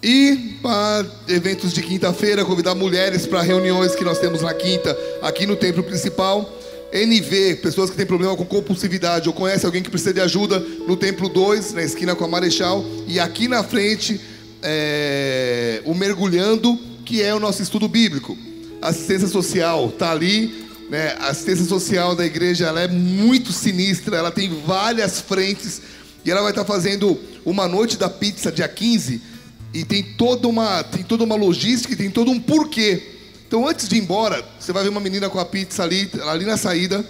E 0.01 0.57
para 0.61 1.05
eventos 1.27 1.73
de 1.73 1.81
quinta-feira, 1.81 2.45
convidar 2.45 2.75
mulheres 2.75 3.25
para 3.25 3.41
reuniões 3.41 3.95
que 3.95 4.03
nós 4.03 4.19
temos 4.19 4.41
na 4.41 4.53
quinta, 4.53 4.95
aqui 5.21 5.45
no 5.47 5.55
templo 5.55 5.83
principal. 5.83 6.53
NV, 6.93 7.55
pessoas 7.55 7.89
que 7.89 7.97
têm 7.97 8.05
problema 8.05 8.35
com 8.37 8.45
compulsividade 8.45 9.27
ou 9.27 9.33
conhece 9.33 9.65
alguém 9.65 9.83
que 9.83 9.89
precisa 9.89 10.13
de 10.13 10.21
ajuda, 10.21 10.59
no 10.59 10.95
templo 10.95 11.27
2, 11.27 11.73
na 11.73 11.83
esquina 11.83 12.15
com 12.15 12.23
a 12.23 12.27
Marechal. 12.27 12.85
E 13.07 13.19
aqui 13.19 13.47
na 13.47 13.63
frente, 13.63 14.21
é, 14.61 15.81
o 15.83 15.93
Mergulhando, 15.93 16.79
que 17.03 17.21
é 17.21 17.33
o 17.33 17.39
nosso 17.39 17.61
estudo 17.61 17.87
bíblico. 17.87 18.37
Assistência 18.81 19.27
social 19.27 19.89
está 19.89 20.11
ali. 20.11 20.67
Né? 20.89 21.15
A 21.19 21.29
assistência 21.29 21.65
social 21.65 22.15
da 22.15 22.25
igreja 22.25 22.67
ela 22.67 22.81
é 22.81 22.87
muito 22.87 23.51
sinistra, 23.51 24.15
ela 24.15 24.31
tem 24.31 24.61
várias 24.65 25.19
frentes. 25.19 25.81
E 26.23 26.31
ela 26.31 26.41
vai 26.41 26.51
estar 26.51 26.65
fazendo 26.65 27.19
uma 27.43 27.67
noite 27.67 27.97
da 27.97 28.09
pizza 28.09 28.51
dia 28.51 28.67
15 28.67 29.36
e 29.73 29.83
tem 29.83 30.03
toda 30.03 30.47
uma 30.47 30.83
tem 30.83 31.03
toda 31.03 31.23
uma 31.23 31.35
logística 31.35 31.95
tem 31.95 32.09
todo 32.09 32.31
um 32.31 32.39
porquê. 32.39 33.01
Então 33.47 33.67
antes 33.67 33.87
de 33.87 33.95
ir 33.95 33.99
embora, 33.99 34.43
você 34.59 34.73
vai 34.73 34.83
ver 34.83 34.89
uma 34.89 34.99
menina 34.99 35.29
com 35.29 35.39
a 35.39 35.45
pizza 35.45 35.83
ali, 35.83 36.09
ali 36.27 36.45
na 36.45 36.57
saída, 36.57 37.05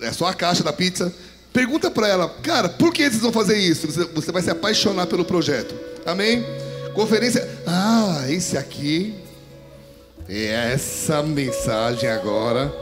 é 0.00 0.12
só 0.12 0.26
a 0.26 0.34
caixa 0.34 0.62
da 0.62 0.72
pizza. 0.72 1.12
Pergunta 1.52 1.90
pra 1.90 2.08
ela, 2.08 2.28
cara, 2.42 2.68
por 2.68 2.92
que 2.92 3.02
vocês 3.02 3.20
vão 3.20 3.32
fazer 3.32 3.58
isso? 3.58 3.86
Você, 4.14 4.32
vai 4.32 4.40
se 4.40 4.50
apaixonar 4.50 5.06
pelo 5.06 5.24
projeto. 5.24 5.74
Amém? 6.06 6.44
Conferência. 6.94 7.46
Ah, 7.66 8.24
esse 8.28 8.56
aqui 8.56 9.14
é 10.28 10.72
essa 10.72 11.22
mensagem 11.22 12.08
agora. 12.08 12.72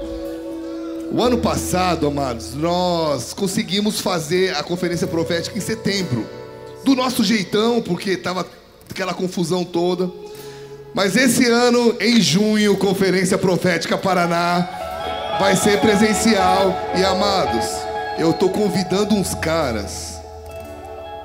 O 1.13 1.21
ano 1.21 1.39
passado, 1.39 2.07
amados, 2.07 2.55
nós 2.55 3.33
conseguimos 3.33 4.01
fazer 4.01 4.55
a 4.55 4.63
conferência 4.63 5.09
profética 5.09 5.59
em 5.59 5.61
setembro. 5.61 6.25
Do 6.85 6.95
nosso 6.95 7.25
jeitão, 7.25 7.83
porque 7.83 8.17
tava 8.17 8.47
aquela 8.93 9.15
confusão 9.15 9.65
toda. 9.65 10.11
Mas 10.95 11.17
esse 11.17 11.47
ano, 11.47 11.97
em 12.01 12.21
junho, 12.21 12.77
Conferência 12.77 13.39
Profética 13.39 13.97
Paraná 13.97 15.37
vai 15.39 15.57
ser 15.57 15.81
presencial. 15.81 16.75
E 16.97 17.05
amados, 17.05 17.65
eu 18.19 18.33
tô 18.33 18.49
convidando 18.49 19.15
uns 19.15 19.35
caras. 19.35 20.21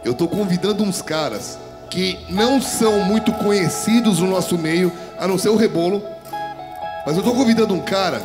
Eu 0.03 0.13
tô 0.13 0.27
convidando 0.27 0.83
uns 0.83 1.01
caras 1.01 1.57
que 1.89 2.19
não 2.29 2.61
são 2.61 2.99
muito 3.05 3.31
conhecidos 3.33 4.19
no 4.19 4.27
nosso 4.27 4.57
meio, 4.57 4.91
a 5.17 5.27
não 5.27 5.37
ser 5.37 5.49
o 5.49 5.55
Rebolo. 5.55 6.03
Mas 7.05 7.17
eu 7.17 7.23
tô 7.23 7.33
convidando 7.33 7.73
um 7.73 7.81
cara 7.81 8.21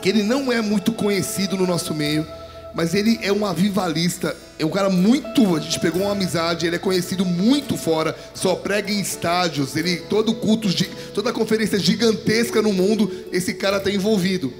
que 0.00 0.08
ele 0.08 0.22
não 0.22 0.52
é 0.52 0.60
muito 0.60 0.92
conhecido 0.92 1.56
no 1.56 1.66
nosso 1.66 1.94
meio, 1.94 2.26
mas 2.74 2.94
ele 2.94 3.18
é 3.22 3.32
um 3.32 3.44
avivalista, 3.44 4.36
é 4.58 4.64
um 4.64 4.70
cara 4.70 4.90
muito, 4.90 5.56
a 5.56 5.60
gente 5.60 5.80
pegou 5.80 6.02
uma 6.02 6.12
amizade, 6.12 6.66
ele 6.66 6.76
é 6.76 6.78
conhecido 6.78 7.24
muito 7.24 7.76
fora, 7.76 8.16
só 8.34 8.54
prega 8.54 8.90
em 8.90 9.00
estádios, 9.00 9.76
ele 9.76 9.96
todo 9.96 10.34
culto, 10.34 10.68
toda 11.14 11.32
conferência 11.32 11.78
gigantesca 11.78 12.60
no 12.62 12.72
mundo, 12.72 13.10
esse 13.32 13.54
cara 13.54 13.78
está 13.78 13.90
envolvido. 13.90 14.52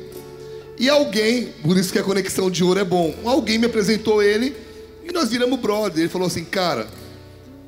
E 0.78 0.88
alguém, 0.88 1.48
por 1.62 1.76
isso 1.76 1.92
que 1.92 1.98
a 1.98 2.04
conexão 2.04 2.50
de 2.50 2.62
ouro 2.62 2.80
é 2.80 2.84
bom, 2.84 3.14
alguém 3.24 3.58
me 3.58 3.66
apresentou 3.66 4.22
ele 4.22 4.54
e 5.04 5.12
nós 5.12 5.28
viramos 5.30 5.58
brother. 5.58 6.00
Ele 6.00 6.08
falou 6.08 6.28
assim, 6.28 6.44
cara, 6.44 6.86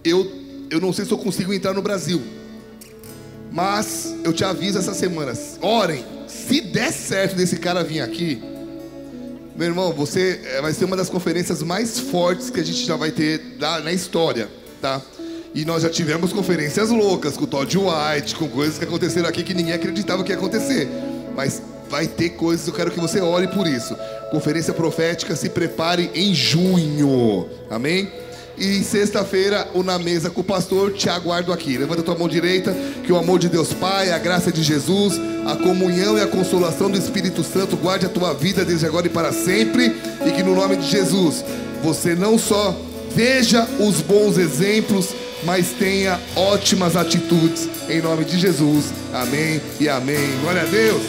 eu, 0.05 0.31
eu 0.71 0.81
não 0.81 0.93
sei 0.93 1.05
se 1.05 1.11
eu 1.11 1.19
consigo 1.19 1.53
entrar 1.53 1.75
no 1.75 1.83
Brasil, 1.83 2.23
mas 3.51 4.15
eu 4.23 4.33
te 4.33 4.45
aviso 4.45 4.79
essa 4.79 4.95
semana. 4.95 5.33
Orem. 5.61 6.05
Se 6.29 6.61
der 6.61 6.93
certo 6.93 7.35
desse 7.35 7.57
cara 7.57 7.83
vir 7.83 8.01
aqui, 8.01 8.41
meu 9.61 9.69
irmão, 9.69 9.93
você 9.93 10.41
eh, 10.43 10.63
vai 10.63 10.73
ser 10.73 10.87
uma 10.87 10.97
das 10.97 11.11
conferências 11.11 11.63
mais 11.63 12.01
fortes 12.01 12.49
que 12.49 12.59
a 12.59 12.65
gente 12.65 12.83
já 12.83 12.97
vai 12.97 13.11
ter 13.11 13.59
na 13.85 13.93
história, 13.93 14.49
tá? 14.81 15.03
E 15.55 15.67
nós 15.67 15.83
já 15.83 15.91
tivemos 15.91 16.33
conferências 16.33 16.89
loucas 16.89 17.37
com 17.37 17.45
Todd 17.45 17.77
White, 17.77 18.37
com 18.37 18.49
coisas 18.49 18.79
que 18.79 18.85
aconteceram 18.85 19.29
aqui 19.29 19.43
que 19.43 19.53
ninguém 19.53 19.75
acreditava 19.75 20.25
que 20.25 20.33
ia 20.33 20.39
acontecer. 20.39 20.89
Mas 21.37 21.61
vai 21.91 22.07
ter 22.07 22.31
coisas, 22.31 22.67
eu 22.67 22.73
quero 22.73 22.91
que 22.91 22.99
você 22.99 23.21
ore 23.21 23.49
por 23.49 23.67
isso. 23.67 23.95
Conferência 24.31 24.73
profética, 24.73 25.37
se 25.37 25.51
prepare 25.51 26.11
em 26.15 26.35
junho. 26.35 27.47
Amém? 27.69 28.11
E 28.61 28.85
sexta-feira, 28.85 29.67
o 29.73 29.83
Na 29.83 29.99
Mesa 29.99 30.29
com 30.29 30.43
o 30.43 30.45
pastor, 30.45 30.93
te 30.93 31.09
aguardo 31.09 31.51
aqui. 31.51 31.79
Levanta 31.79 32.03
a 32.03 32.05
tua 32.05 32.15
mão 32.15 32.29
direita, 32.29 32.77
que 33.03 33.11
o 33.11 33.17
amor 33.17 33.39
de 33.39 33.49
Deus 33.49 33.73
Pai, 33.73 34.13
a 34.13 34.19
graça 34.19 34.53
de 34.53 34.63
Jesus, 34.63 35.19
a 35.47 35.57
comunhão 35.57 36.19
e 36.19 36.21
a 36.21 36.27
consolação 36.27 36.91
do 36.91 36.99
Espírito 36.99 37.43
Santo 37.43 37.75
guarde 37.75 38.05
a 38.05 38.11
tua 38.11 38.35
vida 38.35 38.63
desde 38.63 38.85
agora 38.85 39.07
e 39.07 39.11
para 39.11 39.33
sempre. 39.33 39.97
E 40.27 40.31
que 40.31 40.43
no 40.43 40.55
nome 40.55 40.77
de 40.77 40.91
Jesus, 40.91 41.43
você 41.83 42.15
não 42.15 42.39
só 42.39 42.79
veja 43.17 43.67
os 43.79 44.03
bons 44.03 44.37
exemplos, 44.37 45.09
mas 45.43 45.71
tenha 45.71 46.21
ótimas 46.37 46.97
atitudes. 46.97 47.67
Em 47.89 48.03
nome 48.03 48.27
de 48.27 48.39
Jesus. 48.39 48.93
Amém 49.15 49.59
e 49.81 49.89
amém. 49.89 50.39
Glória 50.43 50.61
a 50.61 50.67
Deus. 50.67 51.03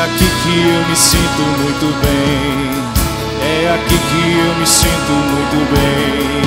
É 0.00 0.02
aqui 0.02 0.24
que 0.24 0.56
eu 0.56 0.88
me 0.88 0.96
sinto 0.96 1.42
muito 1.60 1.86
bem. 2.00 2.70
É 3.44 3.74
aqui 3.74 3.98
que 3.98 4.22
eu 4.38 4.54
me 4.58 4.66
sinto 4.66 5.12
muito 5.12 5.58
bem. 5.74 6.40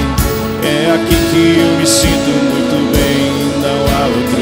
É 0.63 0.91
aqui 0.95 1.15
que 1.29 1.59
eu 1.59 1.77
me 1.77 1.85
sinto 1.85 2.31
muito 2.51 2.77
bem. 2.97 3.29
Não 3.61 3.79
há 3.93 4.07
outro 4.07 4.32